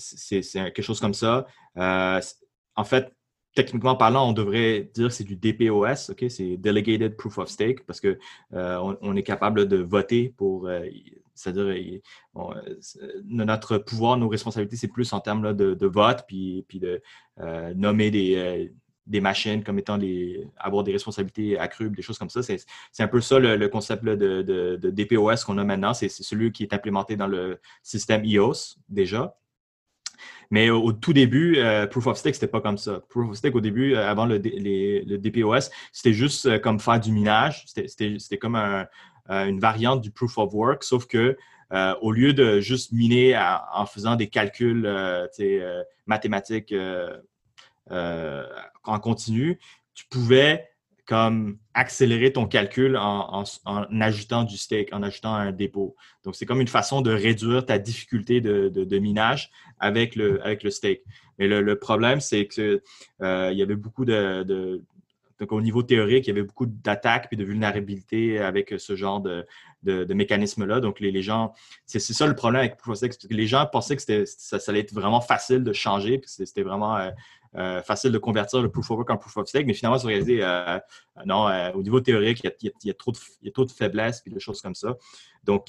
quelque 0.54 0.82
chose 0.82 1.00
comme 1.00 1.14
ça 1.14 1.48
en 2.76 2.84
fait, 2.84 3.14
techniquement 3.56 3.96
parlant, 3.96 4.30
on 4.30 4.34
devrait 4.34 4.90
dire 4.94 5.08
que 5.08 5.14
c'est 5.14 5.24
du 5.24 5.36
DPoS, 5.36 6.12
ok, 6.12 6.26
c'est 6.30 6.58
Delegated 6.58 7.16
Proof 7.16 7.38
of 7.38 7.50
Stake, 7.50 7.86
parce 7.86 8.02
qu'on 8.02 8.16
euh, 8.54 8.96
on 9.02 9.16
est 9.16 9.24
capable 9.24 9.68
de 9.68 9.78
voter 9.78 10.30
pour, 10.30 10.68
euh, 10.68 10.86
c'est-à-dire 11.36 12.02
euh, 12.36 12.52
notre 13.26 13.78
pouvoir, 13.78 14.18
nos 14.18 14.30
responsabilités, 14.30 14.76
c'est 14.76 14.88
plus 14.88 15.12
en 15.14 15.20
termes 15.20 15.54
de, 15.54 15.86
vote, 15.86 16.24
puis, 16.28 16.66
puis 16.68 16.80
de 16.80 17.02
nommer 17.76 18.12
des, 18.12 18.72
des, 19.08 19.22
machines 19.22 19.64
comme 19.64 19.80
étant 19.80 19.98
les, 19.98 20.48
avoir 20.58 20.84
des 20.84 20.92
responsabilités 20.92 21.58
accrues, 21.58 21.90
des 21.90 22.02
choses 22.02 22.18
comme 22.18 22.30
ça. 22.30 22.42
C'est 22.44 23.04
un 23.04 23.08
peu 23.08 23.22
ça 23.22 23.40
le, 23.40 23.68
concept 23.68 24.04
de, 24.04 24.78
DPoS 24.78 25.44
qu'on 25.46 25.58
a 25.58 25.64
maintenant. 25.64 25.94
C'est 25.94 26.10
celui 26.10 26.52
qui 26.52 26.64
est 26.64 26.74
implémenté 26.74 27.16
dans 27.16 27.28
le 27.28 27.60
système 27.82 28.24
EOS 28.26 28.78
déjà. 28.90 29.36
Mais 30.54 30.70
au, 30.70 30.92
tout 30.92 31.14
début, 31.14 31.58
euh, 31.58 31.88
Proof 31.88 32.08
of 32.08 32.18
Stake, 32.18 32.36
c'était 32.36 32.46
pas 32.46 32.62
comme 32.62 32.78
ça. 32.78 33.02
Proof 33.10 33.32
of 33.32 33.36
Stake, 33.38 33.56
au 33.56 33.60
début, 33.60 33.96
euh, 33.96 34.08
avant 34.08 34.28
le, 34.28 34.38
DPoS, 34.38 35.72
c'était 35.92 36.14
juste 36.14 36.46
euh, 36.46 36.60
comme 36.60 36.80
faire 36.80 37.00
du 37.00 37.12
minage. 37.12 37.66
C'était 37.66 38.38
comme 38.38 38.86
une 39.30 39.60
variante 39.60 40.02
du 40.02 40.12
Proof 40.12 40.38
of 40.38 40.54
Work, 40.54 40.84
sauf 40.84 41.06
que 41.08 41.38
au 42.02 42.12
lieu 42.12 42.34
de 42.34 42.60
juste 42.60 42.92
miner 42.92 43.36
en 43.74 43.86
faisant 43.86 44.16
des 44.16 44.28
calculs 44.28 44.88
mathématiques 46.06 46.74
en 47.90 49.00
continu, 49.00 49.60
tu 49.94 50.06
pouvais 50.10 50.70
comme 51.06 51.58
accélérer 51.74 52.32
ton 52.32 52.48
calcul 52.48 52.96
en, 52.96 53.44
ajoutant 54.00 54.44
du 54.44 54.58
stake, 54.58 54.94
en 54.94 55.04
ajoutant 55.04 55.34
un 55.34 55.52
dépôt. 55.52 55.96
Donc, 56.24 56.36
c'est 56.36 56.46
comme 56.46 56.62
une 56.62 56.68
façon 56.68 57.02
de 57.02 57.12
réduire 57.12 57.66
ta 57.66 57.78
difficulté 57.78 58.40
de, 58.40 59.00
minage 59.00 59.52
avec 59.80 60.16
le, 60.16 60.42
avec 60.46 60.64
le 60.64 60.70
stake. 60.70 61.02
Mais 61.40 61.48
le, 61.48 61.76
problème, 61.78 62.22
c'est 62.22 62.48
qu'il 62.48 62.82
euh, 63.22 63.52
y 63.52 63.62
avait 63.62 63.76
beaucoup 63.76 64.06
de, 64.06 64.82
Donc, 65.40 65.52
au 65.52 65.62
niveau 65.62 65.84
théorique, 65.84 66.28
il 66.28 66.30
y 66.30 66.32
avait 66.32 66.44
beaucoup 66.44 66.66
d'attaques 66.66 67.28
et 67.32 67.36
de 67.36 67.44
vulnérabilités 67.44 68.40
avec 68.40 68.74
ce 68.78 68.96
genre 68.96 69.22
de, 69.22 69.46
de, 69.84 70.14
mécanisme-là. 70.14 70.80
Donc, 70.80 71.00
les, 71.00 71.22
gens, 71.22 71.54
c'est 71.86 72.00
ça 72.00 72.28
le 72.28 72.36
problème 72.36 72.62
avec 72.62 72.78
Proof 72.78 73.04
of. 73.04 73.10
Les 73.30 73.48
gens 73.48 73.66
pensaient 73.66 73.96
que 73.96 74.26
ça, 74.26 74.58
allait 74.68 74.80
être 74.80 74.94
vraiment 74.94 75.22
facile 75.22 75.64
de 75.64 75.74
changer, 75.74 76.22
c'était 76.26 76.64
vraiment 76.64 76.98
euh, 76.98 77.10
euh, 77.56 77.84
facile 77.84 78.12
de 78.12 78.18
convertir 78.18 78.62
le 78.62 78.70
proof 78.70 78.90
of 78.90 78.98
work 78.98 79.10
en 79.12 79.18
proof 79.18 79.38
of 79.38 79.48
stake, 79.48 79.68
mais 79.68 79.76
finalement, 79.76 80.00
se 80.00 80.08
réalisé, 80.08 80.40
euh, 80.42 80.80
non, 81.26 81.48
euh, 81.48 81.72
au 81.74 81.84
niveau 81.84 82.00
théorique, 82.00 82.40
il 82.44 82.72
y, 82.84 82.90
a, 82.90 82.94
trop 82.94 83.12
de, 83.12 83.72
faiblesses 83.72 84.24
et 84.26 84.32
de 84.32 84.40
choses 84.40 84.60
comme 84.62 84.74
ça. 84.74 84.96
Donc, 85.44 85.68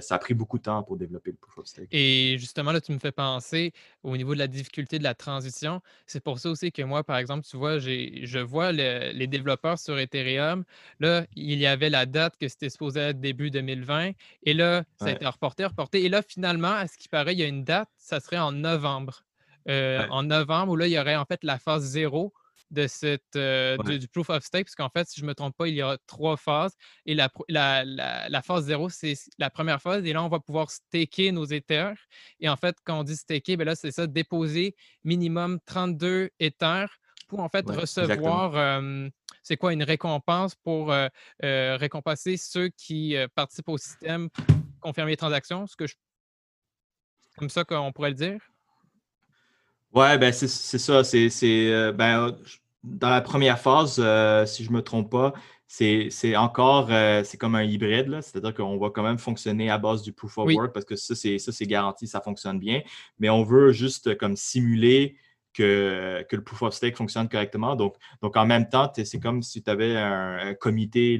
ça 0.00 0.14
a 0.14 0.18
pris 0.18 0.34
beaucoup 0.34 0.56
de 0.56 0.62
temps 0.62 0.82
pour 0.84 0.96
développer 0.96 1.32
le 1.32 1.36
proof 1.36 1.58
of 1.58 1.66
stake. 1.66 1.88
Et 1.90 2.36
justement, 2.38 2.70
là, 2.70 2.80
tu 2.80 2.92
me 2.92 2.98
fais 2.98 3.10
penser 3.10 3.72
au 4.04 4.16
niveau 4.16 4.34
de 4.34 4.38
la 4.38 4.46
difficulté 4.46 4.98
de 4.98 5.04
la 5.04 5.14
transition. 5.14 5.82
C'est 6.06 6.22
pour 6.22 6.38
ça 6.38 6.48
aussi 6.48 6.70
que 6.70 6.82
moi, 6.82 7.02
par 7.02 7.18
exemple, 7.18 7.44
tu 7.44 7.56
vois, 7.56 7.78
je 7.80 8.38
vois 8.38 8.70
les 8.72 9.26
développeurs 9.26 9.78
sur 9.78 9.98
Ethereum. 9.98 10.64
Là, 11.00 11.26
il 11.34 11.58
y 11.58 11.66
avait 11.66 11.90
la 11.90 12.06
date 12.06 12.36
que 12.40 12.46
c'était 12.46 12.70
supposé 12.70 13.00
être 13.00 13.20
début 13.20 13.50
2020. 13.50 14.12
Et 14.44 14.54
là, 14.54 14.84
ça 14.98 15.06
a 15.06 15.10
été 15.10 15.26
reporté, 15.26 15.66
reporté. 15.66 16.04
Et 16.04 16.08
là, 16.08 16.22
finalement, 16.22 16.72
à 16.72 16.86
ce 16.86 16.96
qui 16.96 17.08
paraît, 17.08 17.32
il 17.34 17.40
y 17.40 17.44
a 17.44 17.48
une 17.48 17.64
date, 17.64 17.88
ça 17.98 18.20
serait 18.20 18.38
en 18.38 18.52
novembre. 18.52 19.25
Euh, 19.68 20.06
en 20.10 20.22
novembre, 20.22 20.72
où 20.72 20.76
là, 20.76 20.86
il 20.86 20.92
y 20.92 20.98
aurait 20.98 21.16
en 21.16 21.24
fait 21.24 21.42
la 21.42 21.58
phase 21.58 21.82
zéro 21.82 22.32
de 22.70 22.86
cette, 22.86 23.36
euh, 23.36 23.76
du, 23.76 24.08
proof 24.08 24.30
of 24.30 24.42
stake, 24.42 24.66
parce 24.66 24.74
qu'en 24.74 24.88
fait, 24.88 25.08
si 25.08 25.20
je 25.20 25.24
ne 25.24 25.28
me 25.28 25.34
trompe 25.34 25.56
pas, 25.56 25.68
il 25.68 25.74
y 25.74 25.82
aura 25.82 25.98
trois 26.06 26.36
phases. 26.36 26.72
Et 27.04 27.14
la, 27.14 27.30
la, 27.48 28.42
phase 28.42 28.64
zéro, 28.64 28.88
c'est 28.88 29.14
la 29.38 29.50
première 29.50 29.80
phase. 29.80 30.04
Et 30.04 30.12
là, 30.12 30.22
on 30.22 30.28
va 30.28 30.40
pouvoir 30.40 30.70
staker 30.70 31.32
nos 31.32 31.44
Ethers. 31.44 31.96
Et 32.40 32.48
en 32.48 32.56
fait, 32.56 32.76
quand 32.84 33.00
on 33.00 33.04
dit 33.04 33.16
staker, 33.16 33.56
ben 33.56 33.64
là, 33.64 33.76
c'est 33.76 33.92
ça, 33.92 34.06
déposer 34.06 34.74
minimum 35.04 35.58
32 35.66 36.30
Ethers 36.40 36.90
pour 37.28 37.40
en 37.40 37.48
fait 37.48 37.68
recevoir, 37.68 38.80
c'est 39.42 39.56
quoi, 39.56 39.72
une 39.72 39.82
récompense 39.82 40.54
pour 40.54 40.92
euh, 40.92 41.08
récompenser 41.40 42.36
ceux 42.36 42.68
qui 42.68 43.16
participent 43.34 43.68
au 43.68 43.78
système, 43.78 44.28
confirmer 44.80 45.12
les 45.12 45.16
transactions, 45.16 45.66
ce 45.66 45.74
que 45.74 45.86
je... 45.88 45.94
comme 47.36 47.50
ça 47.50 47.64
qu'on 47.64 47.92
pourrait 47.92 48.10
le 48.10 48.16
dire. 48.16 48.40
Ouais, 49.96 50.18
ben 50.18 50.30
c'est 50.30 50.46
ça. 50.46 51.04
C'est 51.04 51.30
euh, 51.72 51.90
ben, 51.90 52.36
dans 52.84 53.08
la 53.08 53.22
première 53.22 53.58
phase, 53.58 53.96
euh, 53.98 54.44
si 54.44 54.62
je 54.62 54.70
ne 54.70 54.76
me 54.76 54.82
trompe 54.82 55.10
pas, 55.10 55.32
c'est 55.66 56.36
encore 56.36 56.88
euh, 56.90 57.24
c'est 57.24 57.38
comme 57.38 57.54
un 57.54 57.62
hybride, 57.62 58.20
c'est-à-dire 58.20 58.52
qu'on 58.52 58.76
va 58.76 58.90
quand 58.90 59.02
même 59.02 59.16
fonctionner 59.16 59.70
à 59.70 59.78
base 59.78 60.02
du 60.02 60.12
proof 60.12 60.36
of 60.36 60.52
work 60.52 60.74
parce 60.74 60.84
que 60.84 60.96
ça, 60.96 61.14
c'est 61.14 61.66
garanti, 61.66 62.06
ça 62.06 62.20
fonctionne 62.20 62.58
bien. 62.58 62.82
Mais 63.18 63.30
on 63.30 63.42
veut 63.42 63.72
juste 63.72 64.18
comme 64.18 64.36
simuler 64.36 65.16
que, 65.54 66.22
que 66.28 66.36
le 66.36 66.44
proof 66.44 66.60
of 66.60 66.74
stake 66.74 66.94
fonctionne 66.94 67.30
correctement. 67.30 67.74
Donc, 67.74 67.96
donc 68.20 68.36
en 68.36 68.44
même 68.44 68.68
temps, 68.68 68.92
c'est 68.94 69.18
comme 69.18 69.42
si 69.42 69.62
tu 69.62 69.70
avais 69.70 69.96
un, 69.96 70.52
comité 70.60 71.18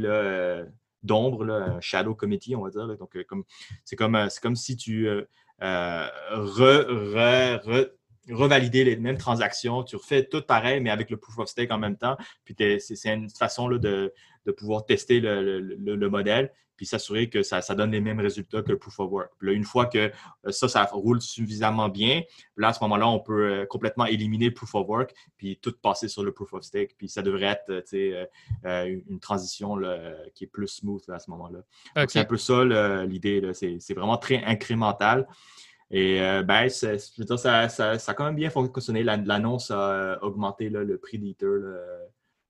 d'ombre, 1.03 1.51
un 1.51 1.81
shadow 1.81 2.15
committee, 2.15 2.55
on 2.55 2.63
va 2.63 2.69
dire. 2.69 2.87
Donc, 2.99 3.17
comme 3.25 3.45
c'est 3.87 3.97
comme, 3.97 4.19
comme 4.43 4.57
si 4.57 4.77
tu 4.77 5.09
re, 5.09 6.11
re, 6.31 7.61
re 7.65 7.96
revalider 8.31 8.85
les 8.85 8.97
mêmes 8.97 9.19
transactions. 9.19 9.83
Tu 9.83 9.97
refais 9.97 10.25
tout 10.25 10.43
pareil, 10.43 10.81
mais 10.81 10.91
avec 10.91 11.11
le 11.11 11.17
proof 11.17 11.39
of 11.39 11.49
stake 11.49 11.71
en 11.71 11.79
même 11.79 11.97
temps. 11.97 12.17
Puis 12.45 12.55
c'est 12.81 13.13
une 13.13 13.31
façon 13.31 13.69
de, 13.69 14.13
pouvoir 14.57 14.85
tester 14.87 15.21
le, 15.21 16.09
modèle 16.09 16.53
puis 16.77 16.87
s'assurer 16.87 17.29
que 17.29 17.43
ça, 17.43 17.63
donne 17.75 17.91
les 17.91 18.01
mêmes 18.01 18.21
résultats 18.21 18.63
que 18.63 18.71
le 18.71 18.79
proof 18.79 19.01
of 19.01 19.11
work. 19.11 19.31
Puis 19.39 19.49
là, 19.49 19.55
une 19.55 19.65
fois 19.65 19.87
que 19.87 19.99
euh, 19.99 20.51
ça, 20.51 20.69
ça 20.69 20.85
roule 20.85 21.21
suffisamment 21.21 21.89
bien, 21.89 22.23
là, 22.57 22.69
à 22.69 22.73
ce 22.73 22.81
moment-là, 22.85 23.09
on 23.09 23.19
peut 23.19 23.51
euh, 23.51 23.67
complètement 23.67 24.05
éliminer 24.05 24.47
le 24.47 24.55
proof 24.55 24.75
of 24.75 24.87
work, 24.87 25.15
puis 25.39 25.59
tout 25.61 25.73
passer 25.83 26.09
sur 26.09 26.23
le 26.23 26.33
proof 26.33 26.53
of 26.53 26.65
stake. 26.65 26.95
Puis 26.99 27.09
ça 27.09 27.23
devrait 27.23 27.47
être 27.47 27.85
euh, 27.95 29.01
une 29.09 29.21
transition 29.21 29.79
qui 30.35 30.45
est 30.45 30.49
plus 30.49 30.69
smooth 30.69 31.03
à 31.09 31.19
ce 31.19 31.31
moment-là. 31.31 31.61
C'est 32.09 32.19
un 32.21 32.25
peu 32.25 32.37
ça 32.37 32.65
l'idée. 33.05 33.43
C'est 33.55 33.95
vraiment 33.95 34.19
très 34.19 34.45
incrémental. 34.45 35.27
Et 35.91 36.19
ben, 36.45 36.69
ça, 36.69 36.99
ça, 36.99 37.93
a 37.93 38.15
quand 38.15 38.25
même 38.25 38.35
bien 38.35 38.51
fonctionné. 38.51 39.03
L'annonce 39.03 39.71
a 39.71 40.19
augmenté 40.23 40.69
le 40.69 40.99
prix 40.99 41.19
d'Ether 41.19 41.47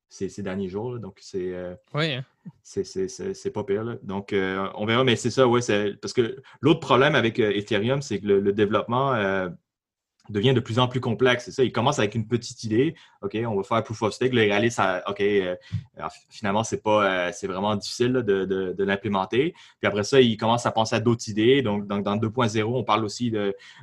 ces, 0.08 0.42
derniers 0.42 0.68
jours. 0.68 0.98
donc, 0.98 1.18
c'est 1.20 1.54
euh, 1.54 1.74
hein. 1.94 2.22
c'est 2.62 3.50
pas 3.50 3.64
pire. 3.64 3.98
Donc, 4.02 4.32
euh, 4.32 4.68
on 4.74 4.86
verra, 4.86 5.04
mais 5.04 5.16
c'est 5.16 5.30
ça, 5.30 5.46
ouais. 5.46 5.60
Parce 6.00 6.12
que 6.12 6.42
l'autre 6.60 6.80
problème 6.80 7.14
avec 7.14 7.38
euh, 7.40 7.50
Ethereum, 7.50 8.02
c'est 8.02 8.20
que 8.20 8.26
le, 8.26 8.52
développement 8.52 9.14
devient 10.28 10.54
de 10.54 10.60
plus 10.60 10.78
en 10.78 10.88
plus 10.88 11.00
complexe. 11.00 11.44
C'est 11.44 11.52
ça, 11.52 11.64
il 11.64 11.72
commence 11.72 11.98
avec 11.98 12.14
une 12.14 12.26
petite 12.26 12.64
idée. 12.64 12.94
OK, 13.22 13.36
on 13.46 13.56
va 13.56 13.62
faire 13.62 13.82
proof 13.82 14.02
of 14.02 14.12
stake. 14.12 14.32
Là, 14.32 14.44
il 14.44 14.50
réalise, 14.50 14.80
OK, 15.08 15.20
euh, 15.20 15.56
finalement, 16.28 16.64
c'est 16.64 16.82
pas, 16.82 17.04
euh, 17.04 17.30
c'est 17.32 17.46
vraiment 17.46 17.76
difficile 17.76 18.12
de, 18.12 18.84
l'implémenter. 18.84 19.54
Puis 19.80 19.88
après 19.88 20.04
ça, 20.04 20.20
il 20.20 20.36
commence 20.36 20.66
à 20.66 20.70
penser 20.70 20.96
à 20.96 21.00
d'autres 21.00 21.28
idées. 21.28 21.62
Donc, 21.62 21.86
dans 21.86 22.16
2.0, 22.16 22.62
on 22.64 22.84
parle 22.84 23.04
aussi 23.04 23.32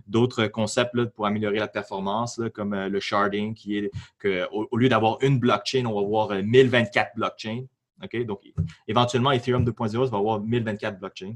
d'autres 0.07 0.47
concepts 0.47 1.05
pour 1.15 1.25
améliorer 1.25 1.59
la 1.59 1.67
performance, 1.67 2.39
comme 2.53 2.73
euh, 2.73 2.89
le 2.89 2.99
sharding, 2.99 3.53
qui 3.53 3.77
est 3.77 3.91
qu'au 4.21 4.67
au 4.71 4.77
lieu 4.77 4.89
d'avoir 4.89 5.17
une 5.21 5.39
blockchain, 5.39 5.85
on 5.85 5.93
va 5.93 6.01
avoir 6.01 6.43
1024 6.43 7.15
blockchains. 7.15 7.65
OK, 8.03 8.25
donc 8.25 8.41
éventuellement, 8.87 9.31
Ethereum 9.31 9.63
2.0 9.63 10.09
va 10.09 10.17
avoir 10.17 10.39
1024 10.39 10.99
blockchains. 10.99 11.35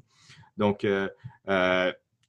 Donc, 0.57 0.85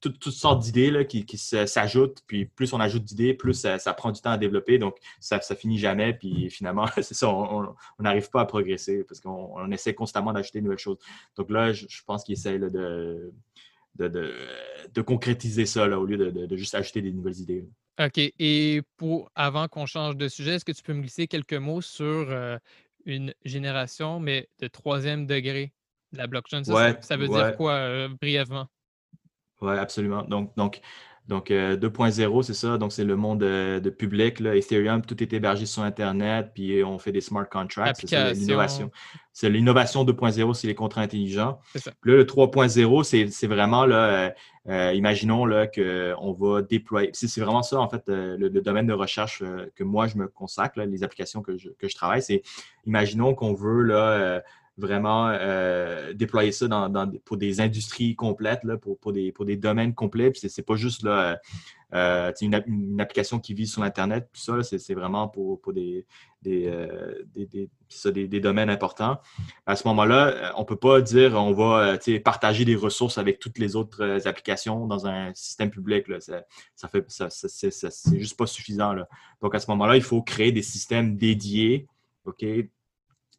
toutes, 0.01 0.31
sortes 0.31 0.63
d'idées 0.63 1.07
qui, 1.07 1.39
s'ajoutent. 1.39 2.23
Puis 2.27 2.47
plus 2.47 2.73
on 2.73 2.81
ajoute 2.81 3.05
d'idées, 3.05 3.35
plus 3.35 3.55
ça, 3.55 3.95
prend 3.95 4.13
du 4.13 4.21
temps 4.21 4.31
à 4.31 4.39
développer. 4.39 4.79
Donc, 4.79 4.97
ça, 5.21 5.41
ça 5.41 5.55
finit 5.55 5.79
jamais. 5.79 6.15
Puis 6.15 6.51
finalement, 6.51 6.87
c'est 6.97 7.15
ça, 7.15 7.29
on 7.29 7.75
n'arrive 7.99 8.31
pas 8.31 8.43
à 8.43 8.47
progresser 8.47 9.05
parce 9.05 9.21
qu'on 9.21 9.71
essaie 9.73 9.95
constamment 9.95 10.33
d'ajouter 10.33 10.61
de 10.61 10.65
nouvelles 10.65 10.79
choses. 10.79 10.99
Donc 11.37 11.51
là, 11.51 11.73
je, 11.73 11.87
pense 12.07 12.25
qu'ils 12.25 12.35
essaient 12.35 12.59
de, 12.59 13.33
de, 13.97 15.03
concrétiser 15.03 15.67
ça 15.67 15.87
au 15.99 16.07
lieu 16.07 16.17
de, 16.17 16.57
juste 16.57 16.75
ajouter 16.75 17.03
des 17.03 17.13
nouvelles 17.13 17.41
idées. 17.41 17.67
OK. 18.01 18.19
Et 18.39 18.83
pour 18.97 19.31
avant 19.35 19.67
qu'on 19.67 19.87
change 19.87 20.17
de 20.17 20.29
sujet, 20.29 20.55
est-ce 20.55 20.65
que 20.65 20.73
tu 20.73 20.83
peux 20.83 20.93
me 20.95 21.01
glisser 21.01 21.27
quelques 21.27 21.55
mots 21.55 21.81
sur 21.81 22.31
euh, 22.31 22.57
une 23.07 23.35
génération, 23.45 24.21
mais 24.21 24.49
de 24.61 24.69
troisième 24.69 25.27
degré 25.27 25.73
de 26.13 26.19
la 26.19 26.29
blockchain? 26.29 26.63
Ça, 26.63 27.17
veut 27.17 27.29
dire 27.29 27.57
quoi 27.57 27.73
euh, 27.73 28.09
brièvement? 28.21 28.69
Oui, 29.61 29.77
absolument. 29.77 30.23
Donc, 30.23 30.55
donc, 30.57 30.81
donc 31.29 31.51
2.0, 31.51 32.39
euh, 32.39 32.43
c'est 32.43 32.55
ça. 32.55 32.79
Donc, 32.79 32.91
c'est 32.91 33.05
le 33.05 33.15
monde 33.15 33.43
euh, 33.43 33.81
de 33.81 33.91
public. 33.91 34.41
Là. 34.41 34.57
Ethereum, 34.57 35.03
tout 35.03 35.23
est 35.23 35.31
hébergé 35.35 35.67
sur 35.67 35.83
Internet, 35.83 36.53
puis 36.55 36.83
on 36.83 36.99
fait 36.99 37.13
des 37.13 37.21
smart 37.21 37.47
contracts. 37.47 38.03
C'est 38.07 38.33
l'innovation. 38.33 38.91
C'est 39.35 39.51
l'innovation 39.51 40.05
2.0, 40.05 40.55
c'est 40.55 40.67
les 40.69 40.75
contrats 40.75 41.03
intelligents. 41.03 41.61
Ça. 41.77 41.93
Puis 42.01 42.13
là, 42.13 42.17
le 42.17 42.25
3.0, 42.25 43.31
c'est 43.31 43.47
vraiment, 43.47 43.85
là, 43.85 44.35
euh, 44.69 44.93
imaginons 44.95 45.45
là, 45.45 45.67
qu'on 45.67 46.33
va 46.33 46.63
déployer. 46.63 47.11
C'est 47.13 47.41
vraiment 47.41 47.63
ça, 47.63 47.79
en 47.79 47.91
fait, 47.91 48.05
le, 48.07 48.49
domaine 48.49 48.87
de 48.87 48.95
recherche 48.95 49.43
que 49.75 49.85
moi, 49.85 50.07
je 50.07 50.17
me 50.17 50.29
consacre, 50.29 50.81
les 50.81 51.05
applications 51.05 51.43
que 51.43 51.59
je, 51.59 51.69
que 51.79 51.89
je 51.89 51.95
travaille. 51.95 52.23
C'est, 52.23 52.43
imaginons 52.87 53.35
qu'on 53.35 53.53
veut 53.53 53.83
là, 53.83 54.43
vraiment 54.79 55.29
euh, 55.29 56.13
déployer 56.13 56.53
ça 56.53 56.67
pour 57.25 57.37
des 57.37 57.61
industries 57.61 58.15
complètes, 58.15 58.63
là, 58.63 58.77
pour, 58.77 59.13
des, 59.13 59.57
domaines 59.57 59.95
complets. 59.95 60.33
Ce 60.35 60.47
n'est 60.47 60.65
pas 60.65 60.77
juste 60.77 61.03
là, 61.03 61.41
euh, 61.95 62.33
une, 62.41 63.01
application 63.01 63.41
qui 63.41 63.55
vit 63.55 63.67
sur 63.67 63.83
Internet. 63.83 64.29
Tout 64.33 64.41
ça, 64.41 64.63
c'est 64.63 64.95
vraiment 64.95 65.27
pour, 65.29 65.61
des, 65.73 66.07
euh, 66.47 67.25
domaines 68.41 68.71
importants. 68.71 69.19
À 69.67 69.75
ce 69.75 69.87
moment-là, 69.89 70.53
on 70.57 70.61
ne 70.61 70.67
peut 70.67 70.77
pas 70.77 71.01
dire 71.01 71.35
on 71.35 71.53
va 71.53 71.99
partager 72.25 72.65
des 72.65 72.77
ressources 72.77 73.19
avec 73.19 73.41
toutes 73.41 73.59
les 73.59 73.75
autres 73.75 74.27
applications 74.27 74.87
dans 74.87 75.07
un 75.07 75.35
système 75.35 75.71
public. 75.71 76.07
Là. 76.07 76.21
Ça, 76.21 76.89
fait, 76.89 77.05
c'est 77.09 78.19
juste 78.19 78.39
pas 78.39 78.47
suffisant. 78.47 78.95
Donc, 79.43 79.55
à 79.55 79.59
ce 79.59 79.69
moment-là, 79.73 79.97
il 79.97 80.03
faut 80.03 80.23
créer 80.23 80.53
des 80.53 80.63
systèmes 80.63 81.17
dédiés 81.17 81.89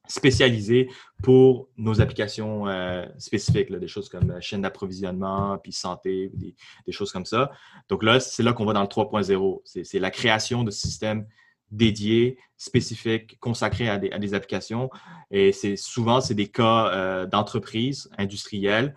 spécialisé 0.10 0.90
pour 1.24 1.70
nos 1.78 2.02
applications 2.02 2.68
euh, 2.68 3.06
spécifiques, 3.18 3.72
des 3.72 3.88
choses 3.88 4.10
comme 4.10 4.32
euh, 4.32 4.42
chaîne 4.42 4.62
d'approvisionnement, 4.62 5.58
puis 5.60 5.72
santé, 5.72 6.32
des, 6.34 6.92
choses 6.92 7.12
comme 7.12 7.26
ça. 7.26 7.52
Donc 7.88 8.04
là, 8.04 8.20
c'est 8.20 8.44
là 8.44 8.52
qu'on 8.52 8.66
va 8.66 8.74
dans 8.74 8.82
le 8.82 8.88
3.0. 8.88 9.62
C'est 9.64 10.00
la 10.00 10.12
création 10.12 10.64
de 10.64 10.72
systèmes 10.72 11.28
dédiés, 11.72 12.40
spécifiques, 12.58 13.40
consacrés 13.40 13.88
à 13.88 14.00
des, 14.00 14.34
applications. 14.34 14.90
Et 15.30 15.52
c'est 15.52 15.76
souvent, 15.76 16.20
c'est 16.20 16.34
des 16.34 16.48
cas 16.48 16.88
euh, 16.88 17.26
d'entreprises 17.28 18.10
industrielles 18.18 18.96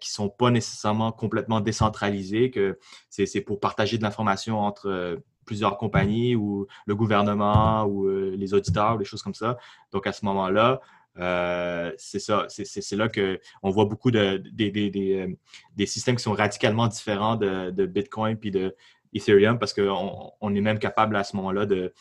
qui 0.00 0.08
ne 0.08 0.14
sont 0.14 0.30
pas 0.30 0.50
nécessairement 0.50 1.12
complètement 1.12 1.60
décentralisés, 1.60 2.50
que 2.50 2.78
c'est 3.10 3.42
pour 3.42 3.60
partager 3.60 3.98
de 3.98 4.02
l'information 4.02 4.58
entre 4.58 5.20
plusieurs 5.46 5.78
compagnies 5.78 6.34
ou 6.34 6.66
le 6.86 6.94
gouvernement 6.94 7.84
ou 7.84 8.06
euh, 8.06 8.34
les 8.36 8.52
auditeurs, 8.52 8.98
des 8.98 9.04
choses 9.04 9.22
comme 9.22 9.34
ça. 9.34 9.56
Donc, 9.92 10.06
à 10.06 10.12
ce 10.12 10.24
moment-là, 10.26 10.80
euh, 11.18 11.92
c'est 11.96 12.18
ça, 12.18 12.46
c'est 12.48 12.96
là 12.96 13.08
qu'on 13.08 13.70
voit 13.70 13.86
beaucoup 13.86 14.10
de, 14.10 14.42
euh, 14.60 15.34
des 15.74 15.86
systèmes 15.86 16.16
qui 16.16 16.22
sont 16.22 16.34
radicalement 16.34 16.88
différents 16.88 17.36
de, 17.36 17.86
Bitcoin 17.86 18.36
puis 18.36 18.50
de 18.50 18.76
Ethereum 19.14 19.58
parce 19.58 19.72
qu'on 19.72 20.32
on 20.38 20.54
est 20.54 20.60
même 20.60 20.78
capable 20.78 21.16
à 21.16 21.24
ce 21.24 21.36
moment-là 21.36 21.64
de 21.64 21.94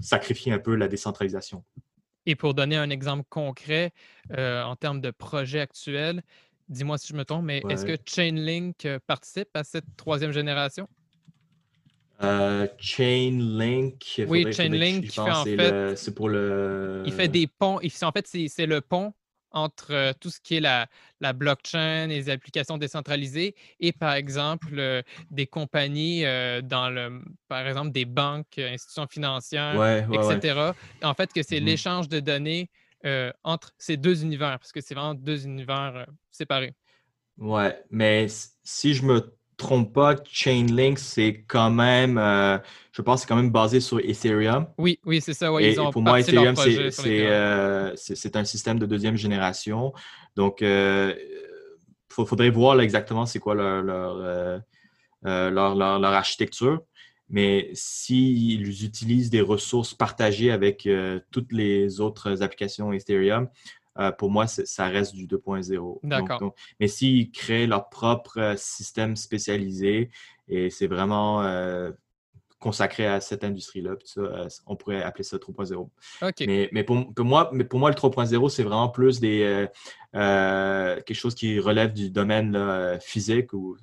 sacrifier 0.00 0.52
un 0.52 0.58
peu 0.58 0.74
la 0.74 0.88
décentralisation. 0.88 1.62
Et 2.24 2.34
pour 2.34 2.54
donner 2.54 2.76
un 2.76 2.88
exemple 2.88 3.24
concret 3.28 3.92
en 4.30 4.74
termes 4.76 5.02
de 5.02 5.10
projet 5.10 5.60
actuel, 5.60 6.22
dis-moi 6.70 6.96
si 6.96 7.08
je 7.08 7.14
me 7.14 7.26
trompe, 7.26 7.44
mais 7.44 7.62
est-ce 7.68 7.84
que 7.84 7.96
Chainlink 8.06 8.88
participe 9.06 9.50
à 9.52 9.64
cette 9.64 9.96
troisième 9.98 10.32
génération? 10.32 10.88
Euh, 12.22 12.66
Chainlink. 12.78 14.22
Oui, 14.26 14.52
Chainlink, 14.52 15.04
qui 15.04 15.14
fait 15.14 15.20
en 15.20 15.44
fait. 15.44 15.96
C'est 15.96 16.14
pour 16.14 16.28
le. 16.28 17.02
Il 17.06 17.12
fait 17.12 17.28
des 17.28 17.46
ponts. 17.46 17.78
en 17.78 18.12
fait, 18.12 18.26
c'est 18.26 18.66
le 18.66 18.80
pont 18.80 19.12
entre 19.50 19.92
euh, 19.92 20.12
tout 20.20 20.28
ce 20.28 20.40
qui 20.40 20.56
est 20.56 20.60
la, 20.60 20.86
la, 21.20 21.32
blockchain, 21.32 22.08
les 22.08 22.28
applications 22.28 22.76
décentralisées 22.76 23.54
et, 23.80 23.92
par 23.92 24.12
exemple, 24.12 24.74
euh, 24.78 25.00
des 25.30 25.46
compagnies 25.46 26.22
dans 26.64 26.90
le, 26.90 27.22
par 27.46 27.66
exemple, 27.66 27.92
des 27.92 28.04
banques, 28.04 28.58
institutions 28.58 29.06
financières, 29.06 30.06
etc. 30.12 30.72
En 31.02 31.14
fait, 31.14 31.32
que 31.32 31.42
c'est 31.42 31.60
mm-hmm. 31.60 31.64
l'échange 31.64 32.08
de 32.08 32.20
données 32.20 32.68
entre 33.44 33.72
ces 33.78 33.96
deux 33.96 34.24
univers, 34.24 34.58
parce 34.58 34.72
que 34.72 34.80
c'est 34.80 34.94
vraiment 34.94 35.14
deux 35.14 35.46
univers 35.46 36.06
séparés. 36.30 36.74
Ouais, 37.38 37.80
mais 37.90 38.26
si 38.64 38.94
je 38.94 39.04
me 39.04 39.37
trompe 39.58 39.92
pas, 39.92 40.14
Chainlink, 40.24 40.98
c'est 40.98 41.44
quand 41.46 41.70
même, 41.70 42.16
euh, 42.16 42.56
je 42.92 43.02
pense, 43.02 43.20
c'est 43.20 43.26
quand 43.26 43.36
même 43.36 43.50
basé 43.50 43.80
sur 43.80 43.98
Ethereum. 43.98 44.66
Oui, 44.78 44.98
oui, 45.04 45.20
c'est 45.20 45.34
ça. 45.34 45.50
et, 45.60 45.74
pour 45.92 46.00
moi, 46.00 46.20
Ethereum, 46.20 46.54
euh, 46.56 47.92
c'est 47.96 48.36
un 48.36 48.44
système 48.44 48.78
de 48.78 48.86
deuxième 48.86 49.16
génération. 49.16 49.92
Donc, 50.36 50.60
il 50.62 50.66
euh, 50.68 51.14
faudrait 52.08 52.50
voir 52.50 52.80
exactement 52.80 53.26
c'est 53.26 53.40
quoi 53.40 53.54
leur 53.54 53.82
leur, 55.22 55.74
leur, 55.74 56.12
architecture. 56.12 56.80
Mais 57.28 57.68
s'ils 57.74 58.84
utilisent 58.84 59.28
des 59.28 59.42
ressources 59.42 59.92
partagées 59.92 60.50
avec 60.50 60.88
toutes 61.30 61.52
les 61.52 62.00
autres 62.00 62.42
applications 62.42 62.90
Ethereum, 62.92 63.48
euh, 63.98 64.12
pour 64.12 64.30
moi, 64.30 64.46
ça 64.46 64.86
reste 64.86 65.14
du 65.14 65.26
2.0. 65.26 65.98
D'accord. 66.04 66.54
Mais 66.78 66.88
s'ils 66.88 67.30
créent 67.30 67.66
leur 67.66 67.88
propre 67.88 68.38
euh, 68.38 68.54
système 68.56 69.16
spécialisé 69.16 70.10
et 70.46 70.70
c'est 70.70 70.86
vraiment 70.86 71.42
euh, 71.42 71.90
consacré 72.60 73.06
à 73.06 73.20
cette 73.20 73.44
industrie-là, 73.44 73.94
on 74.66 74.76
pourrait 74.76 75.02
appeler 75.02 75.24
ça 75.24 75.36
3.0. 75.36 75.88
Mais, 76.46 76.68
mais, 76.72 76.84
pour, 76.84 76.96
moi, 77.18 77.50
mais 77.52 77.64
pour 77.64 77.78
moi, 77.78 77.90
le 77.90 77.96
3.0, 77.96 78.48
c'est 78.48 78.62
vraiment 78.62 78.88
plus 78.88 79.20
des, 79.20 79.66
quelque 80.12 81.14
chose 81.14 81.34
qui 81.34 81.60
relève 81.60 81.92
du 81.92 82.10
domaine 82.10 82.98
physique 83.00 83.52
ou 83.52 83.76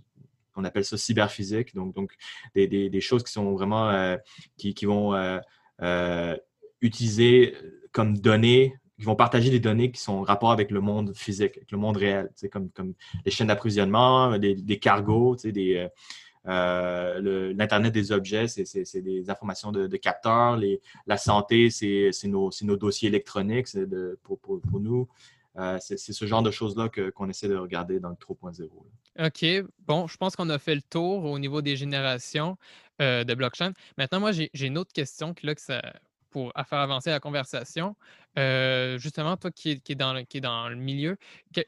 on 0.58 0.64
appelle 0.66 0.84
ça 0.84 0.98
cyberphysique. 0.98 1.74
Donc, 1.74 1.94
donc 1.96 2.12
des, 2.54 2.68
des, 2.68 3.02
choses 3.02 3.24
qui 3.24 3.32
sont 3.32 3.54
vraiment 3.54 4.18
qui, 4.58 4.74
qui, 4.74 4.86
vont 4.86 5.40
utiliser 6.82 7.56
comme 7.94 8.18
données 8.18 8.76
ils 8.98 9.06
vont 9.06 9.16
partager 9.16 9.50
des 9.50 9.60
données 9.60 9.92
qui 9.92 10.02
sont 10.02 10.14
en 10.14 10.22
rapport 10.22 10.52
avec 10.52 10.72
le 10.72 10.82
monde 10.82 11.14
physique, 11.16 11.58
avec 11.58 11.72
le 11.72 11.78
monde 11.78 11.98
réel, 11.98 12.30
comme, 12.52 12.70
comme 12.70 12.94
les 13.26 13.32
chaînes 13.32 13.48
d'approvisionnement, 13.48 14.38
des, 14.38 14.80
cargos, 14.80 15.36
des, 15.36 15.90
euh, 16.48 17.54
l'Internet 17.54 17.94
des 17.94 18.12
objets, 18.12 18.48
c'est 18.48 19.02
des 19.02 19.30
informations 19.30 19.72
de, 19.72 19.98
capteurs. 19.98 20.60
la 21.08 21.18
santé, 21.18 21.70
c'est 21.70 22.12
nos, 22.26 22.52
dossiers 22.78 23.10
électroniques 23.10 23.68
pour, 24.24 24.62
nous. 24.80 25.08
c'est 25.80 25.98
ce 25.98 26.26
genre 26.26 26.44
de 26.44 26.52
choses-là 26.52 26.90
qu'on 27.14 27.30
essaie 27.30 27.50
de 27.50 27.58
regarder 27.58 28.00
dans 28.00 28.10
le 28.10 28.16
3.0. 28.16 28.70
OK. 29.20 29.66
Bon, 29.88 30.08
je 30.08 30.18
pense 30.18 30.36
qu'on 30.36 30.50
a 30.50 30.60
fait 30.60 30.76
le 30.76 30.82
tour 30.82 31.26
au 31.26 31.40
niveau 31.40 31.62
des 31.62 31.76
générations 31.76 32.58
de 33.00 33.34
blockchain. 33.34 33.74
Maintenant, 33.98 34.20
moi, 34.20 34.32
j'ai 34.32 34.50
une 34.66 34.78
autre 34.78 34.94
question 34.94 35.34
que, 35.34 35.46
là, 35.46 35.56
que 35.56 35.62
ça, 35.62 35.82
pour 36.36 36.52
faire 36.68 36.80
avancer 36.80 37.12
la 37.12 37.22
conversation. 37.22 37.96
justement, 38.98 39.38
toi 39.38 39.52
qui 39.52 39.82
es, 39.88 39.96
dans, 39.96 40.12
le, 40.12 40.24
qui 40.24 40.40
est 40.40 40.42
dans 40.42 40.68
le 40.68 40.76
milieu, 40.76 41.16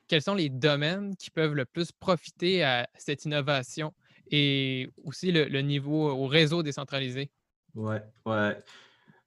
quels 0.09 0.21
sont 0.21 0.35
les 0.35 0.49
domaines 0.49 1.15
qui 1.15 1.31
peuvent 1.31 1.53
le 1.53 1.63
plus 1.63 1.93
profiter 1.93 2.65
à 2.65 2.85
cette 2.97 3.23
innovation 3.23 3.93
et 4.29 4.89
aussi 5.05 5.31
le, 5.31 5.61
niveau 5.61 6.09
au 6.09 6.27
réseau 6.27 6.63
décentralisé? 6.63 7.29
Oui, 7.75 7.95
ouais. 8.25 8.61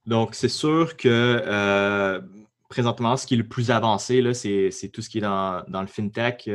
Donc, 0.05 0.35
c'est 0.35 0.51
sûr 0.51 0.95
que 0.99 2.21
présentement, 2.69 3.17
ce 3.17 3.27
qui 3.27 3.33
est 3.33 3.39
le 3.39 3.49
plus 3.49 3.71
avancé, 3.71 4.35
c'est 4.35 4.89
tout 4.91 5.01
ce 5.01 5.09
qui 5.09 5.19
est 5.19 5.23
dans, 5.23 5.65
le 5.67 5.87
fintech 5.87 6.51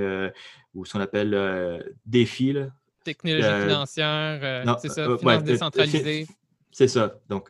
ou 0.75 0.85
ce 0.85 0.93
qu'on 0.93 1.01
appelle 1.01 1.95
défi. 2.05 2.55
Technologie 3.03 3.63
financière, 3.63 4.77
c'est 4.79 4.89
ça, 4.89 5.17
finance 5.17 5.43
décentralisée. 5.43 6.27
C'est 6.75 6.89
ça. 6.89 7.21
Donc, 7.29 7.49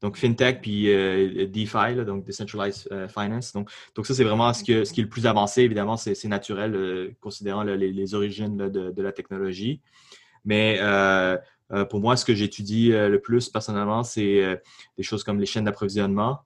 donc 0.00 0.16
FinTech 0.16 0.60
puis 0.60 0.88
euh, 0.88 1.48
DeFi, 1.48 1.96
donc 2.06 2.24
Decentralized 2.24 2.86
euh, 2.92 3.08
Finance. 3.08 3.52
Donc, 3.52 3.68
donc 3.96 4.06
ça, 4.06 4.14
c'est 4.14 4.22
vraiment 4.22 4.52
ce, 4.52 4.84
ce 4.84 4.92
qui 4.92 5.00
est 5.00 5.02
le 5.02 5.08
plus 5.08 5.26
avancé. 5.26 5.62
Évidemment, 5.62 5.96
c'est 5.96 6.28
naturel 6.28 6.76
euh, 6.76 7.10
considérant 7.20 7.64
les, 7.64 8.14
origines 8.14 8.56
de, 8.56 9.02
la 9.02 9.10
technologie. 9.10 9.80
Mais 10.44 10.78
pour 11.90 11.98
moi, 11.98 12.16
ce 12.16 12.24
que 12.24 12.36
j'étudie 12.36 12.90
le 12.90 13.18
plus 13.18 13.48
personnellement, 13.48 14.04
c'est 14.04 14.62
des 14.96 15.02
choses 15.02 15.24
comme 15.24 15.40
les 15.40 15.46
chaînes 15.46 15.64
d'approvisionnement. 15.64 16.38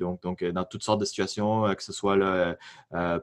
Donc, 0.00 0.20
donc, 0.22 0.42
dans 0.42 0.64
toutes 0.64 0.82
sortes 0.82 1.00
de 1.00 1.04
situations, 1.04 1.72
que 1.76 1.82
ce 1.84 1.92
soit 1.92 2.16
là, 2.16 2.56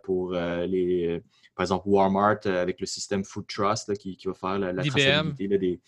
pour 0.04 0.32
les 0.32 1.22
par 1.56 1.66
exemple, 1.66 1.84
Walmart 1.88 2.40
avec 2.46 2.80
le 2.80 2.88
système 2.88 3.24
Food 3.24 3.46
Trust 3.48 3.96
qui, 3.98 4.18
va 4.26 4.34
faire 4.34 4.58
la, 4.58 4.74
la 4.74 4.84
traçabilité 4.84 5.48
des, 5.60 5.80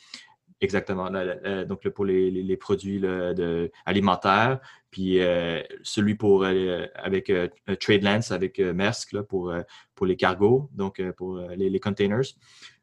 Exactement. 0.61 1.09
donc, 1.67 1.87
pour 1.89 2.05
les, 2.05 2.57
produits 2.57 3.01
alimentaires, 3.85 4.59
puis 4.89 5.19
euh, 5.19 5.61
celui 5.83 6.15
pour 6.15 6.45
euh, 6.45 6.85
avec 6.95 7.29
euh, 7.29 7.49
TradeLens, 7.81 8.31
avec 8.31 8.59
Maersk 8.59 9.21
pour, 9.23 9.53
pour 9.93 10.05
les 10.05 10.15
cargos, 10.15 10.69
donc 10.71 11.01
pour 11.17 11.37
les, 11.57 11.79
containers. 11.81 12.33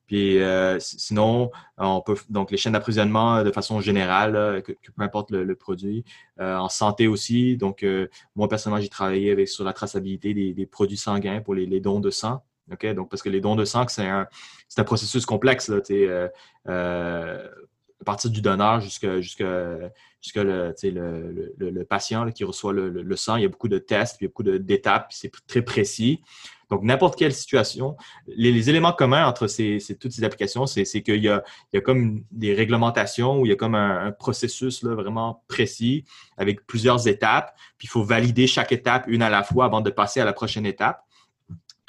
Puis 0.07 0.39
sinon, 0.79 1.51
on 1.79 2.03
peut 2.03 2.17
donc 2.29 2.51
les 2.51 2.59
chaînes 2.59 2.75
d'approvisionnement 2.75 3.43
de 3.43 3.51
façon 3.51 3.81
générale, 3.81 4.63
que, 4.63 4.73
peu 4.73 5.03
importe 5.03 5.31
le, 5.31 5.55
produit, 5.55 6.05
en 6.39 6.69
santé 6.69 7.09
aussi. 7.09 7.57
Donc, 7.57 7.83
moi 8.37 8.47
personnellement, 8.47 8.83
j'ai 8.83 8.91
travaillé 8.91 9.31
avec 9.31 9.49
sur 9.49 9.65
la 9.65 9.73
traçabilité 9.73 10.35
des, 10.35 10.67
produits 10.67 10.99
sanguins 10.99 11.41
pour 11.41 11.55
les, 11.55 11.81
dons 11.81 12.01
de 12.01 12.11
sang. 12.11 12.45
Donc, 12.69 13.11
parce 13.11 13.23
que 13.23 13.29
les 13.29 13.41
dons 13.41 13.57
de 13.57 13.65
sang, 13.65 13.87
c'est 13.89 14.07
un, 14.07 14.27
un, 14.77 14.85
processus 14.85 15.27
complexe. 15.27 15.69
Là, 15.69 15.81
à 18.03 18.05
partir 18.05 18.31
du 18.31 18.43
donneur 18.43 18.81
jusqu'à 18.81 19.09
le, 20.43 21.83
patient 21.85 22.29
qui 22.33 22.43
reçoit 22.43 22.73
le, 22.73 23.17
sang. 23.17 23.37
Il 23.37 23.43
y 23.43 23.47
a 23.47 23.49
beaucoup 23.49 23.69
de 23.69 23.79
tests, 23.79 24.17
il 24.21 24.25
y 24.25 24.27
a 24.27 24.29
beaucoup 24.29 24.43
d'étapes, 24.43 25.07
c'est 25.11 25.31
très 25.47 25.63
précis. 25.63 26.21
Donc, 26.69 26.83
n'importe 26.83 27.17
quelle 27.17 27.33
situation, 27.33 27.97
les, 28.27 28.71
éléments 28.71 28.93
communs 28.93 29.25
entre 29.27 29.47
toutes 29.47 30.13
ces 30.13 30.25
applications, 30.25 30.67
c'est 30.67 30.85
qu'il 31.03 31.23
y 31.23 31.29
a, 31.29 31.45
comme 31.85 32.25
des 32.33 32.55
réglementations 32.55 33.41
où 33.41 33.47
il 33.47 33.51
y 33.51 33.53
a 33.53 33.57
comme 33.57 33.77
un, 33.77 34.11
processus 34.11 34.83
vraiment 34.83 35.45
précis 35.47 36.05
avec 36.37 36.67
plusieurs 36.67 37.07
étapes. 37.07 37.55
Puis, 37.79 37.87
il 37.87 37.91
faut 37.91 38.03
valider 38.03 38.49
chaque 38.49 38.73
étape 38.73 39.05
une 39.07 39.23
à 39.23 39.31
la 39.31 39.45
fois 39.45 39.67
avant 39.67 39.81
de 39.81 39.91
passer 39.91 40.21
à 40.21 40.25
la 40.25 40.33
prochaine 40.33 40.67
étape. 40.67 41.05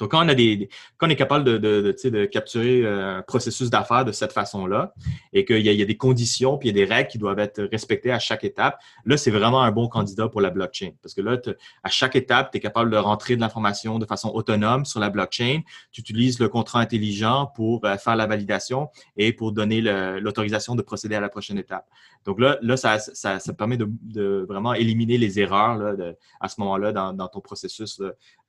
Donc, 0.00 0.10
quand 0.10 0.24
on, 0.26 0.28
est 0.28 1.16
capable 1.16 1.44
de, 1.44 2.24
capturer 2.26 2.82
euh, 2.82 3.18
un 3.18 3.22
processus 3.22 3.70
d'affaires 3.70 4.04
de 4.04 4.10
cette 4.10 4.32
façon-là 4.32 4.92
et 5.32 5.44
qu'il 5.44 5.60
y, 5.60 5.82
a 5.82 5.84
des 5.84 5.96
conditions 5.96 6.58
puis 6.58 6.68
il 6.68 6.76
y 6.76 6.82
a 6.82 6.84
des 6.84 6.92
règles 6.92 7.08
qui 7.08 7.18
doivent 7.18 7.38
être 7.38 7.62
respectées 7.62 8.10
à 8.10 8.18
chaque 8.18 8.42
étape, 8.42 8.78
là, 9.04 9.16
c'est 9.16 9.30
vraiment 9.30 9.62
un 9.62 9.70
bon 9.70 9.86
candidat 9.86 10.28
pour 10.28 10.40
la 10.40 10.50
blockchain. 10.50 10.90
Parce 11.00 11.14
que 11.14 11.20
là, 11.20 11.38
à 11.84 11.88
chaque 11.90 12.16
étape, 12.16 12.50
tu 12.50 12.58
es 12.58 12.60
capable 12.60 12.90
de 12.90 12.96
rentrer 12.96 13.36
de 13.36 13.40
l'information 13.40 14.00
de 14.00 14.06
façon 14.06 14.30
autonome 14.30 14.84
sur 14.84 14.98
la 14.98 15.10
blockchain. 15.10 15.60
Tu 15.92 16.00
utilises 16.00 16.40
le 16.40 16.48
contrat 16.48 16.80
intelligent 16.80 17.52
pour 17.54 17.84
euh, 17.84 17.96
faire 17.96 18.16
la 18.16 18.26
validation 18.26 18.88
et 19.16 19.32
pour 19.32 19.52
donner 19.52 19.80
l'autorisation 19.80 20.74
de 20.74 20.82
procéder 20.82 21.14
à 21.14 21.20
la 21.20 21.28
prochaine 21.28 21.58
étape. 21.58 21.86
Donc 22.24 22.40
là, 22.40 22.58
là 22.62 22.76
ça, 22.76 22.98
ça, 22.98 23.38
permet 23.56 23.76
de, 23.76 24.44
vraiment 24.48 24.74
éliminer 24.74 25.18
les 25.18 25.38
erreurs 25.38 25.96
à 26.40 26.48
ce 26.48 26.60
moment-là 26.60 26.92
dans, 26.92 27.28
ton 27.28 27.40
processus 27.40 28.00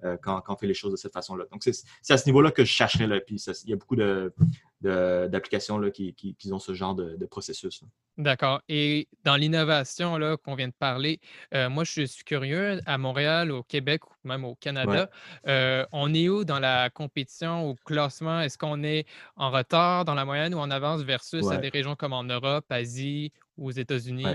euh, 0.03 0.17
quand, 0.21 0.41
quand 0.41 0.53
on 0.53 0.57
fait 0.57 0.67
les 0.67 0.73
choses 0.73 0.91
de 0.91 0.97
cette 0.97 1.13
façon-là. 1.13 1.45
Donc, 1.51 1.63
c'est 1.63 2.13
à 2.13 2.17
ce 2.17 2.25
niveau-là 2.25 2.51
que 2.51 2.65
je 2.65 2.69
chercherais. 2.69 3.07
Là, 3.07 3.21
puis 3.21 3.35
il 3.35 3.69
y 3.69 3.73
a 3.73 3.77
beaucoup 3.77 3.95
d'applications 3.95 5.79
de, 5.79 5.89
qui, 5.89 6.13
qui, 6.13 6.51
ont 6.51 6.59
ce 6.59 6.73
genre 6.73 6.95
de, 6.95 7.25
processus. 7.25 7.81
D'accord. 8.17 8.61
Et 8.67 9.07
dans 9.23 9.37
l'innovation 9.37 10.19
qu'on 10.43 10.55
vient 10.55 10.67
de 10.67 10.73
parler, 10.77 11.21
euh, 11.53 11.69
moi, 11.69 11.85
je 11.85 12.03
suis 12.05 12.23
curieux, 12.25 12.81
à 12.85 12.97
Montréal, 12.97 13.51
au 13.51 13.63
Québec 13.63 14.05
ou 14.05 14.27
même 14.27 14.43
au 14.43 14.55
Canada, 14.55 15.09
euh, 15.47 15.85
on 15.93 16.13
est 16.13 16.27
où 16.27 16.43
dans 16.43 16.59
la 16.59 16.89
compétition, 16.89 17.69
au 17.69 17.75
classement? 17.75 18.41
Est-ce 18.41 18.57
qu'on 18.57 18.83
est 18.83 19.05
en 19.37 19.49
retard 19.49 20.03
dans 20.03 20.13
la 20.13 20.25
moyenne 20.25 20.53
ou 20.53 20.59
en 20.59 20.71
avance 20.71 21.03
versus 21.03 21.47
des 21.61 21.69
régions 21.69 21.95
comme 21.95 22.13
en 22.13 22.23
Europe, 22.23 22.65
Asie 22.69 23.31
ou 23.57 23.69
aux 23.69 23.71
États-Unis? 23.71 24.25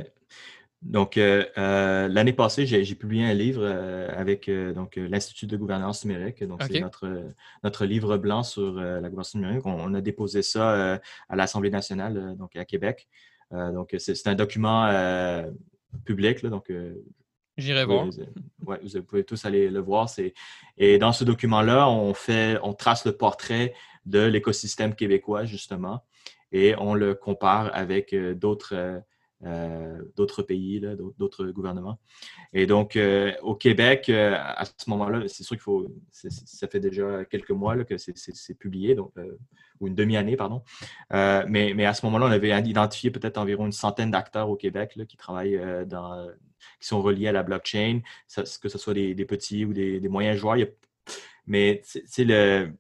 Donc, 0.83 1.19
euh, 1.19 1.45
euh, 1.59 2.09
l'année 2.09 2.33
passée, 2.33 2.65
j'ai 2.65 2.95
publié 2.95 3.27
un 3.27 3.35
livre 3.35 3.61
euh, 3.63 4.09
avec 4.17 4.51
donc 4.51 4.97
l'Institut 4.97 5.47
de 5.47 5.57
gouvernance 5.57 6.05
numérique. 6.05 6.43
Donc, 6.45 6.63
c'est 6.63 6.81
notre, 6.81 7.25
notre 7.63 7.85
livre 7.85 8.17
blanc 8.17 8.43
sur 8.43 8.73
la 8.73 9.01
gouvernance 9.01 9.35
numérique. 9.35 9.67
On, 9.67 9.93
a 9.93 10.01
déposé 10.01 10.43
ça 10.43 11.01
à 11.29 11.37
l'Assemblée 11.37 11.71
nationale, 11.71 12.35
donc 12.37 12.57
à 12.57 12.65
Québec. 12.65 13.09
donc, 13.51 13.95
c'est 13.99 14.27
un 14.27 14.35
document 14.35 14.91
public. 16.07 16.45
donc, 16.47 16.73
J'irai 17.59 17.85
voir. 17.85 18.07
Oui, 18.67 18.77
vous 18.83 19.03
pouvez 19.03 19.25
tous 19.25 19.45
aller 19.45 19.69
le 19.69 19.81
voir. 19.81 20.09
Et 20.79 20.97
dans 20.97 21.13
ce 21.13 21.25
document-là, 21.25 21.91
on 21.91 22.15
fait, 22.15 22.59
on 22.63 22.73
trace 22.73 23.05
le 23.05 23.13
portrait 23.13 23.75
de 24.07 24.21
l'écosystème 24.21 24.95
québécois, 24.95 25.45
justement, 25.45 26.07
et 26.53 26.75
on 26.79 26.95
le 26.95 27.15
compare 27.15 27.71
avec 27.75 28.15
d'autres 28.15 29.03
euh, 29.45 30.03
d'autres 30.17 30.43
pays, 30.43 30.83
d'autres 31.19 31.47
gouvernements. 31.47 31.99
Et 32.53 32.67
donc, 32.67 32.97
euh, 32.97 33.33
au 33.43 33.55
Québec, 33.55 34.11
euh, 34.11 34.35
à 34.37 34.67
ce 34.67 34.91
moment-là, 34.91 35.23
c'est 35.29 35.45
sûr 35.45 35.57
qu'il 35.57 35.63
faut, 35.63 35.89
ça 36.11 36.69
fait 36.69 36.81
déjà 36.81 37.25
quelques 37.25 37.51
mois 37.51 37.83
que 37.85 37.97
c'est 37.97 38.55
publié, 38.55 38.95
donc, 38.95 39.13
ou 39.81 39.89
une 39.89 39.95
demi-année, 39.95 40.37
pardon. 40.37 40.63
mais, 41.11 41.87
à 41.87 41.95
ce 41.95 42.05
moment-là, 42.07 42.27
on 42.27 42.31
avait 42.31 42.51
identifié 42.61 43.11
peut-être 43.11 43.39
environ 43.39 43.65
une 43.65 43.73
centaine 43.73 44.11
d'acteurs 44.11 44.51
au 44.51 44.57
Québec 44.57 44.99
qui 45.09 45.17
travaillent 45.17 45.59
dans, 45.87 46.29
qui 46.79 46.87
sont 46.87 47.01
reliés 47.01 47.29
à 47.29 47.33
la 47.33 47.43
blockchain, 47.43 48.01
que 48.37 48.69
ce 48.69 48.79
soit 48.79 48.95
des, 48.95 49.25
petits 49.25 49.65
ou 49.65 49.73
des 49.73 50.09
moyens 50.09 50.37
joueurs. 50.37 50.59
mais 51.47 51.81
c'est 51.85 52.25
le 52.25 52.73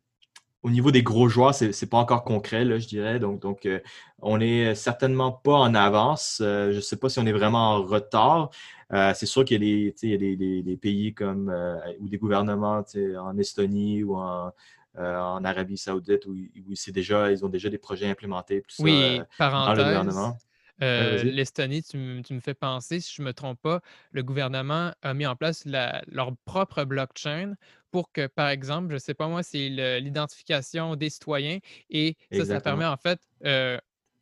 au 0.62 0.70
niveau 0.70 0.90
des 0.90 1.02
gros 1.02 1.28
joueurs, 1.28 1.54
ce 1.54 1.66
n'est 1.66 1.88
pas 1.88 1.98
encore 1.98 2.22
concret, 2.22 2.64
là, 2.64 2.78
je 2.78 2.86
dirais. 2.86 3.18
Donc, 3.18 3.40
donc 3.40 3.66
euh, 3.66 3.80
on 4.20 4.38
n'est 4.38 4.74
certainement 4.74 5.32
pas 5.32 5.54
en 5.54 5.74
avance. 5.74 6.40
Euh, 6.42 6.70
je 6.72 6.76
ne 6.76 6.80
sais 6.80 6.96
pas 6.96 7.08
si 7.08 7.18
on 7.18 7.26
est 7.26 7.32
vraiment 7.32 7.74
en 7.74 7.82
retard. 7.82 8.50
Euh, 8.92 9.12
c'est 9.14 9.26
sûr 9.26 9.44
qu'il 9.44 9.62
y 9.62 10.14
a 10.14 10.16
des, 10.18 10.62
des, 10.62 10.76
pays 10.76 11.14
comme 11.14 11.54
ou 12.00 12.08
des 12.08 12.18
gouvernements 12.18 12.82
en 13.18 13.38
Estonie 13.38 14.02
ou 14.02 14.16
en, 14.16 14.52
Arabie 14.96 15.78
Saoudite 15.78 16.26
où, 16.26 16.34
c'est 16.74 16.92
déjà, 16.92 17.30
ils 17.30 17.44
ont 17.44 17.48
déjà 17.48 17.70
des 17.70 17.78
projets 17.78 18.11
implémentés 18.11 18.62
tout 18.62 18.82
oui, 18.82 19.20
dans 19.38 19.72
le 19.74 19.82
gouvernement. 19.82 20.36
L'Estonie, 20.81 21.83
tu, 21.83 21.97
me 21.99 22.41
fais 22.41 22.55
penser, 22.55 23.01
si 23.01 23.14
je 23.14 23.22
ne 23.22 23.28
me 23.28 23.33
trompe 23.33 23.61
pas, 23.61 23.81
le 24.12 24.22
gouvernement 24.22 24.93
a 25.03 25.14
mis 25.14 25.26
en 25.26 25.37
place 25.37 25.64
leur 25.66 26.37
propre 26.45 26.85
blockchain 26.85 27.55
pour 27.91 28.12
que, 28.12 28.26
par 28.26 28.49
exemple, 28.49 28.91
je 28.91 28.95
ne 28.95 28.99
sais 28.99 29.14
pas 29.14 29.28
moi, 29.28 29.43
c'est 29.43 29.68
l'identification 30.01 30.97
des 30.97 31.11
citoyens 31.11 31.59
et 31.91 32.16
ça, 32.33 32.45
ça 32.45 32.61
permet 32.61 32.87
en 32.87 32.97
fait, 32.97 33.20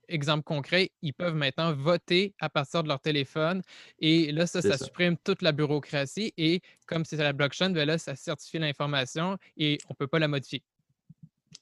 exemple 0.09 0.43
concret, 0.43 0.91
ils 1.03 1.13
peuvent 1.13 1.35
maintenant 1.35 1.73
voter 1.73 2.35
à 2.41 2.49
partir 2.49 2.83
de 2.83 2.89
leur 2.89 3.01
téléphone 3.01 3.63
et 3.99 4.33
là, 4.33 4.47
ça, 4.47 4.63
ça, 4.63 4.79
supprime 4.79 5.17
toute 5.19 5.43
la 5.43 5.53
bureaucratie 5.53 6.33
et 6.37 6.61
comme 6.87 7.05
c'est 7.05 7.17
la 7.17 7.33
blockchain, 7.33 7.71
ben 7.71 7.87
là, 7.87 7.99
ça 7.99 8.17
certifie 8.17 8.59
l'information 8.59 9.37
et 9.57 9.79
on 9.89 9.93
ne 9.93 9.97
peut 9.97 10.07
pas 10.07 10.19
la 10.19 10.29
modifier. 10.29 10.63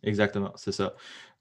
Exactement, 0.02 0.52
c'est 0.56 0.72
ça. 0.72 0.94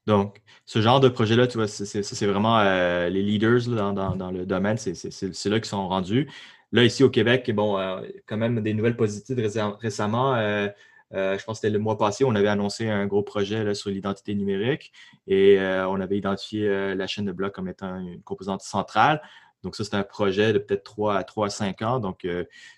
Donc, 0.07 0.41
ce 0.65 0.81
genre 0.81 0.99
de 0.99 1.09
projet-là, 1.09 1.47
tu 1.47 1.57
vois, 1.57 1.67
c'est 1.67 2.25
vraiment 2.25 2.59
euh, 2.59 3.09
les 3.09 3.23
leaders 3.23 3.67
dans, 3.67 4.31
le 4.31 4.45
domaine, 4.45 4.77
c'est 4.77 5.49
là 5.49 5.59
qu'ils 5.59 5.65
sont 5.65 5.87
rendus. 5.87 6.29
Là, 6.71 6.83
ici 6.83 7.03
au 7.03 7.09
Québec, 7.09 7.49
bon, 7.53 7.77
euh, 7.77 8.01
quand 8.27 8.37
même 8.37 8.61
des 8.61 8.73
nouvelles 8.73 8.97
positives 8.97 9.39
récemment. 9.79 10.35
Euh, 10.35 10.69
je 11.11 11.43
pense 11.45 11.59
que 11.59 11.67
c'était 11.67 11.69
le 11.69 11.79
mois 11.79 11.97
passé, 11.97 12.23
on 12.25 12.35
avait 12.35 12.47
annoncé 12.47 12.89
un 12.89 13.05
gros 13.05 13.23
projet 13.23 13.73
sur 13.73 13.89
l'identité 13.89 14.35
numérique 14.35 14.91
et 15.27 15.57
on 15.59 16.01
avait 16.01 16.17
identifié 16.17 16.93
la 16.93 17.07
chaîne 17.07 17.25
de 17.25 17.31
blocs 17.31 17.53
comme 17.53 17.69
étant 17.69 17.99
une 17.99 18.21
composante 18.21 18.61
centrale. 18.61 19.21
Donc, 19.63 19.75
ça, 19.75 19.83
c'est 19.83 19.95
un 19.95 20.03
projet 20.03 20.51
de 20.53 20.59
peut-être 20.59 20.83
3 20.83 21.15
à 21.15 21.23
3 21.23 21.47
à 21.47 21.49
5 21.49 21.81
ans. 21.83 21.99
Donc, 21.99 22.27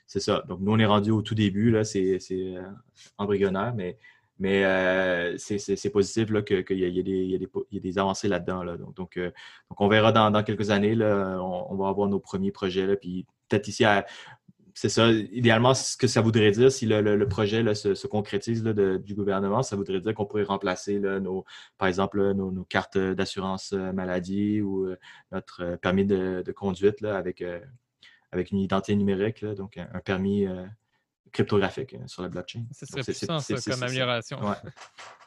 c'est 0.05 0.19
ça. 0.19 0.43
Donc, 0.47 0.59
nous, 0.61 0.71
on 0.71 0.77
est 0.77 0.85
rendu 0.85 1.09
au 1.09 1.21
tout 1.21 1.35
début, 1.35 1.71
là, 1.71 1.83
c'est 1.83 2.19
embryonnaire, 3.17 3.73
mais 3.75 3.97
mais 4.39 4.63
euh, 4.65 5.35
c'est 5.37 5.89
positif 5.89 6.27
qu'il 6.43 6.77
y, 6.77 6.99
ait 6.99 7.79
des 7.79 7.97
avancées 7.97 8.27
là-dedans. 8.27 8.65
Euh, 8.67 8.77
donc, 8.95 9.19
on 9.77 9.87
verra 9.87 10.11
dans, 10.11 10.43
quelques 10.43 10.69
années, 10.69 10.95
on, 10.95 11.75
va 11.75 11.89
avoir 11.89 12.07
nos 12.07 12.19
premiers 12.19 12.51
projets. 12.51 12.95
Puis 12.97 13.25
peut-être 13.49 13.67
ici, 13.67 13.83
c'est 14.75 14.89
ça, 14.89 15.09
idéalement, 15.11 15.73
ce 15.73 15.97
que 15.97 16.05
ça 16.05 16.21
voudrait 16.21 16.51
dire, 16.51 16.71
si 16.71 16.85
le, 16.85 17.27
projet 17.27 17.73
se, 17.73 18.07
concrétise 18.07 18.63
du 18.63 19.15
gouvernement, 19.15 19.63
ça 19.63 19.75
voudrait 19.75 19.99
dire 20.01 20.13
qu'on 20.13 20.25
pourrait 20.25 20.43
remplacer 20.43 20.99
nos, 20.99 21.43
par 21.79 21.87
exemple, 21.87 22.33
nos, 22.33 22.63
cartes 22.65 22.97
d'assurance 22.97 23.73
euh, 23.73 23.91
maladie 23.91 24.61
ou 24.61 24.87
notre 25.31 25.77
permis 25.81 26.05
de, 26.05 26.43
conduite 26.55 27.03
avec, 27.03 27.43
avec 28.31 28.51
une 28.51 28.59
identité 28.59 28.95
numérique, 28.95 29.43
donc 29.43 29.77
un, 29.77 29.99
permis 29.99 30.45
cryptographique 31.31 31.93
euh, 31.93 32.07
sur 32.07 32.21
la 32.21 32.29
blockchain. 32.29 32.63
Ce 32.71 32.85
serait 32.85 33.03
puissant, 33.03 33.39
ça, 33.39 33.55
comme 33.55 33.83
amélioration. 33.83 34.39
Ouais, 34.41 34.55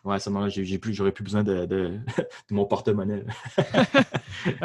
ouais 0.04 0.14
à 0.14 0.18
ce 0.18 0.30
moment-là, 0.30 0.50
j'aurais 0.50 0.78
plus, 0.78 1.12
plus 1.12 1.24
besoin 1.24 1.42
de, 1.42 1.66
de, 1.66 1.98
mon 2.50 2.66
porte-monnaie. 2.66 3.24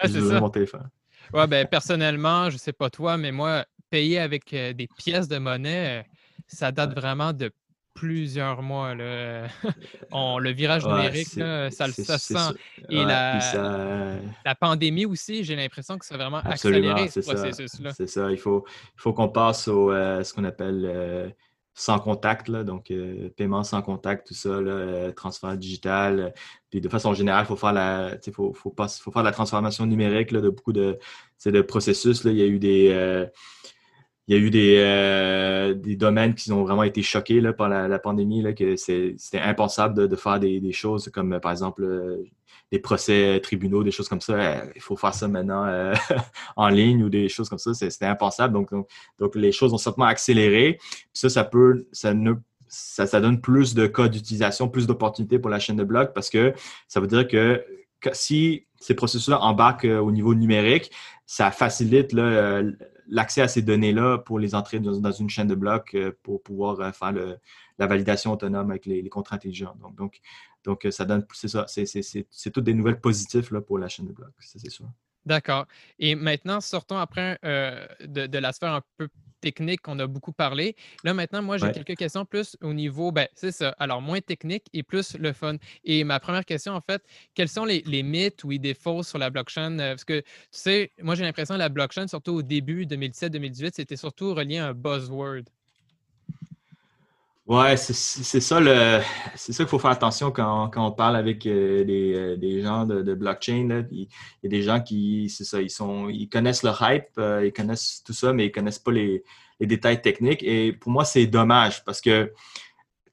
c'est 0.03 0.21
ça. 0.21 0.39
mon 0.39 0.49
téléphone. 0.49 0.89
Ouais, 1.33 1.47
ben, 1.47 1.67
personnellement, 1.67 2.49
je 2.49 2.55
ne 2.55 2.59
sais 2.59 2.73
pas 2.73 2.89
toi, 2.89 3.17
mais 3.17 3.31
moi, 3.31 3.65
payer 3.89 4.19
avec 4.19 4.53
euh, 4.53 4.73
des 4.73 4.87
pièces 4.87 5.27
de 5.27 5.37
monnaie, 5.37 6.01
euh, 6.01 6.03
ça 6.47 6.71
date 6.71 6.93
vraiment 6.93 7.33
de 7.33 7.51
plusieurs 7.95 8.61
mois. 8.61 8.93
Là. 8.93 9.47
On, 10.11 10.37
le 10.37 10.51
virage 10.51 10.85
numérique, 10.85 11.29
ça, 11.29 11.71
ça 11.71 12.17
sent. 12.19 12.55
Et 12.89 13.03
la, 13.03 14.19
la, 14.45 14.55
pandémie 14.55 15.05
aussi, 15.05 15.43
j'ai 15.43 15.55
l'impression 15.55 15.97
que 15.97 16.05
ça 16.05 16.13
a 16.15 16.17
vraiment 16.17 16.41
accéléré 16.43 17.07
ce 17.07 17.21
processus-là. 17.21 17.91
C'est 17.93 18.07
ça. 18.07 18.29
Il 18.29 18.37
faut, 18.37 18.65
il 18.67 19.01
faut 19.01 19.13
qu'on 19.13 19.29
passe 19.29 19.67
au 19.67 19.91
euh, 19.91 20.23
ce 20.23 20.33
qu'on 20.33 20.43
appelle 20.43 20.83
euh, 20.85 21.29
sans 21.73 21.99
contact, 21.99 22.49
là, 22.49 22.63
donc 22.63 22.91
euh, 22.91 23.29
paiement 23.35 23.63
sans 23.63 23.81
contact, 23.81 24.27
tout 24.27 24.33
ça, 24.33 24.61
là, 24.61 25.11
transfert 25.13 25.57
digital. 25.57 26.33
Puis 26.69 26.81
de 26.81 26.89
façon 26.89 27.13
générale, 27.13 27.45
il 27.45 27.47
faut 27.47 27.55
faire 27.55 27.73
la, 27.73 28.17
faut, 28.33 28.53
faut, 28.53 28.71
pas, 28.71 28.87
faut 28.89 29.11
faire 29.11 29.23
la 29.23 29.31
transformation 29.31 29.85
numérique 29.85 30.33
de 30.33 30.49
beaucoup 30.49 30.73
de, 30.73 30.99
de 31.45 31.61
processus. 31.61 32.25
Là. 32.25 32.31
Il 32.31 32.37
y 32.37 32.43
a 32.43 32.45
eu 32.45 32.59
des 32.59 33.27
il 34.27 34.35
y 34.35 34.39
a 34.39 34.41
eu 34.41 34.49
des, 34.49 34.77
euh, 34.79 35.73
des 35.75 35.95
domaines 35.95 36.33
qui 36.33 36.51
ont 36.51 36.63
vraiment 36.63 36.83
été 36.83 37.03
choqués 37.03 37.41
là, 37.41 37.53
par 37.53 37.69
la, 37.69 37.99
pandémie, 37.99 38.41
là, 38.41 38.53
que 38.53 38.75
c'était 38.75 39.39
impensable 39.39 40.07
de, 40.07 40.15
faire 40.15 40.39
des, 40.39 40.71
choses 40.71 41.09
comme, 41.13 41.39
par 41.39 41.51
exemple, 41.51 41.83
euh, 41.83 42.23
des 42.71 42.79
procès 42.79 43.39
tribunaux, 43.41 43.83
des 43.83 43.91
choses 43.91 44.09
comme 44.09 44.21
ça. 44.21 44.33
Euh, 44.33 44.65
il 44.75 44.81
faut 44.81 44.95
faire 44.95 45.13
ça 45.13 45.27
maintenant 45.27 45.93
en 46.55 46.69
ligne 46.69 47.03
ou 47.03 47.09
des 47.09 47.29
choses 47.29 47.49
comme 47.49 47.59
ça. 47.59 47.73
C'était 47.75 48.05
impensable. 48.05 48.53
Donc, 48.53 48.71
donc, 49.19 49.35
les 49.35 49.51
choses 49.51 49.73
ont 49.73 49.77
certainement 49.77 50.09
accéléré. 50.09 50.77
Puis 50.79 51.07
ça, 51.13 51.29
ça 51.29 51.43
peut, 51.43 51.87
ça 51.91 52.15
ne 52.15 52.33
ça, 52.67 53.05
ça 53.05 53.21
donne 53.21 53.39
plus 53.39 53.75
de 53.75 53.85
cas 53.85 54.07
d'utilisation, 54.07 54.67
plus 54.69 54.87
d'opportunités 54.87 55.37
pour 55.37 55.51
la 55.51 55.59
chaîne 55.59 55.75
de 55.75 55.83
blocs 55.83 56.13
parce 56.13 56.31
que 56.31 56.53
ça 56.87 56.99
veut 56.99 57.07
dire 57.07 57.27
que 57.27 57.63
si 58.11 58.65
ces 58.79 58.95
processus-là 58.95 59.39
embarquent 59.39 59.85
au 59.85 60.11
niveau 60.11 60.33
numérique, 60.33 60.91
ça 61.27 61.51
facilite 61.51 62.11
là, 62.11 62.63
l'accès 63.07 63.41
à 63.41 63.47
ces 63.47 63.61
données-là 63.61 64.19
pour 64.19 64.39
les 64.39 64.55
entrer 64.55 64.79
dans, 64.79 65.11
une 65.11 65.29
chaîne 65.29 65.47
de 65.47 65.55
blocs 65.55 65.93
euh, 65.95 66.11
pour 66.23 66.41
pouvoir 66.41 66.79
euh, 66.79 66.91
faire 66.91 67.13
la 67.77 67.87
validation 67.87 68.31
autonome 68.31 68.71
avec 68.71 68.85
les, 68.85 69.07
contrats 69.09 69.35
intelligents. 69.35 69.75
Donc, 70.63 70.85
euh, 70.85 70.91
ça 70.91 71.05
donne, 71.05 71.25
c'est 71.33 71.47
ça, 71.47 71.65
c'est 71.67 72.51
toutes 72.51 72.63
des 72.63 72.73
nouvelles 72.73 72.99
positives 72.99 73.53
là, 73.53 73.61
pour 73.61 73.77
la 73.77 73.87
chaîne 73.87 74.07
de 74.07 74.13
blocs, 74.13 74.33
c'est 74.39 74.69
sûr. 74.69 74.87
D'accord. 75.25 75.65
Et 75.97 76.13
maintenant, 76.13 76.61
sortons 76.61 76.97
après 76.97 77.39
de, 77.43 78.27
de, 78.27 78.37
la 78.37 78.53
sphère 78.53 78.73
un 78.73 78.81
peu 78.97 79.07
technique 79.45 79.81
qu'on 79.83 79.99
a 79.99 80.07
beaucoup 80.07 80.31
parlé. 80.33 80.75
Là, 81.03 81.13
maintenant, 81.13 81.43
moi, 81.43 81.57
j'ai 81.59 81.71
quelques 81.71 81.95
questions 81.95 82.25
plus 82.25 82.57
au 82.63 82.73
niveau, 82.73 83.11
ben, 83.11 83.27
c'est 83.35 83.51
ça, 83.51 83.75
alors 83.77 84.01
moins 84.01 84.21
technique 84.21 84.65
et 84.73 84.81
plus 84.81 85.15
le 85.19 85.33
fun. 85.33 85.57
Et 85.83 86.03
ma 86.03 86.19
première 86.19 86.45
question, 86.45 86.73
en 86.73 86.81
fait, 86.81 87.03
quels 87.35 87.47
sont 87.47 87.65
les, 87.65 88.03
mythes 88.03 88.43
ou 88.43 88.51
idées 88.51 88.73
fausses 88.73 89.09
sur 89.09 89.19
la 89.19 89.29
blockchain? 89.29 89.77
Euh, 89.77 89.91
parce 89.91 90.03
que, 90.03 90.19
tu 90.21 90.25
sais, 90.49 90.91
moi, 91.01 91.13
j'ai 91.13 91.23
l'impression 91.23 91.53
que 91.53 91.59
la 91.59 91.69
blockchain, 91.69 92.07
surtout 92.07 92.33
au 92.33 92.41
début 92.41 92.85
2017-2018, 92.85 93.71
c'était 93.75 93.95
surtout 93.95 94.33
relié 94.33 94.57
à 94.57 94.69
un 94.69 94.73
buzzword. 94.73 95.43
Ouais, 97.47 97.77
c'est 97.77 97.93
ça 97.93 98.59
le 98.59 99.01
c'est 99.35 99.53
ça 99.53 99.63
qu'il 99.63 99.69
faut 99.69 99.77
faire 99.77 99.91
attention 99.91 100.31
quand, 100.31 100.67
quand 100.69 100.87
on 100.87 100.91
parle 100.91 101.15
avec 101.15 101.45
euh, 101.45 101.83
des, 101.83 102.13
euh, 102.15 102.37
des, 102.37 102.63
gens 102.63 102.87
de, 102.87 103.13
blockchain. 103.13 103.67
Là. 103.69 103.83
Il, 103.91 104.07
y 104.41 104.47
a 104.47 104.49
des 104.49 104.63
gens 104.63 104.81
qui, 104.81 105.29
c'est 105.29 105.43
ça, 105.43 105.61
ils 105.61 105.69
sont 105.69 106.09
ils 106.09 106.27
connaissent 106.27 106.63
le 106.63 106.71
hype, 106.81 107.05
euh, 107.19 107.45
ils 107.45 107.53
connaissent 107.53 108.01
tout 108.03 108.13
ça, 108.13 108.33
mais 108.33 108.47
ils 108.47 108.51
connaissent 108.51 108.79
pas 108.79 108.91
les, 108.91 109.23
les 109.59 109.67
détails 109.67 110.01
techniques. 110.01 110.41
Et 110.41 110.73
pour 110.73 110.91
moi, 110.91 111.05
c'est 111.05 111.27
dommage 111.27 111.83
parce 111.85 112.01
que 112.01 112.33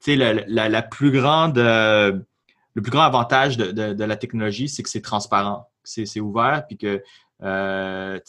tu 0.01 0.13
sais, 0.13 0.15
la, 0.15 0.33
la, 0.67 0.81
plus 0.81 1.11
grande 1.11 1.57
le 1.57 2.81
plus 2.81 2.91
grand 2.91 3.03
avantage 3.03 3.57
de, 3.57 3.71
de, 3.93 4.03
la 4.03 4.15
technologie, 4.15 4.67
c'est 4.67 4.81
que 4.83 4.89
c'est 4.89 5.01
transparent, 5.01 5.69
c'est 5.83 6.19
ouvert, 6.19 6.65
puis 6.67 6.77
que 6.77 7.03
euh, 7.43 8.19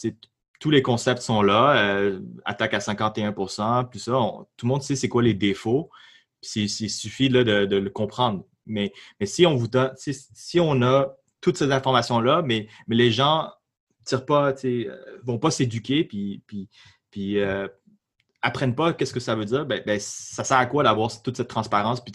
tous 0.59 0.69
les 0.69 0.81
concepts 0.81 1.21
sont 1.21 1.41
là, 1.41 1.77
euh, 1.77 2.19
attaque 2.45 2.73
à 2.73 2.79
51% 2.79 3.89
puis 3.89 3.99
ça, 3.99 4.13
tout 4.57 4.65
le 4.65 4.69
monde 4.69 4.81
sait 4.81 4.95
c'est 4.95 5.09
quoi 5.09 5.23
les 5.23 5.33
défauts, 5.33 5.89
il 6.55 6.69
suffit 6.69 7.29
de, 7.29 7.41
le 7.41 7.89
comprendre. 7.89 8.45
Mais, 8.65 8.91
si 9.23 9.45
on 9.45 9.55
vous 9.55 9.67
si, 9.95 10.59
on 10.59 10.81
a 10.81 11.15
toutes 11.41 11.57
ces 11.57 11.71
informations-là, 11.71 12.41
mais, 12.43 12.67
les 12.87 13.11
gens 13.11 13.51
ne 14.11 14.17
pas, 14.17 14.53
euh, 14.63 15.19
vont 15.23 15.39
pas 15.39 15.51
s'éduquer, 15.51 16.03
puis 16.03 16.39
euh, 17.39 17.67
apprennent 18.45 18.75
pas 18.75 18.93
qu'est-ce 18.93 19.13
que 19.13 19.19
ça 19.19 19.35
veut 19.35 19.45
dire, 19.45 19.65
ben, 19.65 19.81
ben 19.85 19.99
ça 19.99 20.43
sert 20.43 20.57
à 20.57 20.65
quoi 20.65 20.83
d'avoir 20.83 21.09
toute 21.21 21.37
cette 21.37 21.47
transparence, 21.47 22.01
puis 22.03 22.13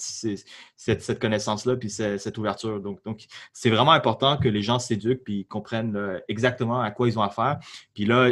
cette, 0.76 1.18
connaissance-là, 1.18 1.76
puis 1.76 1.90
cette, 1.90 2.38
ouverture? 2.38 2.80
Donc, 2.80 3.04
donc 3.04 3.26
c'est 3.52 3.70
vraiment 3.70 3.92
important 3.92 4.36
que 4.36 4.48
les 4.48 4.62
gens 4.62 4.78
s'éduquent, 4.78 5.24
puis 5.24 5.46
comprennent 5.46 6.20
exactement 6.28 6.80
à 6.80 6.90
quoi 6.90 7.08
ils 7.08 7.18
ont 7.18 7.22
affaire. 7.22 7.58
Puis 7.94 8.04
là, 8.04 8.30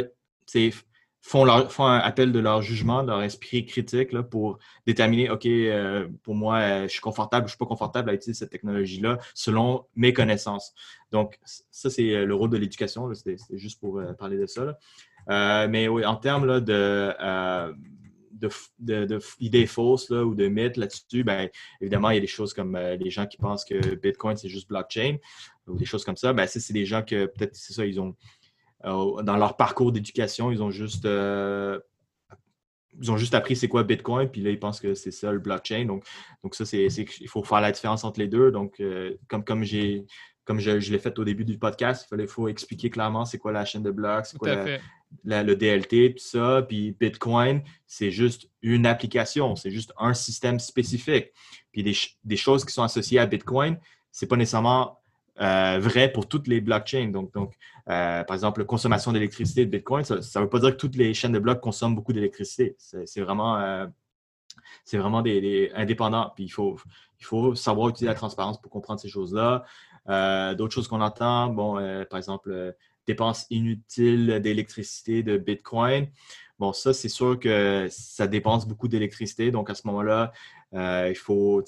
font, 1.21 1.43
leur, 1.43 1.71
font 1.71 1.85
un 1.85 1.99
appel 1.99 2.31
de 2.31 2.39
leur 2.39 2.61
jugement, 2.61 3.03
de 3.03 3.09
leur 3.09 3.21
esprit 3.21 3.65
critique 3.65 4.11
là, 4.11 4.23
pour 4.23 4.59
déterminer, 4.85 5.29
OK, 5.29 5.45
euh, 5.45 6.07
pour 6.23 6.35
moi, 6.35 6.57
euh, 6.57 6.83
je 6.83 6.93
suis 6.93 7.01
confortable 7.01 7.45
ou 7.45 7.47
je 7.47 7.53
ne 7.53 7.55
suis 7.55 7.57
pas 7.57 7.65
confortable 7.65 8.09
à 8.09 8.13
utiliser 8.13 8.39
cette 8.39 8.49
technologie-là 8.49 9.17
selon 9.33 9.85
mes 9.95 10.13
connaissances. 10.13 10.73
Donc, 11.11 11.39
ça, 11.43 11.89
c'est 11.89 12.13
euh, 12.13 12.25
le 12.25 12.35
rôle 12.35 12.49
de 12.49 12.57
l'éducation. 12.57 13.13
C'est 13.13 13.37
juste 13.51 13.79
pour 13.79 14.01
parler 14.17 14.37
de 14.37 14.45
ça. 14.45 14.77
Euh, 15.29 15.67
mais 15.69 15.87
oui, 15.87 16.05
en 16.05 16.15
termes 16.15 16.45
là, 16.45 16.59
de, 16.59 17.13
euh, 17.19 17.73
d'idées 19.39 19.67
fausses 19.67 20.09
là, 20.09 20.23
ou 20.23 20.33
de 20.33 20.47
mythes 20.47 20.77
là-dessus, 20.77 21.23
ben, 21.23 21.49
évidemment, 21.81 22.09
il 22.09 22.15
y 22.15 22.17
a 22.17 22.21
des 22.21 22.27
choses 22.27 22.53
comme 22.53 22.75
euh, 22.75 22.95
les 22.95 23.09
gens 23.09 23.27
qui 23.27 23.37
pensent 23.37 23.65
que 23.65 23.95
Bitcoin, 23.95 24.37
c'est 24.37 24.49
juste 24.49 24.67
blockchain 24.69 25.17
ou 25.67 25.77
des 25.77 25.85
choses 25.85 26.03
comme 26.03 26.17
ça. 26.17 26.33
Ben, 26.33 26.47
ça, 26.47 26.59
c'est 26.59 26.73
des 26.73 26.85
gens 26.85 27.03
que 27.03 27.25
peut-être, 27.27 27.55
c'est 27.55 27.73
ça, 27.73 27.85
ils 27.85 27.99
ont, 27.99 28.15
dans 28.83 29.37
leur 29.37 29.57
parcours 29.57 29.91
d'éducation, 29.91 30.51
ils 30.51 30.63
ont 30.63 30.71
juste 30.71 31.07
ils 33.01 33.11
ont 33.11 33.17
juste 33.17 33.33
appris 33.33 33.55
c'est 33.55 33.67
quoi 33.67 33.83
Bitcoin, 33.83 34.29
puis 34.29 34.41
là, 34.41 34.49
ils 34.49 34.59
pensent 34.59 34.81
que 34.81 34.93
c'est 34.93 35.11
ça 35.11 35.31
le 35.31 35.39
blockchain. 35.39 35.85
Donc, 35.85 36.03
donc 36.43 36.55
ça, 36.55 36.65
c'est, 36.65 36.87
il 36.87 37.27
faut 37.29 37.43
faire 37.43 37.61
la 37.61 37.71
différence 37.71 38.03
entre 38.03 38.19
les 38.19 38.27
deux. 38.27 38.51
Donc, 38.51 38.81
comme, 39.27 39.43
comme 39.43 39.63
j'ai 39.63 40.05
comme 40.43 40.59
je, 40.59 40.71
l'ai 40.71 40.97
fait 40.97 41.19
au 41.19 41.23
début 41.23 41.45
du 41.45 41.59
podcast, 41.59 42.05
il 42.05 42.09
fallait, 42.09 42.25
faut 42.25 42.47
expliquer 42.47 42.89
clairement 42.89 43.23
c'est 43.23 43.37
quoi 43.37 43.51
la 43.51 43.65
chaîne 43.65 43.83
de 43.83 43.91
blocs, 43.91 44.25
c'est 44.25 44.39
quoi 44.39 44.65
le 45.25 45.55
DLT, 45.55 46.15
tout 46.15 46.23
ça. 46.23 46.63
Puis 46.67 46.95
Bitcoin, 46.99 47.61
c'est 47.87 48.11
juste 48.11 48.49
une 48.61 48.85
application, 48.85 49.55
c'est 49.55 49.71
juste 49.71 49.93
un 49.97 50.13
système 50.13 50.59
spécifique. 50.59 51.31
Puis 51.71 51.83
des, 51.83 52.37
choses 52.37 52.65
qui 52.65 52.73
sont 52.73 52.83
associées 52.83 53.19
à 53.19 53.25
Bitcoin, 53.25 53.77
c'est 54.11 54.27
pas 54.27 54.35
nécessairement 54.35 55.01
euh, 55.39 55.79
vrai 55.79 56.11
pour 56.11 56.27
toutes 56.27 56.47
les 56.47 56.61
blockchains. 56.61 57.09
Donc, 57.09 57.33
donc 57.33 57.53
euh, 57.89 58.23
par 58.23 58.35
exemple, 58.35 58.61
la 58.61 58.65
consommation 58.65 59.11
d'électricité 59.11 59.65
de 59.65 59.71
Bitcoin, 59.71 60.03
ça 60.03 60.15
ne 60.15 60.43
veut 60.43 60.49
pas 60.49 60.59
dire 60.59 60.71
que 60.71 60.77
toutes 60.77 60.95
les 60.95 61.13
chaînes 61.13 61.31
de 61.31 61.39
blocs 61.39 61.59
consomment 61.59 61.95
beaucoup 61.95 62.13
d'électricité. 62.13 62.75
C'est 62.77 63.21
vraiment, 63.21 63.57
euh, 63.57 63.87
c'est 64.83 64.97
vraiment 64.97 65.21
des, 65.21 65.71
indépendants. 65.75 66.31
Puis 66.35 66.45
il 66.45 66.49
faut, 66.49 66.77
il 67.19 67.25
faut 67.25 67.55
savoir 67.55 67.89
utiliser 67.89 68.07
la 68.07 68.15
transparence 68.15 68.61
pour 68.61 68.71
comprendre 68.71 68.99
ces 68.99 69.09
choses-là. 69.09 69.63
Euh, 70.07 70.53
d'autres 70.55 70.73
choses 70.73 70.87
qu'on 70.87 71.01
entend, 71.01 71.47
bon, 71.47 71.75
par 72.09 72.17
exemple, 72.17 72.75
dépenses 73.09 73.47
inutiles 73.49 74.39
d'électricité 74.39 75.23
de 75.23 75.37
Bitcoin. 75.37 76.07
Bon, 76.59 76.73
ça, 76.73 76.93
c'est 76.93 77.09
sûr 77.09 77.39
que 77.39 77.87
ça 77.89 78.27
dépense 78.27 78.67
beaucoup 78.67 78.87
d'électricité. 78.87 79.49
Donc, 79.49 79.71
à 79.71 79.73
ce 79.73 79.87
moment-là, 79.87 80.31
il 80.73 81.15
faut, 81.15 81.63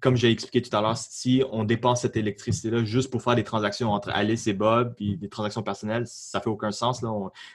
comme 0.00 0.16
j'ai 0.16 0.30
expliqué 0.30 0.62
tout 0.62 0.74
à 0.74 0.80
l'heure, 0.80 0.96
si 0.96 1.42
on 1.50 1.64
dépense 1.64 2.00
cette 2.00 2.16
électricité-là 2.16 2.84
juste 2.84 3.10
pour 3.10 3.22
faire 3.22 3.34
des 3.34 3.44
transactions 3.44 3.90
entre 3.90 4.08
Alice 4.10 4.46
et 4.46 4.54
Bob, 4.54 4.94
puis 4.96 5.18
des 5.18 5.28
transactions 5.28 5.62
personnelles, 5.62 6.04
ça 6.06 6.40
fait 6.40 6.48
aucun 6.48 6.72
sens. 6.72 7.02
Là. 7.02 7.10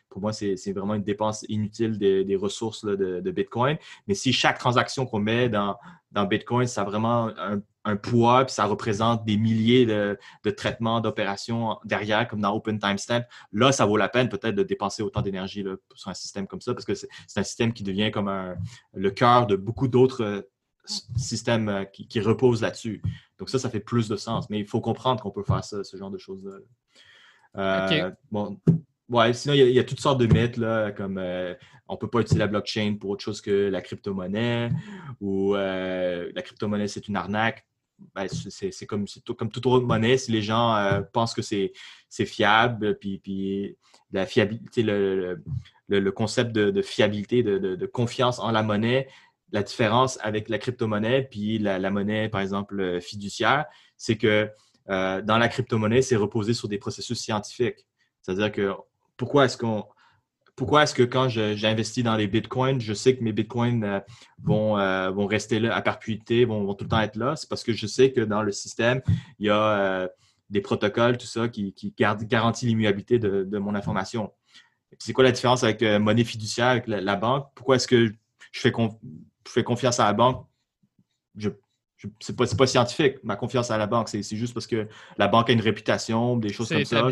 pour 0.09 0.21
moi, 0.21 0.33
c'est 0.33 0.73
vraiment 0.73 0.93
une 0.93 1.03
dépense 1.03 1.45
inutile 1.49 1.97
des, 1.97 2.35
ressources 2.35 2.85
de, 2.85 3.31
Bitcoin. 3.31 3.77
Mais 4.07 4.13
si 4.13 4.31
chaque 4.33 4.59
transaction 4.59 5.07
qu'on 5.07 5.19
met 5.19 5.49
dans, 5.49 5.77
dans 6.11 6.25
Bitcoin, 6.25 6.67
ça 6.67 6.81
a 6.81 6.83
vraiment 6.83 7.29
un 7.37 7.59
un 7.87 7.95
poids, 7.95 8.45
puis 8.45 8.53
ça 8.53 8.65
représente 8.65 9.23
des 9.25 9.37
milliers 9.37 9.85
de, 9.85 10.17
traitements, 10.51 10.99
d'opérations 10.99 11.77
derrière, 11.85 12.27
comme 12.27 12.41
dans 12.41 12.53
Open 12.53 12.79
Timestamp, 12.79 13.23
là, 13.51 13.71
ça 13.71 13.85
vaut 13.85 13.97
la 13.97 14.09
peine 14.09 14.29
peut-être 14.29 14.55
de 14.55 14.63
dépenser 14.63 15.03
autant 15.03 15.21
d'énergie 15.21 15.63
sur 15.95 16.09
un 16.09 16.13
système 16.13 16.47
comme 16.47 16.61
ça, 16.61 16.73
parce 16.73 16.85
que 16.85 16.93
c'est 16.93 17.07
un 17.37 17.43
système 17.43 17.73
qui 17.73 17.83
devient 17.83 18.11
comme 18.11 18.29
le 18.93 19.11
cœur 19.11 19.47
de 19.47 19.55
beaucoup 19.55 19.87
d'autres 19.87 20.23
euh, 20.23 20.41
systèmes 21.17 21.69
euh, 21.69 21.83
qui, 21.85 22.19
reposent 22.19 22.61
là-dessus. 22.61 23.01
Donc 23.39 23.49
ça, 23.49 23.59
ça 23.59 23.69
fait 23.69 23.79
plus 23.79 24.07
de 24.07 24.15
sens. 24.15 24.49
Mais 24.49 24.59
il 24.59 24.65
faut 24.65 24.81
comprendre 24.81 25.21
qu'on 25.21 25.31
peut 25.31 25.43
faire 25.43 25.63
ça, 25.63 25.83
ce 25.83 25.97
genre 25.97 26.11
de 26.11 26.17
choses-là. 26.17 26.57
Euh, 27.57 28.11
bon, 28.31 28.59
Ouais, 29.09 29.33
sinon, 29.33 29.53
il 29.53 29.69
y, 29.69 29.79
a, 29.79 29.83
toutes 29.85 30.01
sortes 30.01 30.19
de 30.19 30.27
mythes, 30.27 30.57
là, 30.57 30.91
comme 30.91 31.17
on 31.17 31.93
ne 31.93 31.97
peut 31.97 32.09
pas 32.09 32.19
utiliser 32.19 32.39
la 32.39 32.47
blockchain 32.47 32.97
pour 32.99 33.11
autre 33.11 33.23
chose 33.23 33.39
que 33.39 33.69
la 33.69 33.81
crypto-monnaie 33.81 34.69
ou 35.21 35.53
la 35.53 36.41
crypto-monnaie, 36.41 36.89
c'est 36.89 37.07
une 37.07 37.15
arnaque. 37.15 37.66
Ben, 38.15 38.27
c'est 38.27 38.85
comme, 38.85 39.05
comme 39.37 39.49
toute 39.49 39.65
autre 39.65 39.85
monnaie. 39.85 40.17
Si 40.17 40.31
les 40.31 40.41
gens 40.41 40.75
euh, 40.75 41.01
pensent 41.01 41.33
que 41.33 41.41
c'est 41.41 41.71
fiable, 42.25 42.97
puis, 42.99 43.19
puis 43.19 43.77
la 44.11 44.25
fiabilité, 44.25 44.83
le, 44.83 45.43
le, 45.87 46.11
concept 46.11 46.51
de, 46.51 46.81
fiabilité, 46.81 47.43
de, 47.43 47.85
confiance 47.85 48.39
en 48.39 48.51
la 48.51 48.63
monnaie, 48.63 49.07
la 49.51 49.63
différence 49.63 50.19
avec 50.21 50.49
la 50.49 50.57
crypto-monnaie, 50.59 51.23
puis 51.23 51.57
la, 51.57 51.89
monnaie, 51.89 52.29
par 52.29 52.41
exemple, 52.41 52.99
fiduciaire, 53.01 53.65
c'est 53.95 54.17
que 54.17 54.49
euh, 54.89 55.21
dans 55.21 55.37
la 55.37 55.47
crypto-monnaie, 55.47 56.01
c'est 56.01 56.15
reposé 56.15 56.53
sur 56.53 56.67
des 56.67 56.77
processus 56.77 57.19
scientifiques. 57.19 57.85
C'est-à-dire 58.21 58.51
que 58.51 58.73
pourquoi 59.15 59.45
est-ce 59.45 59.57
qu'on 59.57 59.85
pourquoi 60.57 60.83
est-ce 60.83 60.95
que 60.95 61.03
quand 61.03 61.29
j'investis 61.29 62.03
dans 62.03 62.15
les 62.15 62.27
bitcoins, 62.27 62.81
je 62.81 62.93
sais 62.93 63.15
que 63.15 63.23
mes 63.23 63.31
bitcoins 63.31 63.83
euh, 63.83 63.99
vont, 64.43 64.77
euh, 64.79 65.11
vont 65.11 65.27
rester 65.27 65.59
là 65.59 65.73
à 65.75 65.83
perpétuité, 65.83 66.45
vont, 66.45 66.73
tout 66.73 66.83
le 66.83 66.89
temps 66.89 66.99
être 66.99 67.15
là? 67.15 67.35
C'est 67.35 67.47
parce 67.47 67.63
que 67.63 67.73
je 67.73 67.85
sais 67.85 68.11
que 68.11 68.21
dans 68.21 68.41
le 68.41 68.51
système, 68.51 69.01
il 69.37 69.45
y 69.45 69.49
a 69.51 69.61
euh, 69.61 70.07
des 70.49 70.59
protocoles, 70.59 71.19
tout 71.19 71.27
ça, 71.27 71.47
qui, 71.47 71.73
qui 71.73 71.93
garantissent 71.95 72.67
l'immuabilité 72.67 73.19
de, 73.19 73.57
mon 73.59 73.75
information. 73.75 74.33
C'est 74.97 75.13
quoi 75.13 75.23
la 75.23 75.31
différence 75.31 75.63
avec 75.63 75.83
monnaie 75.83 76.23
fiduciaire, 76.23 76.67
avec 76.67 76.87
la, 76.87 77.15
banque? 77.15 77.47
Pourquoi 77.53 77.75
est-ce 77.75 77.87
que 77.87 78.11
je 78.51 78.59
fais, 78.59 79.63
confiance 79.63 79.99
à 79.99 80.05
la 80.05 80.13
banque? 80.13 80.43
C'est 82.19 82.35
pas, 82.35 82.45
pas 82.45 82.67
scientifique, 82.67 83.15
ma 83.23 83.35
confiance 83.35 83.71
à 83.71 83.77
la 83.77 83.87
banque. 83.87 84.09
C'est 84.09 84.23
juste 84.35 84.53
parce 84.53 84.67
que 84.67 84.87
la 85.17 85.27
banque 85.27 85.49
a 85.49 85.53
une 85.53 85.61
réputation, 85.61 86.37
des 86.37 86.49
choses 86.49 86.69
comme 86.69 86.85
ça. 86.85 87.09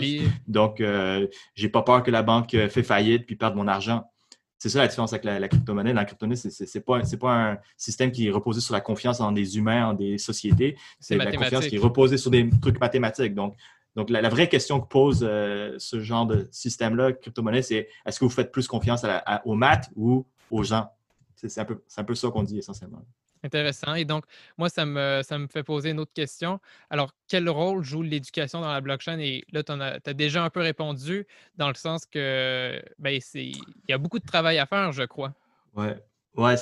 Donc, 0.47 0.79
euh, 0.79 1.27
j'ai 1.55 1.69
pas 1.69 1.81
peur 1.81 2.03
que 2.03 2.11
la 2.11 2.23
banque 2.23 2.53
euh, 2.53 2.69
fait 2.69 2.83
faillite 2.83 3.25
puis 3.25 3.35
perde 3.35 3.55
mon 3.55 3.67
argent. 3.67 4.09
C'est 4.57 4.69
ça 4.69 4.79
la 4.79 4.87
différence 4.87 5.13
avec 5.13 5.25
la, 5.25 5.47
crypto-monnaie. 5.47 5.93
La 5.93 6.05
crypto-monnaie, 6.05 6.35
c'est 6.35 6.85
pas, 6.85 7.01
pas 7.19 7.33
un 7.33 7.57
système 7.77 8.11
qui 8.11 8.27
est 8.27 8.31
reposé 8.31 8.61
sur 8.61 8.73
la 8.73 8.81
confiance 8.81 9.19
en 9.19 9.31
des 9.31 9.57
humains, 9.57 9.89
en 9.89 9.93
des 9.93 10.17
sociétés. 10.17 10.77
C'est 10.99 11.17
la 11.17 11.31
confiance 11.31 11.67
qui 11.67 11.75
est 11.75 11.79
reposée 11.79 12.17
sur 12.17 12.31
des 12.31 12.49
trucs 12.61 12.79
mathématiques. 12.79 13.35
Donc, 13.35 13.55
donc 13.95 14.09
la, 14.09 14.27
vraie 14.29 14.49
question 14.49 14.81
que 14.81 14.87
pose 14.87 15.25
euh, 15.27 15.75
ce 15.77 15.99
genre 15.99 16.25
de 16.25 16.47
système-là, 16.51 17.13
crypto-monnaie, 17.13 17.61
c'est 17.61 17.89
est-ce 18.05 18.19
que 18.19 18.25
vous 18.25 18.31
faites 18.31 18.51
plus 18.51 18.67
confiance 18.67 19.05
aux 19.45 19.55
maths 19.55 19.89
ou 19.95 20.25
aux 20.51 20.63
gens? 20.63 20.89
C'est 21.35 21.59
un, 21.59 21.65
peu, 21.65 21.81
un 21.95 22.03
peu 22.03 22.15
ça 22.15 22.29
qu'on 22.29 22.43
dit 22.43 22.57
essentiellement. 22.57 23.05
Intéressant. 23.43 23.93
Et 23.95 24.05
donc, 24.05 24.25
moi, 24.57 24.69
ça 24.69 24.85
me, 24.85 25.21
ça 25.23 25.37
me 25.37 25.47
fait 25.47 25.63
poser 25.63 25.91
une 25.91 25.99
autre 25.99 26.13
question. 26.13 26.59
Alors, 26.89 27.13
quel 27.27 27.47
rôle 27.47 27.83
joue 27.83 28.01
l'éducation 28.01 28.61
dans 28.61 28.71
la 28.71 28.81
blockchain? 28.81 29.19
Et 29.19 29.43
là, 29.51 29.63
tu 29.63 29.71
as, 29.71 30.13
déjà 30.13 30.43
un 30.43 30.49
peu 30.49 30.61
répondu 30.61 31.27
dans 31.55 31.67
le 31.67 31.75
sens 31.75 32.05
que 32.05 32.81
ben, 32.97 33.19
il 33.35 33.57
y 33.87 33.93
a 33.93 33.97
beaucoup 33.97 34.19
de 34.19 34.25
travail 34.25 34.57
à 34.57 34.65
faire, 34.65 34.91
je 34.91 35.03
crois. 35.03 35.33
Oui. 35.75 35.89
Ouais, 36.37 36.55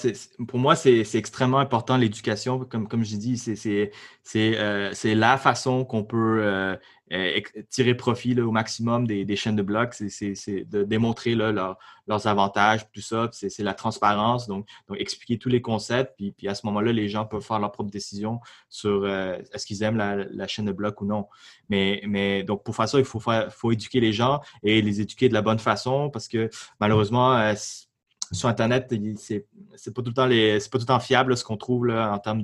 pour 0.47 0.59
moi, 0.59 0.75
c'est 0.75 1.15
extrêmement 1.15 1.57
important 1.57 1.97
l'éducation. 1.97 2.59
Comme, 2.59 2.87
comme 2.87 3.03
je 3.03 3.15
dis, 3.15 3.37
c'est 3.37 3.91
euh, 4.35 4.93
la 5.03 5.37
façon 5.37 5.83
qu'on 5.83 6.03
peut 6.03 6.43
euh, 6.43 6.75
euh, 7.11 7.39
tirer 7.71 7.95
profit 7.95 8.39
au 8.39 8.51
maximum 8.51 9.07
des, 9.07 9.35
chaînes 9.35 9.55
de 9.55 9.63
blocs, 9.63 9.95
c'est 9.95 10.65
de 10.69 10.83
démontrer 10.83 11.33
leurs 11.33 11.77
avantages, 12.27 12.81
tout 12.91 13.01
ça. 13.01 13.29
C'est 13.31 13.63
la 13.63 13.73
transparence, 13.73 14.47
donc, 14.47 14.67
donc, 14.87 14.99
expliquer 14.99 15.39
tous 15.39 15.49
les 15.49 15.61
concepts. 15.61 16.13
Puis, 16.17 16.33
puis 16.33 16.47
à 16.47 16.53
ce 16.53 16.67
moment-là, 16.67 16.91
les 16.91 17.09
gens 17.09 17.25
peuvent 17.25 17.41
faire 17.41 17.57
leur 17.57 17.71
propre 17.71 17.89
décision 17.89 18.41
sur 18.69 19.07
est-ce 19.07 19.65
qu'ils 19.65 19.81
aiment 19.81 19.97
la, 19.97 20.47
chaîne 20.47 20.65
de 20.65 20.71
blocs 20.71 21.01
ou 21.01 21.05
non. 21.05 21.27
Mais, 21.69 22.03
mais 22.05 22.43
donc 22.43 22.63
pour 22.63 22.75
faire 22.75 22.87
ça, 22.87 22.99
il 22.99 23.05
faut, 23.05 23.19
faire, 23.19 23.51
faut 23.51 23.71
éduquer 23.71 23.99
les 23.99 24.13
gens 24.13 24.39
et 24.61 24.83
les 24.83 25.01
éduquer 25.01 25.29
de 25.29 25.33
la 25.33 25.41
bonne 25.41 25.57
façon 25.57 26.11
parce 26.11 26.27
que 26.27 26.51
malheureusement, 26.79 27.55
sur 28.33 28.49
Internet, 28.49 28.93
c'est 29.17 29.45
pas 29.93 30.01
tout 30.01 30.09
le 30.09 30.13
temps 30.13 30.25
les, 30.25 30.57
pas 30.59 30.77
tout 30.77 30.79
le 30.79 30.85
temps 30.85 30.99
fiable 30.99 31.35
ce 31.37 31.43
qu'on 31.43 31.57
trouve 31.57 31.85
là, 31.85 32.11
en 32.11 32.19
termes 32.19 32.43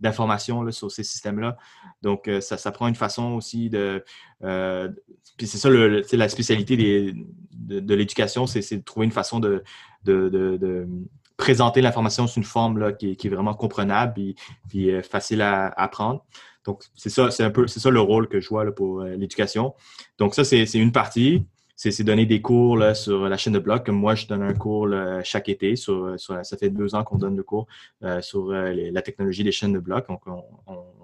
d'informations 0.00 0.70
sur 0.70 0.90
ces 0.90 1.04
systèmes-là. 1.04 1.56
Donc, 2.02 2.28
euh, 2.28 2.40
ça, 2.40 2.72
prend 2.72 2.88
une 2.88 2.94
façon 2.94 3.32
aussi 3.32 3.70
de. 3.70 4.04
Euh, 4.42 4.88
puis 5.36 5.46
c'est 5.46 5.58
ça 5.58 5.68
le, 5.68 6.02
la 6.12 6.28
spécialité 6.28 6.76
des, 6.76 7.14
de, 7.52 7.94
l'éducation, 7.94 8.46
c'est 8.46 8.76
de 8.76 8.82
trouver 8.82 9.06
une 9.06 9.12
façon 9.12 9.40
de, 9.40 9.62
de, 10.04 10.88
présenter 11.36 11.80
l'information 11.80 12.26
sous 12.26 12.38
une 12.38 12.44
forme 12.44 12.78
là, 12.78 12.92
qui, 12.92 13.16
qui, 13.16 13.28
est 13.28 13.30
vraiment 13.30 13.54
comprenable 13.54 14.20
et 14.20 14.34
puis 14.68 14.90
euh, 14.90 15.02
facile 15.02 15.40
à, 15.40 15.68
apprendre. 15.68 16.24
Donc, 16.66 16.84
c'est 16.94 17.08
ça, 17.08 17.30
c'est 17.30 17.42
un 17.42 17.50
peu, 17.50 17.66
c'est 17.66 17.80
ça 17.80 17.88
le 17.88 18.00
rôle 18.00 18.28
que 18.28 18.40
je 18.40 18.48
vois 18.50 18.64
là, 18.64 18.72
pour 18.72 19.02
l'éducation. 19.02 19.74
Donc, 20.18 20.34
ça, 20.34 20.44
c'est 20.44 20.66
une 20.74 20.92
partie 20.92 21.46
c'est 21.88 22.04
donner 22.04 22.26
des 22.26 22.42
cours 22.42 22.78
sur 22.94 23.26
la 23.26 23.36
chaîne 23.38 23.54
de 23.54 23.58
blocs. 23.58 23.86
Comme 23.86 23.96
moi, 23.96 24.14
je 24.14 24.26
donne 24.26 24.42
un 24.42 24.52
cours 24.52 24.86
chaque 25.24 25.48
été. 25.48 25.76
Sur, 25.76 26.14
ça 26.18 26.56
fait 26.58 26.68
deux 26.68 26.94
ans 26.94 27.04
qu'on 27.04 27.16
donne 27.16 27.38
le 27.38 27.42
cours 27.42 27.66
euh, 28.02 28.20
sur 28.20 28.50
euh, 28.50 28.90
la 28.92 29.00
technologie 29.00 29.44
des 29.44 29.52
chaînes 29.52 29.72
de 29.72 29.78
blocs. 29.78 30.06
Donc, 30.06 30.20
on, 30.26 30.44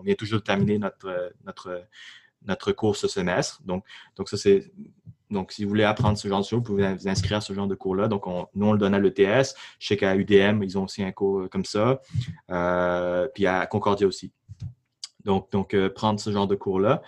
vient 0.03 0.15
toujours 0.15 0.43
terminer 0.43 0.79
notre, 0.79 1.33
notre, 1.47 1.83
notre 2.45 2.73
cours 2.73 2.95
ce 2.95 3.09
semestre. 3.09 3.63
Donc, 3.65 3.87
donc 4.17 4.29
ça, 4.29 4.37
c'est. 4.37 4.71
Donc, 5.31 5.51
si 5.51 5.65
vous 5.65 5.71
voulez 5.71 5.85
apprendre 5.85 6.19
ce 6.19 6.29
genre 6.29 6.41
de 6.41 6.45
choses, 6.45 6.59
vous 6.59 6.65
pouvez 6.65 6.93
vous 6.93 7.09
inscrire 7.09 7.39
à 7.39 7.41
ce 7.41 7.55
genre 7.55 7.67
de 7.67 7.75
cours-là. 7.75 8.07
Donc, 8.07 8.27
nous, 8.27 8.67
on 8.67 8.73
le 8.73 8.79
donne 8.79 8.95
à 8.95 9.01
l'ETS. 9.01 9.55
Je 9.79 9.87
sais 9.87 9.97
qu'à 9.97 10.15
UDM, 10.15 10.63
ils 10.63 10.77
ont 10.79 10.85
aussi 10.85 11.03
un 11.03 11.11
cours 11.11 11.49
comme 11.49 11.65
ça. 11.65 12.03
Euh, 12.51 13.27
puis 13.35 13.47
à 13.47 13.65
Concordia 13.67 14.07
aussi. 14.07 14.31
Donc, 15.25 15.51
donc 15.51 15.75
prendre 15.95 16.21
ce 16.21 16.31
genre 16.31 16.47
de 16.47 16.55
cours-là. 16.55 17.03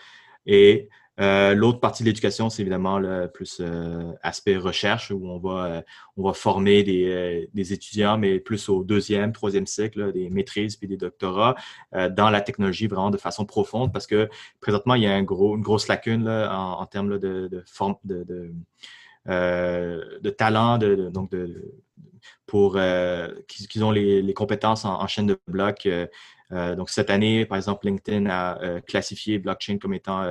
Et 0.47 0.89
euh, 1.21 1.55
l'autre 1.55 1.81
partie 1.81 2.05
de 2.05 2.09
l'éducation, 2.09 2.49
c'est 2.49 2.63
évidemment 2.63 2.99
le 2.99 3.27
plus 3.27 3.59
euh, 3.61 4.13
aspect 4.23 4.57
recherche 4.57 5.11
où 5.11 5.27
on 5.29 5.39
va, 5.39 5.65
euh, 5.65 5.83
on 6.17 6.23
va 6.23 6.33
former 6.33 6.85
des, 6.85 7.73
étudiants, 7.73 8.19
mais 8.19 8.39
plus 8.39 8.69
au 8.69 8.85
deuxième, 8.85 9.33
troisième 9.33 9.67
cycle, 9.67 10.13
des 10.13 10.31
maîtrises 10.31 10.77
puis 10.77 10.87
des 10.87 10.97
doctorats 10.97 11.57
dans 11.93 12.31
la 12.31 12.41
technologie 12.41 12.87
vraiment 12.87 13.11
de 13.11 13.19
façon 13.19 13.45
profonde 13.45 13.93
parce 13.93 14.07
que 14.07 14.29
présentement, 14.61 14.95
il 14.95 15.03
y 15.03 15.07
a 15.07 15.15
un 15.15 15.23
gros, 15.23 15.57
une 15.57 15.63
grosse 15.63 15.89
lacune 15.89 16.29
en, 16.29 16.87
termes 16.87 17.19
de, 17.19 17.49
de, 17.49 17.65
de, 18.05 18.53
de, 19.27 20.31
talent, 20.31 20.79
donc 20.79 21.31
de, 21.33 21.75
pour 22.47 22.79
qu'ils 23.49 23.85
ont 23.85 23.91
les, 23.91 24.35
compétences 24.35 24.85
en, 24.85 25.07
chaîne 25.09 25.27
de 25.27 25.39
blocs. 25.49 25.89
donc, 26.51 26.91
cette 26.91 27.11
année, 27.11 27.45
par 27.45 27.57
exemple, 27.57 27.87
LinkedIn 27.87 28.27
a 28.27 28.81
classifié 28.83 29.39
blockchain 29.39 29.79
comme 29.79 29.95
étant 29.95 30.23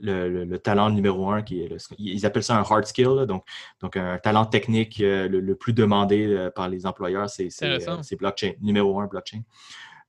le, 0.00 0.44
le, 0.44 0.58
talent 0.58 0.90
numéro 0.90 1.30
un, 1.30 1.42
qui 1.42 1.62
est 1.62 1.76
ils 1.98 2.26
appellent 2.26 2.42
ça 2.42 2.56
un 2.56 2.62
hard 2.62 2.86
skill, 2.86 3.26
donc, 3.26 3.44
donc 3.80 3.96
un 3.96 4.18
talent 4.18 4.46
technique 4.46 5.00
euh, 5.00 5.28
le, 5.28 5.54
plus 5.54 5.72
demandé 5.72 6.26
euh, 6.26 6.50
par 6.50 6.68
les 6.68 6.86
employeurs, 6.86 7.28
c'est 7.28 8.16
blockchain, 8.16 8.52
numéro 8.60 9.00
un 9.00 9.06
blockchain. 9.06 9.42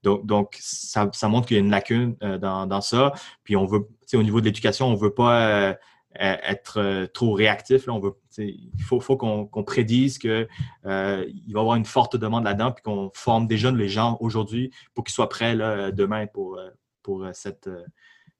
Donc, 0.03 0.25
donc 0.25 0.57
ça, 0.59 1.09
ça 1.13 1.27
montre 1.27 1.47
qu'il 1.47 1.57
y 1.57 1.59
a 1.59 1.63
une 1.63 1.69
lacune 1.69 2.15
euh, 2.23 2.37
dans, 2.37 2.65
dans, 2.65 2.81
ça. 2.81 3.13
Puis 3.43 3.55
on 3.55 3.65
veut, 3.65 3.87
au 4.13 4.23
niveau 4.23 4.39
de 4.39 4.45
l'éducation, 4.45 4.87
on 4.87 4.93
ne 4.93 4.97
veut 4.97 5.13
pas 5.13 5.77
être 6.19 7.05
trop 7.13 7.33
réactif. 7.33 7.85
Là. 7.85 7.93
On 7.93 7.99
veut, 7.99 8.13
il 8.37 8.83
faut, 8.83 8.99
faut 8.99 9.15
qu'on 9.15 9.63
prédise 9.63 10.17
qu'il 10.17 10.47
va 10.83 11.23
y 11.25 11.55
avoir 11.55 11.75
une 11.75 11.85
forte 11.85 12.17
demande 12.17 12.45
là-dedans, 12.45 12.71
puis 12.71 12.81
qu'on 12.81 13.11
forme 13.13 13.47
déjà 13.47 13.71
les 13.71 13.87
gens 13.87 14.17
aujourd'hui 14.19 14.71
pour 14.93 15.03
qu'ils 15.03 15.13
soient 15.13 15.29
prêts 15.29 15.55
là, 15.55 15.91
demain 15.91 16.25
pour, 16.25 16.59
pour 17.03 17.25
cette 17.33 17.69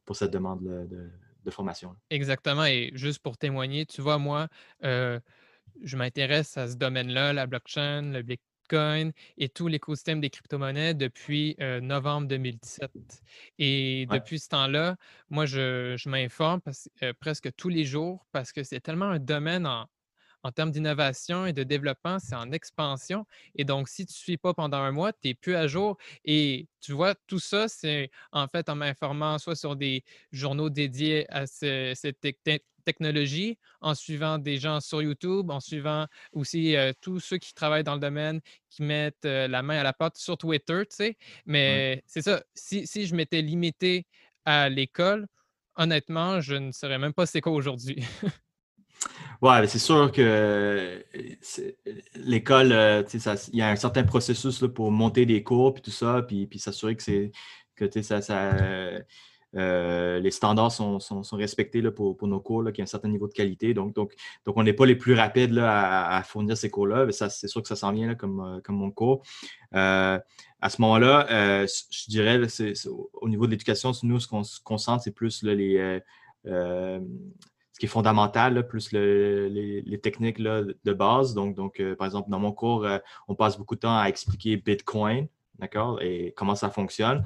pour 0.05 0.15
cette 0.15 0.31
demande 0.31 0.63
de, 0.63 1.51
formation. 1.51 1.95
Exactement. 2.09 2.65
Et 2.65 2.91
juste 2.93 3.19
pour 3.19 3.37
témoigner, 3.37 3.85
tu 3.85 4.01
vois, 4.01 4.17
moi, 4.17 4.47
euh, 4.83 5.19
je 5.81 5.97
m'intéresse 5.97 6.57
à 6.57 6.67
ce 6.67 6.75
domaine-là, 6.75 7.33
la 7.33 7.47
blockchain, 7.47 8.13
le 8.13 8.21
Bitcoin 8.21 9.11
et 9.37 9.49
tout 9.49 9.67
l'écosystème 9.67 10.21
des 10.21 10.29
crypto-monnaies 10.29 10.93
depuis 10.93 11.55
euh, 11.59 11.81
novembre 11.81 12.27
2017. 12.27 12.91
Et 13.59 14.07
depuis 14.11 14.39
ce 14.39 14.49
temps-là, 14.49 14.95
moi, 15.29 15.45
je, 15.45 16.07
m'informe 16.07 16.61
euh, 17.03 17.13
presque 17.19 17.53
tous 17.55 17.69
les 17.69 17.83
jours 17.83 18.25
parce 18.31 18.51
que 18.51 18.63
c'est 18.63 18.79
tellement 18.79 19.09
un 19.09 19.19
domaine 19.19 19.67
en, 19.67 19.87
en 20.43 20.51
termes 20.51 20.71
d'innovation 20.71 21.45
et 21.45 21.53
de 21.53 21.63
développement, 21.63 22.19
c'est 22.19 22.35
en 22.35 22.51
expansion. 22.51 23.25
Et 23.55 23.63
donc, 23.63 23.89
si 23.89 24.05
tu 24.05 24.11
ne 24.13 24.15
suis 24.15 24.37
pas 24.37 24.53
pendant 24.53 24.77
un 24.77 24.91
mois, 24.91 25.13
tu 25.13 25.27
n'es 25.27 25.33
plus 25.33 25.55
à 25.55 25.67
jour. 25.67 25.97
Et 26.25 26.67
tu 26.79 26.93
vois, 26.93 27.15
tout 27.27 27.39
ça, 27.39 27.67
c'est 27.67 28.09
en 28.31 28.47
fait 28.47 28.69
en 28.69 28.75
m'informant 28.75 29.37
soit 29.37 29.55
sur 29.55 29.75
des 29.75 30.03
journaux 30.31 30.69
dédiés 30.69 31.25
à 31.31 31.45
cette 31.45 32.25
technologie, 32.83 33.57
en 33.81 33.93
suivant 33.93 34.37
des 34.37 34.57
gens 34.57 34.79
sur 34.79 35.01
YouTube, 35.01 35.51
en 35.51 35.59
suivant 35.59 36.07
aussi 36.33 36.75
tous 37.01 37.19
ceux 37.19 37.37
qui 37.37 37.53
travaillent 37.53 37.83
dans 37.83 37.95
le 37.95 37.99
domaine, 37.99 38.41
qui 38.69 38.83
mettent 38.83 39.25
la 39.25 39.61
main 39.61 39.79
à 39.79 39.83
la 39.83 39.93
porte 39.93 40.17
sur 40.17 40.37
Twitter, 40.37 40.83
tu 40.89 40.95
sais. 40.95 41.17
Mais 41.45 42.03
c'est 42.07 42.21
ça, 42.23 42.43
si, 42.55 42.87
si 42.87 43.05
je 43.05 43.15
m'étais 43.15 43.41
limité 43.41 44.07
à 44.45 44.69
l'école, 44.69 45.27
honnêtement, 45.75 46.41
je 46.41 46.55
ne 46.55 46.71
saurais 46.71 46.97
même 46.97 47.13
pas 47.13 47.25
c'est 47.25 47.41
quoi 47.41 47.53
aujourd'hui. 47.53 48.03
ouais, 49.41 49.67
c'est 49.67 49.79
sûr 49.79 50.11
que 50.11 51.03
l'école, 52.15 53.05
il 53.13 53.59
y 53.59 53.61
a 53.61 53.69
un 53.69 53.75
certain 53.75 54.03
processus 54.03 54.61
là, 54.61 54.69
pour 54.69 54.91
monter 54.91 55.25
des 55.25 55.43
cours 55.43 55.73
puis 55.73 55.81
tout 55.81 55.91
ça, 55.91 56.21
puis, 56.27 56.47
puis 56.47 56.59
s'assurer 56.59 56.95
que 56.95 57.31
que 57.75 58.01
ça, 58.01 58.21
euh, 59.55 60.19
les 60.19 60.31
standards 60.31 60.71
sont, 60.71 60.99
respectés 61.33 61.81
là, 61.81 61.91
pour, 61.91 62.15
nos 62.27 62.39
cours, 62.39 62.63
là, 62.63 62.71
qui 62.71 62.81
ont 62.81 62.83
un 62.83 62.87
certain 62.87 63.09
niveau 63.09 63.27
de 63.27 63.33
qualité. 63.33 63.73
Donc, 63.73 63.93
donc, 63.95 64.13
donc 64.45 64.57
on 64.57 64.63
n'est 64.63 64.73
pas 64.73 64.85
les 64.85 64.95
plus 64.95 65.13
rapides 65.13 65.51
là, 65.51 66.07
à, 66.07 66.23
fournir 66.23 66.55
ces 66.57 66.69
cours-là. 66.69 67.05
Mais 67.05 67.11
c'est 67.11 67.47
sûr 67.47 67.61
que 67.61 67.67
ça 67.67 67.75
s'en 67.75 67.91
vient 67.91 68.15
comme, 68.15 68.39
euh, 68.39 68.61
comme 68.61 68.75
mon 68.75 68.91
cours. 68.91 69.23
Euh, 69.75 70.19
à 70.61 70.69
ce 70.69 70.81
moment-là, 70.81 71.65
je 71.65 72.09
dirais, 72.09 72.39
au 73.13 73.29
niveau 73.29 73.47
de 73.47 73.51
l'éducation, 73.51 73.91
nous, 74.03 74.19
ce 74.19 74.27
qu'on 74.27 74.43
se 74.43 74.59
concentre, 74.59 75.03
c'est 75.03 75.11
plus 75.11 75.41
les, 75.43 76.01
ce 77.73 77.79
qui 77.79 77.85
est 77.85 77.89
fondamental, 77.89 78.67
plus 78.67 78.91
les, 78.91 79.99
techniques 80.01 80.41
de 80.41 80.93
base. 80.93 81.33
Donc, 81.33 81.55
donc 81.55 81.81
par 81.97 82.05
exemple, 82.05 82.29
dans 82.29 82.39
mon 82.39 82.51
cours, 82.51 82.87
on 83.27 83.35
passe 83.35 83.57
beaucoup 83.57 83.75
de 83.75 83.81
temps 83.81 83.97
à 83.97 84.07
expliquer 84.07 84.57
Bitcoin, 84.57 85.27
d'accord, 85.59 86.01
et 86.01 86.33
comment 86.35 86.55
ça 86.55 86.69
fonctionne. 86.69 87.23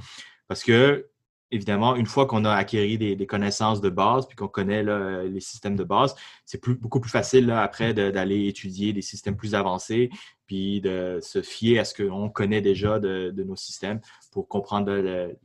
Parce 0.48 0.64
que 0.64 1.08
évidemment, 1.52 1.96
une 1.96 2.06
fois 2.06 2.26
qu'on 2.26 2.46
a 2.46 2.54
acquis 2.54 2.98
des, 2.98 3.28
connaissances 3.28 3.82
de 3.82 3.90
base, 3.90 4.28
puis 4.28 4.36
qu'on 4.36 4.48
connaît 4.48 4.84
les 5.24 5.40
systèmes 5.40 5.76
de 5.76 5.84
base, 5.84 6.16
c'est 6.46 6.62
beaucoup 6.68 7.00
plus 7.00 7.10
facile 7.10 7.50
après 7.52 7.94
d'aller 7.94 8.48
étudier 8.48 8.94
des 8.94 9.02
systèmes 9.02 9.38
plus 9.38 9.56
avancés, 9.56 10.10
puis 10.48 10.82
de 10.82 11.20
se 11.22 11.42
fier 11.42 11.80
à 11.80 11.86
ce 11.86 11.94
qu'on 11.94 12.30
connaît 12.30 12.62
déjà 12.62 13.00
de, 13.00 13.34
nos 13.46 13.56
systèmes 13.56 14.00
pour 14.32 14.48
comprendre 14.48 14.92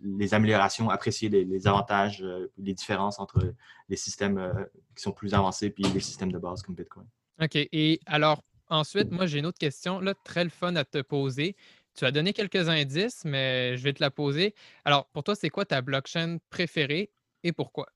les 0.03 0.35
améliorations, 0.35 0.91
apprécier 0.91 1.29
les, 1.29 1.67
avantages, 1.67 2.23
euh, 2.23 2.51
les 2.59 2.75
différences 2.75 3.19
entre 3.19 3.55
les 3.89 3.97
systèmes 3.97 4.39
euh, 4.39 4.53
qui 4.97 5.03
sont 5.03 5.13
plus 5.13 5.35
avancés 5.35 5.71
puis 5.71 5.85
les 5.85 6.01
systèmes 6.01 6.33
de 6.33 6.39
base 6.39 6.63
comme 6.63 6.75
Bitcoin. 6.75 7.07
OK. 7.41 7.57
Et 7.57 8.01
alors, 8.07 8.43
ensuite, 8.69 9.11
moi, 9.11 9.27
j'ai 9.27 9.39
une 9.39 9.47
autre 9.47 9.59
question, 9.59 10.01
là, 10.01 10.15
très 10.25 10.45
le 10.45 10.51
fun 10.51 10.75
à 10.77 10.85
te 10.85 11.03
poser. 11.03 11.57
Tu 11.97 12.05
as 12.05 12.13
donné 12.13 12.33
quelques 12.33 12.69
indices, 12.69 13.25
mais 13.25 13.77
je 13.77 13.83
vais 13.83 13.93
te 13.93 14.03
la 14.03 14.11
poser. 14.11 14.55
Alors, 14.85 15.09
pour 15.11 15.25
toi, 15.25 15.35
c'est 15.35 15.51
quoi 15.51 15.65
ta 15.65 15.83
blockchain 15.83 16.39
préférée 16.51 17.13
et 17.43 17.53
pourquoi? 17.53 17.87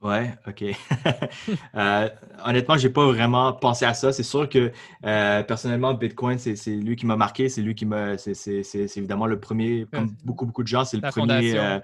Ouais, 0.00 0.32
OK. 0.46 0.62
euh, 1.74 2.08
honnêtement, 2.44 2.76
j'ai 2.76 2.88
pas 2.88 3.04
vraiment 3.06 3.52
pensé 3.52 3.84
à 3.84 3.94
ça. 3.94 4.12
C'est 4.12 4.22
sûr 4.22 4.48
que 4.48 4.70
euh, 5.04 5.42
personnellement, 5.42 5.92
Bitcoin, 5.92 6.38
c'est 6.38 6.70
lui 6.70 6.94
qui 6.94 7.04
m'a 7.04 7.16
marqué. 7.16 7.48
C'est 7.48 7.62
lui 7.62 7.74
qui 7.74 7.84
m'a. 7.84 8.16
C'est 8.16 8.62
évidemment 8.96 9.26
le 9.26 9.40
premier, 9.40 9.86
comme 9.92 10.14
beaucoup, 10.24 10.46
beaucoup 10.46 10.62
de 10.62 10.68
gens, 10.68 10.84
c'est 10.84 10.98
le 10.98 11.10
premier 11.10 11.58
euh, 11.58 11.80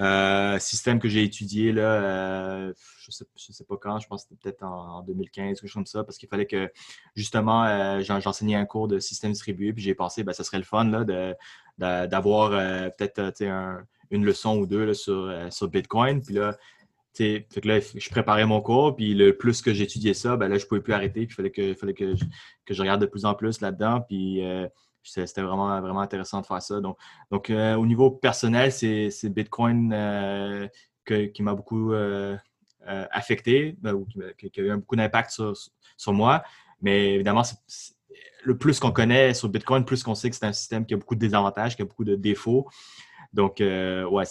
euh, 0.00 0.58
système 0.58 0.98
que 0.98 1.08
j'ai 1.08 1.22
étudié. 1.22 1.72
Là, 1.72 2.72
je 2.74 3.10
sais, 3.10 3.24
sais 3.36 3.64
pas 3.64 3.76
quand, 3.80 4.00
je 4.00 4.06
pense 4.06 4.24
que 4.24 4.28
c'était 4.28 4.50
peut-être 4.50 4.62
en, 4.62 5.00
2015, 5.02 5.58
quelque 5.58 5.66
chose 5.66 5.72
comme 5.72 5.86
ça, 5.86 6.04
parce 6.04 6.18
qu'il 6.18 6.28
fallait 6.28 6.46
que 6.46 6.70
justement, 7.14 8.02
j'enseignais 8.02 8.56
un 8.56 8.66
cours 8.66 8.86
de 8.86 8.98
système 8.98 9.32
distribué, 9.32 9.72
puis 9.72 9.82
j'ai 9.82 9.94
pensé, 9.94 10.24
ben, 10.24 10.34
ça 10.34 10.44
serait 10.44 10.58
le 10.58 10.64
fun 10.64 10.84
d'avoir 11.78 12.50
peut-être 12.98 13.32
une 14.10 14.26
leçon 14.26 14.58
ou 14.58 14.66
deux 14.66 14.92
sur, 14.92 15.32
sur 15.50 15.68
Bitcoin. 15.68 16.20
Puis 16.20 16.34
là, 16.34 16.54
fait 17.16 17.60
que 17.62 17.68
là, 17.68 17.80
je 17.80 18.10
préparais 18.10 18.44
mon 18.46 18.60
cours, 18.60 18.94
puis 18.94 19.14
le 19.14 19.36
plus 19.36 19.62
que 19.62 19.72
j'étudiais 19.72 20.14
ça, 20.14 20.36
ben 20.36 20.48
là, 20.48 20.58
je 20.58 20.66
pouvais 20.66 20.80
plus 20.80 20.92
arrêter, 20.92 21.26
puis 21.26 21.32
il 21.32 21.34
fallait 21.34 21.50
que, 21.50 21.74
fallait 21.74 21.94
que, 21.94 22.14
je, 22.14 22.80
regarde 22.80 23.00
de 23.00 23.06
plus 23.06 23.24
en 23.24 23.34
plus 23.34 23.60
là-dedans, 23.60 24.02
puis 24.02 24.44
euh, 24.44 24.68
c'était 25.02 25.42
vraiment, 25.42 25.80
vraiment 25.80 26.00
intéressant 26.00 26.40
de 26.40 26.46
faire 26.46 26.60
ça. 26.60 26.80
Donc, 26.80 26.98
donc 27.30 27.50
euh, 27.50 27.74
au 27.74 27.86
niveau 27.86 28.10
personnel, 28.10 28.70
c'est 28.72 29.28
Bitcoin 29.28 29.92
euh, 29.92 30.68
qui 31.06 31.42
m'a 31.42 31.54
beaucoup 31.54 31.92
affecté, 32.84 33.76
ben, 33.80 34.04
qui, 34.38 34.60
a 34.60 34.62
eu 34.62 34.76
beaucoup 34.76 34.96
d'impact 34.96 35.30
sur, 35.30 35.54
sur, 35.96 36.12
moi, 36.12 36.44
mais 36.82 37.14
évidemment, 37.14 37.42
le 38.44 38.58
plus 38.58 38.78
qu'on 38.78 38.92
connaît 38.92 39.32
sur 39.32 39.48
Bitcoin, 39.48 39.84
plus 39.84 40.02
qu'on 40.02 40.14
sait 40.14 40.28
que 40.28 40.36
c'est 40.36 40.46
un 40.46 40.52
système 40.52 40.84
qui 40.84 40.94
a 40.94 40.96
beaucoup 40.96 41.14
de 41.14 41.20
désavantages, 41.20 41.76
qui 41.76 41.82
a 41.82 41.84
beaucoup 41.84 42.04
de 42.04 42.14
défauts. 42.14 42.68
Donc, 43.32 43.56
ouais, 43.60 44.24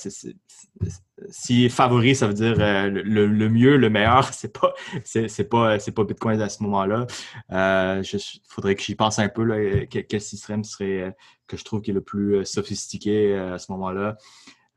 si 1.29 1.69
favori, 1.69 2.15
ça 2.15 2.27
veut 2.27 2.33
dire 2.33 2.55
euh, 2.59 2.89
le, 2.89 3.49
mieux, 3.49 3.77
le 3.77 3.89
meilleur, 3.89 4.25
c'est 4.33 4.57
pas, 4.57 4.73
c'est, 5.03 5.49
pas, 5.49 5.79
c'est 5.79 5.91
pas 5.91 6.03
Bitcoin 6.03 6.41
à 6.41 6.49
ce 6.49 6.61
moment-là. 6.63 7.07
Il 7.49 7.55
euh, 7.55 8.03
faudrait 8.47 8.75
que 8.75 8.81
j'y 8.81 8.95
pense 8.95 9.19
un 9.19 9.29
peu, 9.29 9.85
quel, 9.89 10.21
système 10.21 10.63
serait, 10.63 11.15
que 11.47 11.57
je 11.57 11.63
trouve 11.63 11.81
qui 11.81 11.91
est 11.91 11.93
le 11.93 12.01
plus 12.01 12.45
sophistiqué 12.45 13.35
à 13.35 13.59
ce 13.59 13.71
moment-là. 13.71 14.17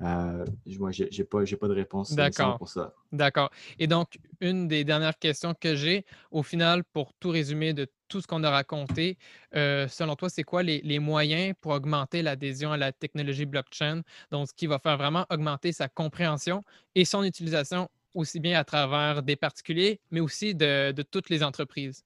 Euh, 0.01 0.45
moi, 0.79 0.93
je 0.93 1.05
n'ai 1.05 1.25
pas, 1.25 1.39
pas, 1.39 1.69
de 1.69 1.73
réponse 1.73 2.15
pour 2.59 2.69
ça. 2.69 2.95
D'accord. 3.11 3.51
Et 3.79 3.89
donc, 3.89 4.19
une 4.41 4.69
des 4.69 4.85
dernières 4.85 5.19
questions 5.19 5.55
que 5.59 5.75
j'ai, 5.75 6.05
au 6.31 6.43
final, 6.43 6.85
pour 6.85 7.13
tout 7.15 7.31
résumer 7.31 7.73
de 7.73 7.89
tout 8.07 8.21
ce 8.21 8.27
qu'on 8.27 8.45
a 8.45 8.51
raconté, 8.51 9.19
euh, 9.57 9.89
selon 9.89 10.15
toi, 10.15 10.29
c'est 10.29 10.45
quoi 10.45 10.63
les, 10.63 10.99
moyens 11.01 11.55
pour 11.61 11.73
augmenter 11.73 12.23
l'adhésion 12.23 12.71
à 12.71 12.77
la 12.77 12.93
technologie 12.93 13.45
blockchain? 13.45 14.03
Donc, 14.31 14.49
ce 14.49 14.55
qui 14.55 14.69
va 14.69 14.79
faire 14.79 14.97
vraiment 14.97 15.27
augmenter 15.31 15.73
sa 15.73 15.89
compréhension 15.89 16.63
et 16.95 17.05
son 17.05 17.25
utilisation 17.25 17.89
aussi 18.15 18.39
bien 18.39 18.59
à 18.59 18.65
travers 18.65 19.23
des 19.23 19.37
particuliers, 19.37 20.01
mais 20.13 20.21
aussi 20.21 20.55
de, 20.55 20.93
toutes 21.11 21.29
les 21.29 21.43
entreprises. 21.43 22.05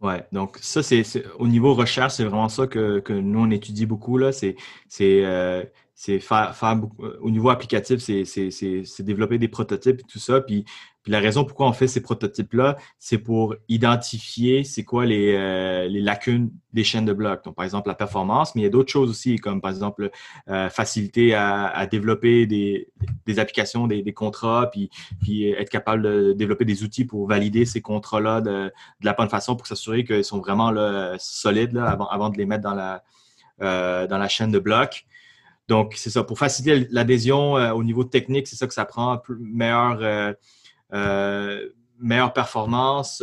Oui, 0.00 0.14
donc 0.32 0.58
ça, 0.60 0.82
c'est 0.82 1.04
au 1.38 1.46
niveau 1.46 1.74
recherche, 1.74 2.14
c'est 2.14 2.24
vraiment 2.24 2.48
ça 2.48 2.66
que, 2.66 3.12
nous, 3.12 3.38
on 3.38 3.50
étudie 3.50 3.86
beaucoup. 3.86 4.18
C'est 4.32 4.56
euh, 5.00 5.64
c'est 6.04 6.18
faire, 6.18 6.52
euh, 6.64 7.16
au 7.20 7.30
niveau 7.30 7.48
applicatif, 7.50 8.00
c'est 8.00 9.02
développer 9.04 9.38
des 9.38 9.46
prototypes 9.46 10.00
et 10.00 10.02
tout 10.02 10.18
ça. 10.18 10.40
Puis, 10.40 10.64
la 11.06 11.20
raison 11.20 11.44
pourquoi 11.44 11.68
on 11.68 11.72
fait 11.72 11.86
ces 11.86 12.00
prototypes-là, 12.00 12.76
c'est 12.98 13.18
pour 13.18 13.54
identifier 13.68 14.64
c'est 14.64 14.82
quoi 14.82 15.06
les, 15.06 15.36
euh, 15.36 15.86
les, 15.86 16.00
lacunes 16.00 16.50
des 16.72 16.82
chaînes 16.82 17.04
de 17.04 17.12
blocs. 17.12 17.44
Donc, 17.44 17.54
par 17.54 17.64
exemple, 17.64 17.88
la 17.88 17.94
performance, 17.94 18.56
mais 18.56 18.62
il 18.62 18.64
y 18.64 18.66
a 18.66 18.70
d'autres 18.70 18.90
choses 18.90 19.10
aussi, 19.10 19.36
comme 19.36 19.60
par 19.60 19.70
exemple 19.70 20.10
euh, 20.48 20.68
faciliter 20.70 21.34
à, 21.34 21.86
développer 21.88 22.46
des, 22.46 22.88
des 23.24 23.38
applications, 23.38 23.86
des, 23.86 24.02
des, 24.02 24.12
contrats, 24.12 24.70
puis, 24.72 24.90
puis 25.20 25.50
être 25.50 25.70
capable 25.70 26.02
de 26.02 26.32
développer 26.32 26.64
des 26.64 26.82
outils 26.82 27.04
pour 27.04 27.28
valider 27.28 27.64
ces 27.64 27.80
contrats-là 27.80 28.40
de, 28.40 28.72
la 29.02 29.12
bonne 29.12 29.28
façon 29.28 29.54
pour 29.54 29.68
s'assurer 29.68 30.02
qu'ils 30.02 30.24
sont 30.24 30.40
vraiment 30.40 30.72
là, 30.72 31.14
solides 31.20 31.74
là, 31.74 31.84
avant, 31.88 32.08
avant 32.08 32.28
de 32.28 32.38
les 32.38 32.46
mettre 32.46 32.64
dans 32.64 32.74
la, 32.74 33.04
dans 33.60 34.18
la 34.18 34.28
chaîne 34.28 34.50
de 34.50 34.58
blocs. 34.58 35.06
Donc, 35.72 35.94
c'est 35.96 36.10
ça. 36.10 36.22
Pour 36.22 36.38
faciliter 36.38 36.86
l'adhésion 36.90 37.56
euh, 37.56 37.72
au 37.72 37.82
niveau 37.82 38.04
technique, 38.04 38.46
c'est 38.46 38.56
ça 38.56 38.66
que 38.66 38.74
ça 38.74 38.84
prend. 38.84 39.22
Meilleure, 39.40 40.00
euh, 40.02 40.34
euh, 40.92 41.70
meilleure 41.98 42.34
performance, 42.34 43.22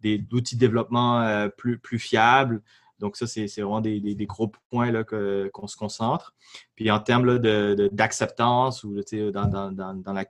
des 0.00 0.24
outils 0.30 0.54
de 0.54 0.60
développement 0.60 1.48
plus, 1.56 1.76
plus 1.80 1.98
fiables. 1.98 2.62
Donc, 3.00 3.16
ça, 3.16 3.26
c'est 3.26 3.48
vraiment 3.56 3.80
des, 3.80 4.26
gros 4.28 4.52
points 4.70 4.92
qu'on 5.02 5.66
se 5.66 5.76
concentre. 5.76 6.36
Puis, 6.76 6.88
en 6.88 7.00
termes 7.00 7.36
d'acceptance 7.40 8.84
ou 8.84 9.00
dans, 9.32 9.46
dans, 9.46 9.72
dans, 9.72 10.12
la, 10.12 10.24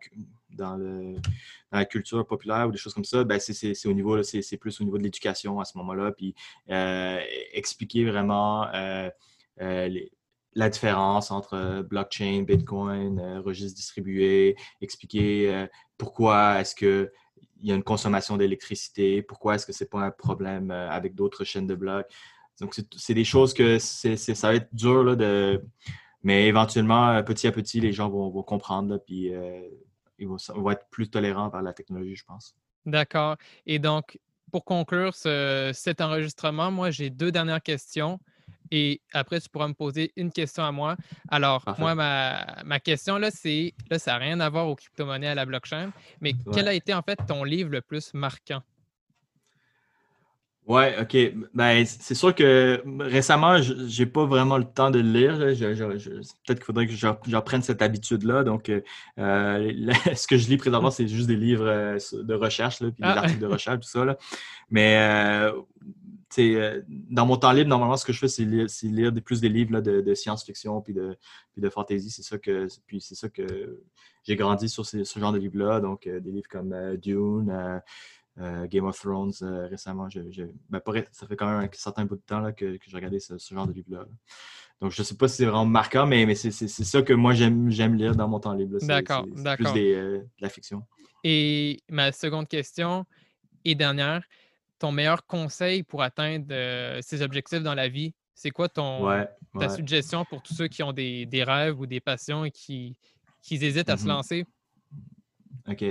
dans, 0.53 1.15
la 1.71 1.85
culture 1.85 2.27
populaire 2.27 2.67
ou 2.67 2.71
des 2.73 2.79
choses 2.79 2.95
comme 2.95 3.05
ça, 3.05 3.25
ben 3.25 3.39
c'est 3.39 3.53
c'est 3.53 4.57
plus 4.57 4.81
au 4.81 4.85
niveau 4.85 4.97
de 4.97 5.03
l'éducation 5.03 5.61
à 5.61 5.67
ce 5.67 5.77
moment-là. 5.77 6.13
Puis, 6.13 6.35
expliquer 7.53 8.07
vraiment 8.07 8.67
les, 9.61 10.11
la 10.57 10.71
différence 10.71 11.31
entre 11.31 11.55
euh, 11.55 11.83
blockchain, 11.83 12.43
Bitcoin, 12.43 13.21
euh, 13.21 13.41
registre 13.41 13.77
distribué, 13.77 14.57
expliquer 14.81 15.55
euh, 15.55 15.67
pourquoi 15.99 16.61
est-ce 16.61 16.75
qu'il 16.75 17.11
y 17.61 17.71
a 17.71 17.75
une 17.75 17.85
consommation 17.85 18.39
d'électricité, 18.39 19.23
pourquoi 19.23 19.55
est-ce 19.55 19.67
que 19.67 19.73
ce 19.73 19.85
n'est 19.85 19.89
pas 19.89 20.01
un 20.01 20.11
problème 20.11 20.71
avec 20.71 21.15
d'autres 21.15 21.45
chaînes 21.45 21.67
de 21.67 21.75
blocs. 21.75 22.07
Donc, 22.61 22.75
c'est 22.97 23.15
des 23.15 23.25
choses 23.25 23.53
que 23.53 23.79
ça 23.79 24.49
va 24.49 24.55
être 24.55 24.75
dur, 24.75 25.05
là, 25.05 25.15
de, 25.15 25.63
mais 26.23 26.47
éventuellement, 26.47 27.23
petit 27.23 27.47
à 27.47 27.53
petit, 27.53 27.81
les 27.81 27.93
gens 27.93 28.09
vont, 28.09 28.43
comprendre, 28.43 28.99
puis 29.07 29.33
ils 30.19 30.27
vont, 30.29 30.71
être 30.71 30.87
plus 30.91 31.09
tolérants 31.11 31.51
vers 31.51 31.63
la 31.63 31.75
technologie, 31.75 32.17
je 32.17 32.25
pense. 32.25 32.57
D'accord. 32.87 33.37
Et 33.67 33.79
donc, 33.79 34.19
pour 34.51 34.65
conclure 34.65 35.15
cet 35.15 36.01
enregistrement, 36.01 36.71
moi, 36.71 36.91
j'ai 36.91 37.11
deux 37.11 37.31
dernières 37.31 37.63
questions. 37.63 38.19
Et 38.71 39.01
après, 39.13 39.41
tu 39.41 39.49
pourras 39.49 39.69
me 39.69 39.75
poser 39.75 40.13
une 40.17 40.33
question 40.33 40.65
à 40.65 40.73
moi. 40.73 40.97
Alors, 41.29 41.65
moi, 41.79 41.95
ma, 41.95 42.81
question, 42.81 43.19
là, 43.19 43.31
c'est, 43.31 43.75
là, 43.91 43.99
ça 43.99 44.13
n'a 44.13 44.19
rien 44.19 44.41
à 44.41 44.49
voir 44.49 44.69
aux 44.69 44.75
crypto-monnaies, 44.75 45.29
à 45.29 45.35
la 45.35 45.47
blockchain, 45.47 45.93
mais 46.21 46.35
quel 46.53 46.69
a 46.69 46.75
été, 46.75 46.93
en 46.95 47.03
fait, 47.03 47.19
ton 47.27 47.45
livre 47.45 47.71
le 47.71 47.81
plus 47.81 48.13
marquant? 48.15 48.63
Ouais, 50.67 50.97
OK. 51.01 51.17
Ben, 51.55 51.87
c'est 51.87 52.17
sûr 52.17 52.35
que 52.35 52.83
récemment, 52.99 53.63
je 53.63 54.03
n'ai 54.03 54.07
pas 54.07 54.25
vraiment 54.27 54.59
le 54.59 54.65
temps 54.65 54.91
de 54.91 54.99
le 54.99 55.13
lire. 55.13 55.39
Peut-être 55.39 56.59
qu'il 56.59 56.65
faudrait 56.65 56.89
que 56.89 56.93
j'apprenne 56.93 57.63
cette 57.63 57.83
habitude-là. 57.83 58.43
Donc, 58.43 58.69
euh, 58.69 58.81
ce 60.17 60.27
que 60.27 60.37
je 60.37 60.49
lis 60.49 60.57
présentement, 60.57 60.91
c'est 60.91 61.07
juste 61.07 61.29
des 61.29 61.37
livres 61.37 61.69
euh, 61.69 61.99
de 62.13 62.35
recherche, 62.35 62.79
puis 62.79 62.89
des 62.89 62.95
ah. 63.03 63.19
articles 63.19 63.41
de 63.41 63.47
recherche, 63.47 63.79
tout 63.79 63.89
ça. 63.89 64.17
Mais 64.69 64.97
euh, 64.99 65.53
dans 66.37 67.27
mon 67.27 67.37
temps 67.37 67.53
libre, 67.53 67.69
normalement, 67.69 67.97
ce 67.97 68.05
que 68.05 68.13
je 68.13 68.19
fais, 68.19 68.29
c'est 68.29 68.45
lire, 68.45 69.13
plus 69.25 69.41
des 69.41 69.49
livres 69.49 69.81
de, 69.81 70.15
science-fiction 70.15 70.81
puis 70.81 70.95
de, 70.95 71.17
puis 71.53 71.63
de 71.63 71.69
fantasy. 71.69 72.11
C'est 72.11 72.23
ça 72.23 72.39
que, 72.39 72.67
puis 72.87 73.01
c'est 73.01 73.15
ça 73.15 73.29
que 73.29 73.83
j'ai 74.25 74.37
grandi 74.37 74.69
sur 74.69 74.85
ce, 74.85 75.05
genre 75.05 75.33
de 75.33 75.39
livres-là. 75.39 75.81
Donc, 75.81 76.09
des 76.09 76.31
livres 76.31 76.49
comme 76.49 76.97
Dune. 76.97 77.81
Euh, 78.39 78.67
Game 78.67 78.85
of 78.85 78.99
Thrones 79.01 79.33
euh, 79.43 79.67
récemment. 79.67 80.09
Ben, 80.69 80.83
ça 81.11 81.27
fait 81.27 81.37
quand 81.37 81.47
même 81.47 81.67
un 81.67 81.69
certain 81.73 82.05
bout 82.05 82.17
de 82.17 82.21
temps 82.21 82.41
là, 82.41 82.53
que, 82.53 82.79
j'ai 82.87 82.97
regardé 82.97 83.19
ce, 83.19 83.35
genre 83.51 83.67
de 83.67 83.73
livre-là. 83.73 84.05
Donc, 84.81 84.93
je 84.93 85.01
ne 85.01 85.05
sais 85.07 85.15
pas 85.15 85.27
si 85.27 85.37
c'est 85.37 85.47
vraiment 85.47 85.65
marquant, 85.65 86.07
mais, 86.07 86.27
mais 86.27 86.35
c'est 86.35 86.51
ça 86.51 87.01
que 87.01 87.15
moi, 87.15 87.33
j'aime 87.33 87.95
lire 87.95 88.15
dans 88.15 88.29
mon 88.29 88.39
temps 88.39 88.53
libre. 88.53 88.77
D'accord, 88.83 89.27
d'accord. 89.37 89.73
plus 89.73 89.81
euh, 89.81 90.19
de 90.19 90.27
la 90.41 90.51
fiction. 90.51 90.83
Et 91.25 91.81
ma 91.89 92.13
seconde 92.13 92.47
question 92.47 93.07
et 93.65 93.75
dernière, 93.75 94.23
ton 94.79 94.93
meilleur 94.93 95.27
conseil 95.27 95.83
pour 95.83 96.03
atteindre 96.03 96.47
ces 97.01 97.23
objectifs 97.23 97.63
dans 97.63 97.75
la 97.75 97.89
vie, 97.89 98.15
c'est 98.35 98.51
quoi 98.51 98.69
ton, 98.69 99.27
ta 99.59 99.69
suggestion 99.69 100.25
pour 100.25 100.43
tous 100.43 100.55
ceux 100.55 100.69
qui 100.69 100.83
ont 100.83 100.93
des, 100.93 101.45
rêves 101.47 101.81
ou 101.81 101.87
des 101.87 102.01
passions 102.01 102.45
et 102.45 102.51
qui, 102.51 102.97
qui 103.43 103.55
hésitent 103.55 103.89
à 103.89 103.97
se 103.97 104.05
mm-hmm. 104.05 104.09
lancer? 104.09 104.47
OK. 105.69 105.85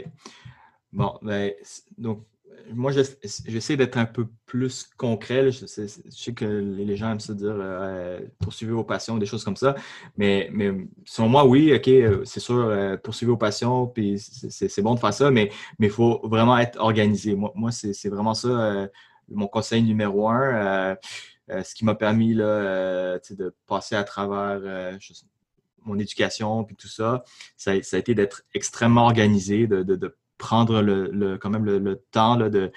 Bon, 0.93 1.17
ben, 1.21 1.51
donc, 1.97 2.25
moi, 2.73 2.91
j'essaie 2.91 3.77
d'être 3.77 3.97
un 3.97 4.05
peu 4.05 4.27
plus 4.45 4.89
concret. 4.97 5.51
Je 5.51 5.65
sais, 5.65 6.33
que 6.33 6.45
les 6.45 6.95
gens 6.95 7.11
aiment 7.11 7.19
se 7.19 7.33
dire 7.33 7.55
euh, 7.55 8.19
poursuivez 8.39 8.73
vos 8.73 8.83
passions, 8.83 9.17
des 9.17 9.25
choses 9.25 9.43
comme 9.43 9.55
ça. 9.55 9.75
Mais, 10.17 10.51
selon 11.05 11.29
moi, 11.29 11.45
oui, 11.45 11.73
OK, 11.73 11.87
euh, 11.87 12.23
c'est 12.25 12.39
sûr, 12.39 12.55
euh, 12.55 12.97
poursuivez 12.97 13.31
vos 13.31 13.37
passions, 13.37 13.87
puis 13.87 14.19
c'est 14.19 14.81
bon 14.81 14.95
de 14.95 14.99
faire 14.99 15.13
ça, 15.13 15.31
mais 15.31 15.51
il 15.79 15.89
faut 15.89 16.19
vraiment 16.23 16.57
être 16.57 16.79
organisé. 16.79 17.35
Moi, 17.35 17.71
c'est 17.71 18.09
vraiment 18.09 18.33
ça 18.33 18.89
mon 19.29 19.47
conseil 19.47 19.81
numéro 19.81 20.29
un. 20.29 20.97
ce 21.49 21.75
qui 21.75 21.85
m'a 21.85 21.95
permis 21.95 22.35
de 22.35 23.53
passer 23.67 23.95
à 23.95 24.03
travers 24.03 24.97
mon 25.83 25.99
éducation 25.99 26.63
puis 26.63 26.75
tout 26.75 26.87
ça, 26.87 27.23
ça, 27.57 27.71
a 27.71 27.97
été 27.97 28.15
d'être 28.15 28.43
extrêmement 28.53 29.05
organisé, 29.05 29.67
de 29.67 30.17
prendre 30.37 30.81
le, 30.81 31.37
quand 31.37 31.49
même 31.49 31.65
le, 31.65 31.95
temps 32.11 32.37
de 32.37 32.71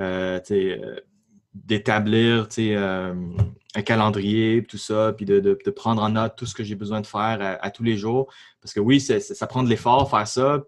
euh, 0.00 0.40
euh, 0.50 1.00
d'établir 1.54 2.46
euh, 2.58 3.14
un 3.74 3.82
calendrier, 3.82 4.62
tout 4.62 4.78
ça, 4.78 5.12
puis 5.12 5.26
de, 5.26 5.70
prendre 5.70 6.02
en 6.02 6.10
note 6.10 6.36
tout 6.36 6.46
ce 6.46 6.54
que 6.54 6.62
j'ai 6.62 6.76
besoin 6.76 7.00
de 7.00 7.06
faire 7.06 7.58
à, 7.60 7.70
tous 7.72 7.82
les 7.82 7.96
jours. 7.96 8.32
Parce 8.60 8.72
que 8.72 8.78
oui, 8.78 9.00
ça 9.00 9.46
prend 9.48 9.64
de 9.64 9.68
l'effort 9.68 10.08
faire 10.08 10.28
ça, 10.28 10.62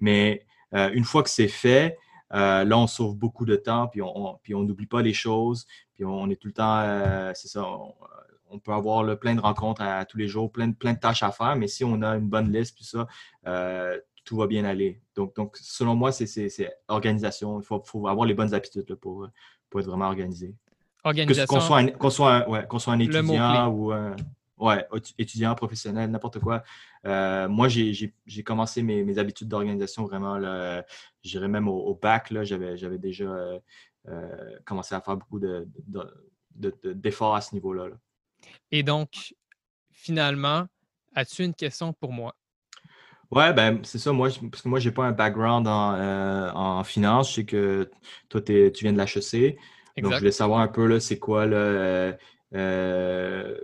mais 0.00 0.44
une 0.72 1.04
fois 1.04 1.22
que 1.22 1.30
c'est 1.30 1.48
fait, 1.48 1.96
là, 2.30 2.76
on 2.76 2.86
sauve 2.86 3.16
beaucoup 3.16 3.46
de 3.46 3.56
temps, 3.56 3.86
puis 3.88 4.02
on 4.02 4.62
n'oublie 4.62 4.86
pas 4.86 5.00
les 5.00 5.14
choses, 5.14 5.66
puis 5.94 6.04
on, 6.04 6.28
est 6.28 6.36
tout 6.36 6.48
le 6.48 6.52
temps, 6.54 7.32
c'est 7.34 7.48
ça, 7.48 7.64
on, 8.50 8.58
peut 8.58 8.72
avoir 8.72 9.18
plein 9.18 9.34
de 9.34 9.40
rencontres 9.40 9.80
à, 9.80 10.04
tous 10.04 10.18
les 10.18 10.28
jours, 10.28 10.52
plein 10.52 10.68
de, 10.68 10.74
plein 10.74 10.92
de 10.92 10.98
tâches 10.98 11.22
à 11.22 11.32
faire, 11.32 11.56
mais 11.56 11.68
si 11.68 11.84
on 11.84 12.02
a 12.02 12.16
une 12.16 12.28
bonne 12.28 12.52
liste, 12.52 12.76
puis 12.76 12.84
ça, 12.84 13.06
tout 14.24 14.36
va 14.36 14.46
bien 14.46 14.64
aller. 14.64 15.00
Donc, 15.14 15.34
donc 15.36 15.56
selon 15.60 15.94
moi, 15.94 16.12
c'est 16.12 16.78
organisation. 16.88 17.60
Il 17.60 17.64
faut, 17.64 18.08
avoir 18.08 18.26
les 18.26 18.34
bonnes 18.34 18.54
habitudes 18.54 18.94
pour, 18.94 19.28
pour 19.70 19.80
être 19.80 19.86
vraiment 19.86 20.06
organisé. 20.06 20.54
Organisation. 21.04 21.46
Qu'on 21.46 21.60
soit, 21.60 21.78
un, 21.80 22.10
soit, 22.10 22.48
ouais, 22.48 22.66
soit 22.78 22.92
un 22.92 22.98
étudiant 22.98 23.68
ou 23.68 23.92
un 23.92 24.16
ouais, 24.58 24.86
étudiant, 25.18 25.54
professionnel, 25.54 26.10
n'importe 26.10 26.38
quoi. 26.40 26.62
Euh, 27.06 27.48
moi, 27.48 27.68
j'ai 27.68 28.42
commencé 28.44 28.82
mes, 28.82 29.04
mes 29.04 29.18
habitudes 29.18 29.48
d'organisation 29.48 30.04
vraiment, 30.04 30.40
je 30.40 31.30
dirais 31.30 31.48
même 31.48 31.68
au, 31.68 31.94
bac, 31.94 32.32
j'avais 32.42 32.98
déjà 32.98 33.24
euh, 33.24 33.58
euh, 34.08 34.58
commencé 34.64 34.94
à 34.94 35.00
faire 35.00 35.16
beaucoup 35.16 35.38
d'efforts 35.38 36.10
de, 36.54 36.70
de, 36.92 37.36
à 37.36 37.40
ce 37.40 37.54
niveau-là. 37.54 37.88
Là. 37.88 37.96
Et 38.70 38.82
donc, 38.82 39.34
finalement, 39.90 40.66
as-tu 41.14 41.44
une 41.44 41.54
question 41.54 41.92
pour 41.92 42.12
moi? 42.12 42.34
Ouais, 43.30 43.52
ben 43.52 43.80
c'est 43.82 43.98
ça. 43.98 44.12
Moi, 44.12 44.28
parce 44.50 44.62
que 44.62 44.68
moi, 44.68 44.78
j'ai 44.78 44.90
pas 44.90 45.04
un 45.04 45.12
background 45.12 45.66
en, 45.66 45.94
euh, 45.94 46.50
en 46.52 46.84
finance. 46.84 47.30
Je 47.30 47.34
sais 47.34 47.44
que 47.44 47.90
toi, 48.28 48.40
tu 48.40 48.70
viens 48.82 48.92
de 48.92 48.98
l'HEC. 48.98 49.58
Donc, 50.02 50.12
je 50.12 50.18
voulais 50.18 50.32
savoir 50.32 50.60
un 50.60 50.68
peu, 50.68 50.86
là, 50.86 50.98
c'est 51.00 51.18
quoi, 51.18 51.46
là, 51.46 51.56
euh, 51.56 52.12
euh, 52.54 53.56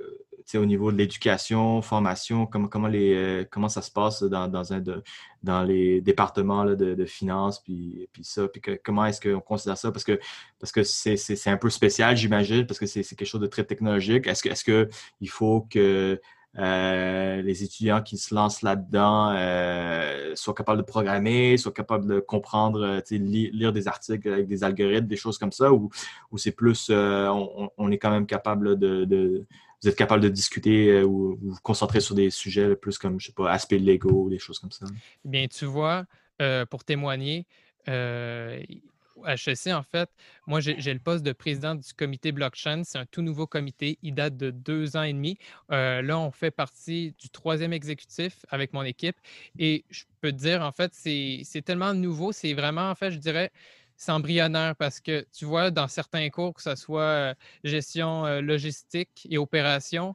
au 0.54 0.66
niveau 0.66 0.90
de 0.90 0.96
l'éducation, 0.96 1.80
formation, 1.82 2.46
comment, 2.46 2.68
comment, 2.68 2.88
les, 2.88 3.46
comment 3.50 3.68
ça 3.68 3.82
se 3.82 3.90
passe 3.90 4.22
dans, 4.22 4.48
dans, 4.48 4.72
un 4.72 4.80
de, 4.80 5.02
dans 5.42 5.62
les 5.62 6.00
départements 6.00 6.64
là, 6.64 6.74
de, 6.74 6.94
de 6.94 7.04
finances, 7.04 7.60
puis, 7.60 8.08
puis 8.12 8.24
ça, 8.24 8.48
puis 8.48 8.60
comment 8.82 9.06
est-ce 9.06 9.20
qu'on 9.20 9.40
considère 9.40 9.78
ça? 9.78 9.92
Parce 9.92 10.04
que 10.04 10.18
parce 10.58 10.72
que 10.72 10.82
c'est 10.82 11.50
un 11.50 11.56
peu 11.56 11.70
spécial, 11.70 12.16
j'imagine, 12.16 12.66
parce 12.66 12.80
que 12.80 12.86
c'est 12.86 13.04
quelque 13.04 13.24
chose 13.26 13.40
de 13.40 13.46
très 13.46 13.64
technologique. 13.64 14.26
Est-ce 14.26 14.42
que 14.42 14.48
est-ce 14.48 14.64
qu'il 14.64 15.28
faut 15.30 15.66
que 15.70 16.20
euh, 16.58 17.42
les 17.42 17.62
étudiants 17.62 18.02
qui 18.02 18.18
se 18.18 18.34
lancent 18.34 18.62
là-dedans 18.62 19.32
euh, 19.36 20.34
soient 20.34 20.54
capables 20.54 20.78
de 20.78 20.84
programmer, 20.86 21.56
soient 21.56 21.72
capables 21.72 22.06
de 22.06 22.18
comprendre, 22.18 22.82
euh, 22.82 23.00
lire 23.10 23.72
des 23.72 23.86
articles 23.86 24.28
avec 24.28 24.48
des 24.48 24.64
algorithmes, 24.64 25.06
des 25.06 25.16
choses 25.16 25.38
comme 25.38 25.52
ça, 25.52 25.72
ou, 25.72 25.90
c'est 26.36 26.52
plus, 26.52 26.90
on, 26.90 27.90
est 27.90 27.98
quand 27.98 28.10
même 28.10 28.26
capable 28.26 28.78
de, 28.78 29.46
vous 29.82 29.88
êtes 29.88 29.96
capable 29.96 30.22
de 30.22 30.28
discuter 30.28 31.02
ou 31.02 31.38
vous, 31.40 31.56
concentrer 31.62 32.00
sur 32.00 32.14
des 32.14 32.30
sujets 32.30 32.74
plus 32.74 32.98
comme, 32.98 33.20
je 33.20 33.28
sais 33.28 33.32
pas, 33.32 33.50
aspect 33.50 33.78
Lego, 33.78 34.28
des 34.28 34.38
choses 34.38 34.58
comme 34.58 34.72
ça? 34.72 34.86
Eh 35.24 35.28
bien, 35.28 35.46
tu 35.46 35.66
vois, 35.66 36.04
pour 36.68 36.82
témoigner, 36.84 37.46
HEC, 39.26 39.72
en 39.72 39.82
fait, 39.82 40.10
moi, 40.46 40.60
j'ai 40.60 40.92
le 40.92 41.00
poste 41.00 41.24
de 41.24 41.32
président 41.32 41.74
du 41.74 41.92
comité 41.94 42.32
blockchain. 42.32 42.82
C'est 42.84 42.98
un 42.98 43.06
tout 43.06 43.22
nouveau 43.22 43.46
comité. 43.46 43.98
Il 44.02 44.14
date 44.14 44.36
de 44.36 44.50
deux 44.50 44.96
ans 44.96 45.02
et 45.02 45.12
demi. 45.12 45.38
Euh, 45.70 46.02
là, 46.02 46.18
on 46.18 46.30
fait 46.30 46.50
partie 46.50 47.14
du 47.18 47.30
troisième 47.30 47.72
exécutif 47.72 48.44
avec 48.48 48.72
mon 48.72 48.82
équipe. 48.82 49.16
Et 49.58 49.84
je 49.90 50.04
peux 50.20 50.32
te 50.32 50.36
dire, 50.36 50.62
en 50.62 50.72
fait, 50.72 50.92
c'est 50.94 51.62
tellement 51.64 51.94
nouveau. 51.94 52.32
C'est 52.32 52.54
vraiment, 52.54 52.90
en 52.90 52.94
fait, 52.94 53.10
je 53.10 53.18
dirais, 53.18 53.50
c'est 53.96 54.12
embryonnaire 54.12 54.76
parce 54.76 54.98
que 55.00 55.26
tu 55.32 55.44
vois, 55.44 55.70
dans 55.70 55.86
certains 55.86 56.30
cours, 56.30 56.54
que 56.54 56.62
ce 56.62 56.74
soit 56.74 57.02
euh, 57.02 57.34
gestion 57.64 58.24
euh, 58.24 58.40
logistique 58.40 59.26
et 59.30 59.38
opération, 59.38 60.14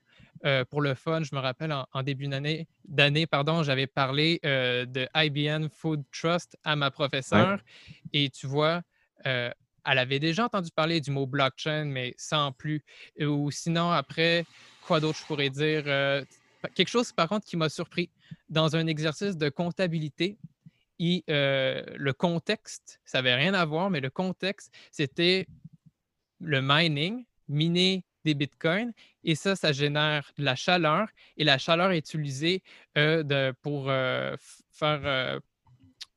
pour 0.69 0.81
le 0.81 0.93
fun, 0.93 1.23
je 1.23 1.33
me 1.33 1.39
rappelle 1.39 1.73
en, 1.91 2.03
début 2.03 2.27
d'année, 2.27 3.25
pardon, 3.25 3.63
j'avais 3.63 3.87
parlé 3.87 4.39
de 4.43 5.07
IBM 5.15 5.69
Food 5.69 6.03
Trust 6.11 6.55
à 6.63 6.75
ma 6.75 6.91
professeure. 6.91 7.61
Et 8.13 8.29
tu 8.29 8.45
vois, 8.45 8.83
euh, 9.25 9.49
elle 9.85 9.99
avait 9.99 10.19
déjà 10.19 10.45
entendu 10.45 10.69
parler 10.71 10.99
du 10.99 11.11
mot 11.11 11.27
blockchain, 11.27 11.85
mais 11.85 12.13
sans 12.17 12.51
plus. 12.51 12.83
Ou 13.19 13.51
sinon, 13.51 13.91
après, 13.91 14.45
quoi 14.87 14.99
d'autre 14.99 15.19
je 15.19 15.25
pourrais 15.25 15.49
dire? 15.49 15.83
Euh, 15.85 16.23
quelque 16.73 16.89
chose, 16.89 17.11
par 17.11 17.29
contre, 17.29 17.45
qui 17.45 17.57
m'a 17.57 17.69
surpris. 17.69 18.09
Dans 18.49 18.75
un 18.75 18.87
exercice 18.87 19.37
de 19.37 19.49
comptabilité, 19.49 20.37
et, 20.97 21.23
euh, 21.29 21.83
le 21.95 22.13
contexte, 22.13 22.99
ça 23.05 23.19
n'avait 23.19 23.35
rien 23.35 23.53
à 23.53 23.65
voir, 23.65 23.89
mais 23.89 23.99
le 23.99 24.09
contexte, 24.09 24.73
c'était 24.91 25.45
le 26.39 26.61
mining, 26.61 27.25
miner 27.47 28.03
des 28.23 28.33
bitcoins, 28.33 28.91
et 29.23 29.35
ça, 29.35 29.55
ça 29.55 29.71
génère 29.71 30.31
de 30.37 30.43
la 30.43 30.55
chaleur, 30.55 31.07
et 31.37 31.43
la 31.43 31.59
chaleur 31.59 31.91
est 31.91 31.99
utilisée 31.99 32.63
pour 33.61 33.85
faire 34.71 35.39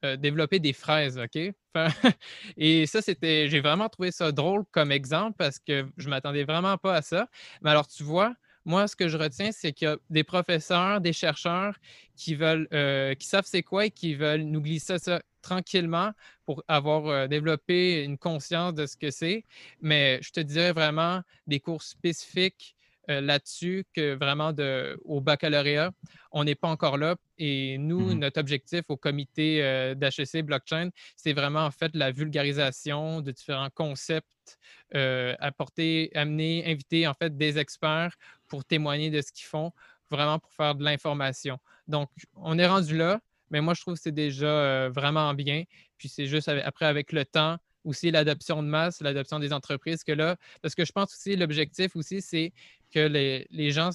euh, 0.04 0.16
développer 0.16 0.58
des 0.58 0.72
fraises, 0.72 1.18
OK? 1.18 1.38
et 2.56 2.86
ça, 2.86 3.02
c'était, 3.02 3.48
j'ai 3.48 3.60
vraiment 3.60 3.88
trouvé 3.88 4.10
ça 4.10 4.32
drôle 4.32 4.64
comme 4.70 4.92
exemple 4.92 5.36
parce 5.38 5.58
que 5.58 5.86
je 5.96 6.06
ne 6.06 6.10
m'attendais 6.10 6.44
vraiment 6.44 6.76
pas 6.78 6.94
à 6.96 7.02
ça. 7.02 7.28
Mais 7.62 7.70
alors, 7.70 7.86
tu 7.86 8.02
vois, 8.02 8.34
moi, 8.64 8.86
ce 8.86 8.96
que 8.96 9.08
je 9.08 9.16
retiens, 9.16 9.50
c'est 9.50 9.72
qu'il 9.72 9.88
y 9.88 9.90
a 9.90 9.96
des 10.10 10.24
professeurs, 10.24 11.00
des 11.00 11.12
chercheurs 11.12 11.76
qui 12.16 12.34
veulent, 12.34 12.68
euh, 12.72 13.14
qui 13.14 13.26
savent 13.26 13.46
c'est 13.46 13.62
quoi 13.62 13.86
et 13.86 13.90
qui 13.90 14.14
veulent 14.14 14.42
nous 14.42 14.60
glisser 14.60 14.98
ça 14.98 15.22
tranquillement 15.42 16.12
pour 16.44 16.62
avoir 16.68 17.06
euh, 17.06 17.26
développé 17.28 18.04
une 18.04 18.18
conscience 18.18 18.74
de 18.74 18.86
ce 18.86 18.96
que 18.96 19.10
c'est. 19.10 19.44
Mais 19.80 20.18
je 20.22 20.30
te 20.30 20.40
dirais 20.40 20.72
vraiment 20.72 21.22
des 21.46 21.60
cours 21.60 21.82
spécifiques 21.82 22.76
euh, 23.10 23.20
là-dessus 23.20 23.84
que 23.94 24.14
vraiment 24.14 24.52
de, 24.52 25.00
au 25.04 25.20
baccalauréat, 25.20 25.92
on 26.30 26.44
n'est 26.44 26.54
pas 26.54 26.68
encore 26.68 26.98
là. 26.98 27.16
Et 27.38 27.78
nous, 27.78 28.14
mmh 28.14 28.18
notre 28.18 28.40
objectif 28.40 28.82
au 28.88 28.96
comité 28.96 29.62
euh, 29.62 29.94
d'HEC 29.94 30.44
Blockchain, 30.44 30.90
c'est 31.16 31.32
vraiment 31.32 31.64
en 31.64 31.70
fait 31.70 31.94
la 31.94 32.10
vulgarisation 32.10 33.20
de 33.20 33.30
différents 33.30 33.70
concepts, 33.70 34.58
euh, 34.94 35.34
apporter, 35.38 36.10
amener, 36.14 36.64
inviter 36.66 37.06
en 37.06 37.14
fait 37.14 37.36
des 37.36 37.58
experts 37.58 38.16
pour 38.46 38.64
témoigner 38.64 39.10
de 39.10 39.20
ce 39.20 39.32
qu'ils 39.32 39.46
font, 39.46 39.72
vraiment 40.10 40.38
pour 40.38 40.52
faire 40.52 40.74
de 40.74 40.84
l'information. 40.84 41.58
Donc, 41.86 42.10
on 42.34 42.58
est 42.58 42.66
rendu 42.66 42.96
là, 42.96 43.20
mais 43.50 43.60
moi, 43.60 43.74
je 43.74 43.80
trouve 43.80 43.94
que 43.94 44.00
c'est 44.00 44.12
déjà 44.12 44.88
vraiment 44.90 45.32
bien. 45.32 45.64
Puis 45.96 46.08
c'est 46.08 46.26
juste 46.26 46.48
après, 46.48 46.86
avec 46.86 47.12
le 47.12 47.24
temps, 47.24 47.58
aussi 47.84 48.10
l'adoption 48.10 48.62
de 48.62 48.68
masse, 48.68 49.00
l'adoption 49.00 49.38
des 49.38 49.52
entreprises, 49.52 50.04
que 50.04 50.12
là, 50.12 50.36
parce 50.62 50.74
que 50.74 50.84
je 50.84 50.92
pense 50.92 51.12
aussi 51.14 51.36
l'objectif 51.36 51.96
aussi, 51.96 52.20
c'est 52.20 52.52
que 52.90 53.00
les, 53.00 53.46
les 53.50 53.70
gens 53.70 53.90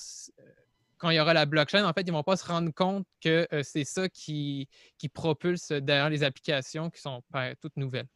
quand 1.03 1.09
il 1.09 1.17
y 1.17 1.19
aura 1.19 1.33
la 1.33 1.45
blockchain, 1.45 1.85
en 1.85 1.91
fait, 1.91 2.03
ils 2.03 2.11
ne 2.11 2.13
vont 2.13 2.23
pas 2.23 2.37
se 2.37 2.45
rendre 2.45 2.71
compte 2.73 3.05
que 3.21 3.45
euh, 3.51 3.59
c'est 3.61 3.83
ça 3.83 4.07
qui, 4.07 4.69
qui 4.97 5.09
propulse 5.09 5.73
derrière 5.73 6.09
les 6.09 6.23
applications 6.23 6.89
qui 6.89 7.01
sont 7.01 7.21
toutes 7.59 7.75
nouvelles. 7.75 8.07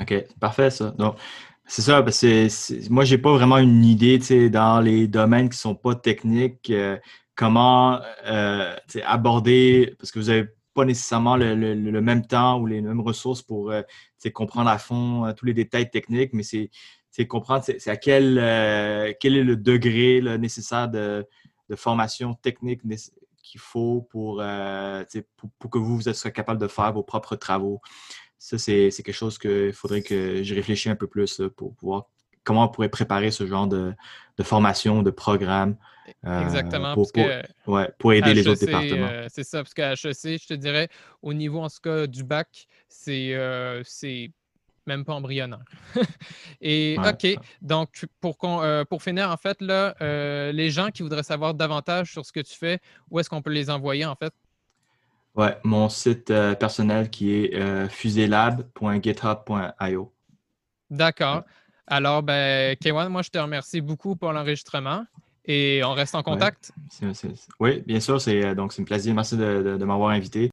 OK, 0.00 0.26
parfait 0.40 0.70
ça. 0.70 0.90
Donc, 0.98 1.16
c'est 1.64 1.82
ça, 1.82 2.02
parce 2.02 2.22
que 2.22 2.90
moi, 2.90 3.04
je 3.04 3.14
n'ai 3.14 3.22
pas 3.22 3.32
vraiment 3.32 3.58
une 3.58 3.84
idée 3.84 4.18
dans 4.50 4.80
les 4.80 5.06
domaines 5.06 5.48
qui 5.48 5.54
ne 5.54 5.60
sont 5.60 5.76
pas 5.76 5.94
techniques, 5.94 6.70
euh, 6.70 6.98
comment 7.36 8.00
euh, 8.26 8.74
aborder, 9.04 9.94
parce 9.96 10.10
que 10.10 10.18
vous 10.18 10.26
n'avez 10.26 10.48
pas 10.74 10.84
nécessairement 10.84 11.36
le, 11.36 12.00
même 12.00 12.26
temps 12.26 12.58
ou 12.58 12.66
les 12.66 12.80
mêmes 12.80 13.00
ressources 13.00 13.42
pour 13.42 13.72
comprendre 14.32 14.70
à 14.70 14.78
fond 14.78 15.32
tous 15.36 15.46
les 15.46 15.54
détails 15.54 15.88
techniques, 15.88 16.32
mais 16.32 16.42
c'est 16.42 16.68
comprendre 17.22 17.64
c'est 17.64 17.90
à 17.90 17.96
quel, 17.96 18.34
quel 19.20 19.36
est 19.36 19.44
le 19.44 19.56
degré 19.56 20.20
nécessaire 20.38 20.88
de, 20.88 21.26
de 21.68 21.76
formation 21.76 22.34
technique 22.34 22.82
qu'il 23.42 23.60
faut 23.60 24.08
euh, 24.14 25.04
pour, 25.36 25.50
pour, 25.58 25.70
que 25.70 25.78
vous, 25.78 25.96
vous 25.98 26.12
soyez 26.12 26.32
capable 26.32 26.60
de 26.60 26.68
faire 26.68 26.92
vos 26.92 27.02
propres 27.02 27.36
travaux. 27.36 27.80
Ça, 28.38 28.58
c'est 28.58 28.90
quelque 28.90 29.12
chose 29.12 29.38
qu'il 29.38 29.72
faudrait 29.72 30.02
que 30.02 30.42
je 30.42 30.54
réfléchisse 30.54 30.90
un 30.90 30.96
peu 30.96 31.06
plus 31.06 31.40
pour 31.56 31.74
pouvoir 31.74 32.06
comment 32.42 32.64
on 32.64 32.68
pourrait 32.68 32.90
préparer 32.90 33.30
ce 33.30 33.46
genre 33.46 33.66
de, 33.66 33.94
formation, 34.42 35.02
de 35.02 35.10
programme. 35.10 35.76
Euh, 36.26 36.42
Exactement. 36.42 36.94
Pour, 36.94 37.10
pour, 37.98 38.12
aider 38.12 38.34
les 38.34 38.46
autres 38.46 38.62
e 38.64 38.66
départements. 38.66 39.06
Euh, 39.06 39.26
c'est 39.30 39.44
ça, 39.44 39.62
parce 39.62 39.72
qu'à 39.72 39.92
HEC, 39.92 40.42
je 40.42 40.46
te 40.48 40.54
dirais, 40.54 40.88
au 41.22 41.32
niveau 41.32 41.60
en 41.60 41.70
tout 41.70 41.80
cas 41.82 42.06
du 42.06 42.22
bac, 42.22 42.66
c'est 42.88 43.34
même 44.86 45.04
pas 45.04 45.14
embryonnaire. 45.14 45.64
Et 46.60 46.96
OK, 46.98 47.26
donc 47.62 48.04
pour, 48.20 48.36
euh, 48.44 48.84
pour 48.84 49.02
finir, 49.02 49.30
en 49.30 49.36
fait, 49.36 49.60
là, 49.60 49.96
euh, 50.00 50.52
les 50.52 50.70
gens 50.70 50.90
qui 50.90 51.02
voudraient 51.02 51.22
savoir 51.22 51.54
davantage 51.54 52.10
sur 52.12 52.24
ce 52.24 52.32
que 52.32 52.40
tu 52.40 52.54
fais, 52.54 52.80
où 53.10 53.20
est-ce 53.20 53.28
qu'on 53.30 53.42
peut 53.42 53.52
les 53.52 53.70
envoyer, 53.70 54.06
en 54.06 54.16
fait? 54.16 54.32
Ouais, 55.34 55.56
mon 55.64 55.88
site 55.88 56.30
euh, 56.30 56.54
personnel 56.54 57.10
qui 57.10 57.32
est 57.32 57.88
fuselab.github.io. 57.88 60.12
D'accord. 60.90 61.42
Alors, 61.86 62.22
ben, 62.22 62.76
Kewan, 62.76 63.10
moi, 63.10 63.22
je 63.22 63.30
te 63.30 63.38
remercie 63.38 63.80
beaucoup 63.80 64.14
pour 64.16 64.32
l'enregistrement 64.32 65.06
et 65.44 65.82
on 65.84 65.92
reste 65.92 66.14
en 66.14 66.22
contact. 66.22 66.72
Oui, 67.60 67.82
bien 67.86 68.00
sûr. 68.00 68.18
C'est 68.20 68.54
donc 68.54 68.72
c'est 68.72 68.82
un 68.82 68.86
plaisir. 68.86 69.14
Merci 69.14 69.36
de 69.36 69.84
m'avoir 69.84 70.10
invité. 70.10 70.50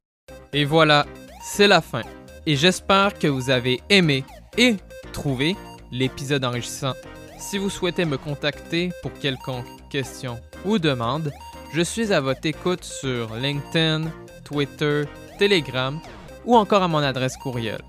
Et 0.52 0.64
voilà, 0.64 1.06
c'est 1.42 1.68
la 1.68 1.80
fin 1.80 2.02
et 2.46 2.56
j'espère 2.56 3.18
que 3.18 3.26
vous 3.26 3.50
avez 3.50 3.80
aimé 3.88 4.24
et 4.58 4.76
trouvé 5.12 5.56
l'épisode 5.90 6.44
enrichissant. 6.44 6.94
Si 7.38 7.58
vous 7.58 7.70
souhaitez 7.70 8.04
me 8.04 8.18
contacter 8.18 8.92
pour 9.02 9.12
quelconque 9.14 9.66
question 9.90 10.38
ou 10.64 10.78
demande, 10.78 11.30
je 11.72 11.82
suis 11.82 12.12
à 12.12 12.20
votre 12.20 12.46
écoute 12.46 12.84
sur 12.84 13.34
LinkedIn, 13.34 14.04
Twitter, 14.44 15.02
Telegram 15.38 16.00
ou 16.44 16.56
encore 16.56 16.82
à 16.82 16.88
mon 16.88 16.98
adresse 16.98 17.36
courriel. 17.36 17.80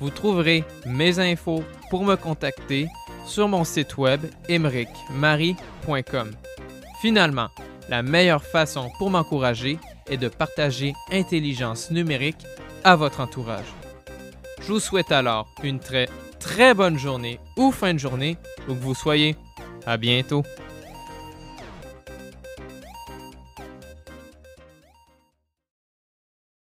Vous 0.00 0.10
trouverez 0.10 0.64
mes 0.84 1.18
infos 1.18 1.64
pour 1.90 2.04
me 2.04 2.16
contacter 2.16 2.88
sur 3.26 3.48
mon 3.48 3.64
site 3.64 3.96
web 3.96 4.20
emericmarie.com. 4.48 6.30
Finalement, 7.00 7.48
la 7.88 8.02
meilleure 8.02 8.44
façon 8.44 8.90
pour 8.98 9.10
m'encourager 9.10 9.78
est 10.08 10.16
de 10.16 10.28
partager 10.28 10.94
intelligence 11.10 11.90
numérique 11.90 12.44
à 12.84 12.96
votre 12.96 13.20
entourage. 13.20 13.66
Je 14.66 14.72
vous 14.72 14.80
souhaite 14.80 15.12
alors 15.12 15.46
une 15.62 15.78
très 15.78 16.08
très 16.40 16.74
bonne 16.74 16.98
journée 16.98 17.38
ou 17.56 17.70
fin 17.70 17.94
de 17.94 18.00
journée 18.00 18.36
où 18.68 18.74
que 18.74 18.80
vous 18.80 18.96
soyez. 18.96 19.36
À 19.86 19.96
bientôt. 19.96 20.42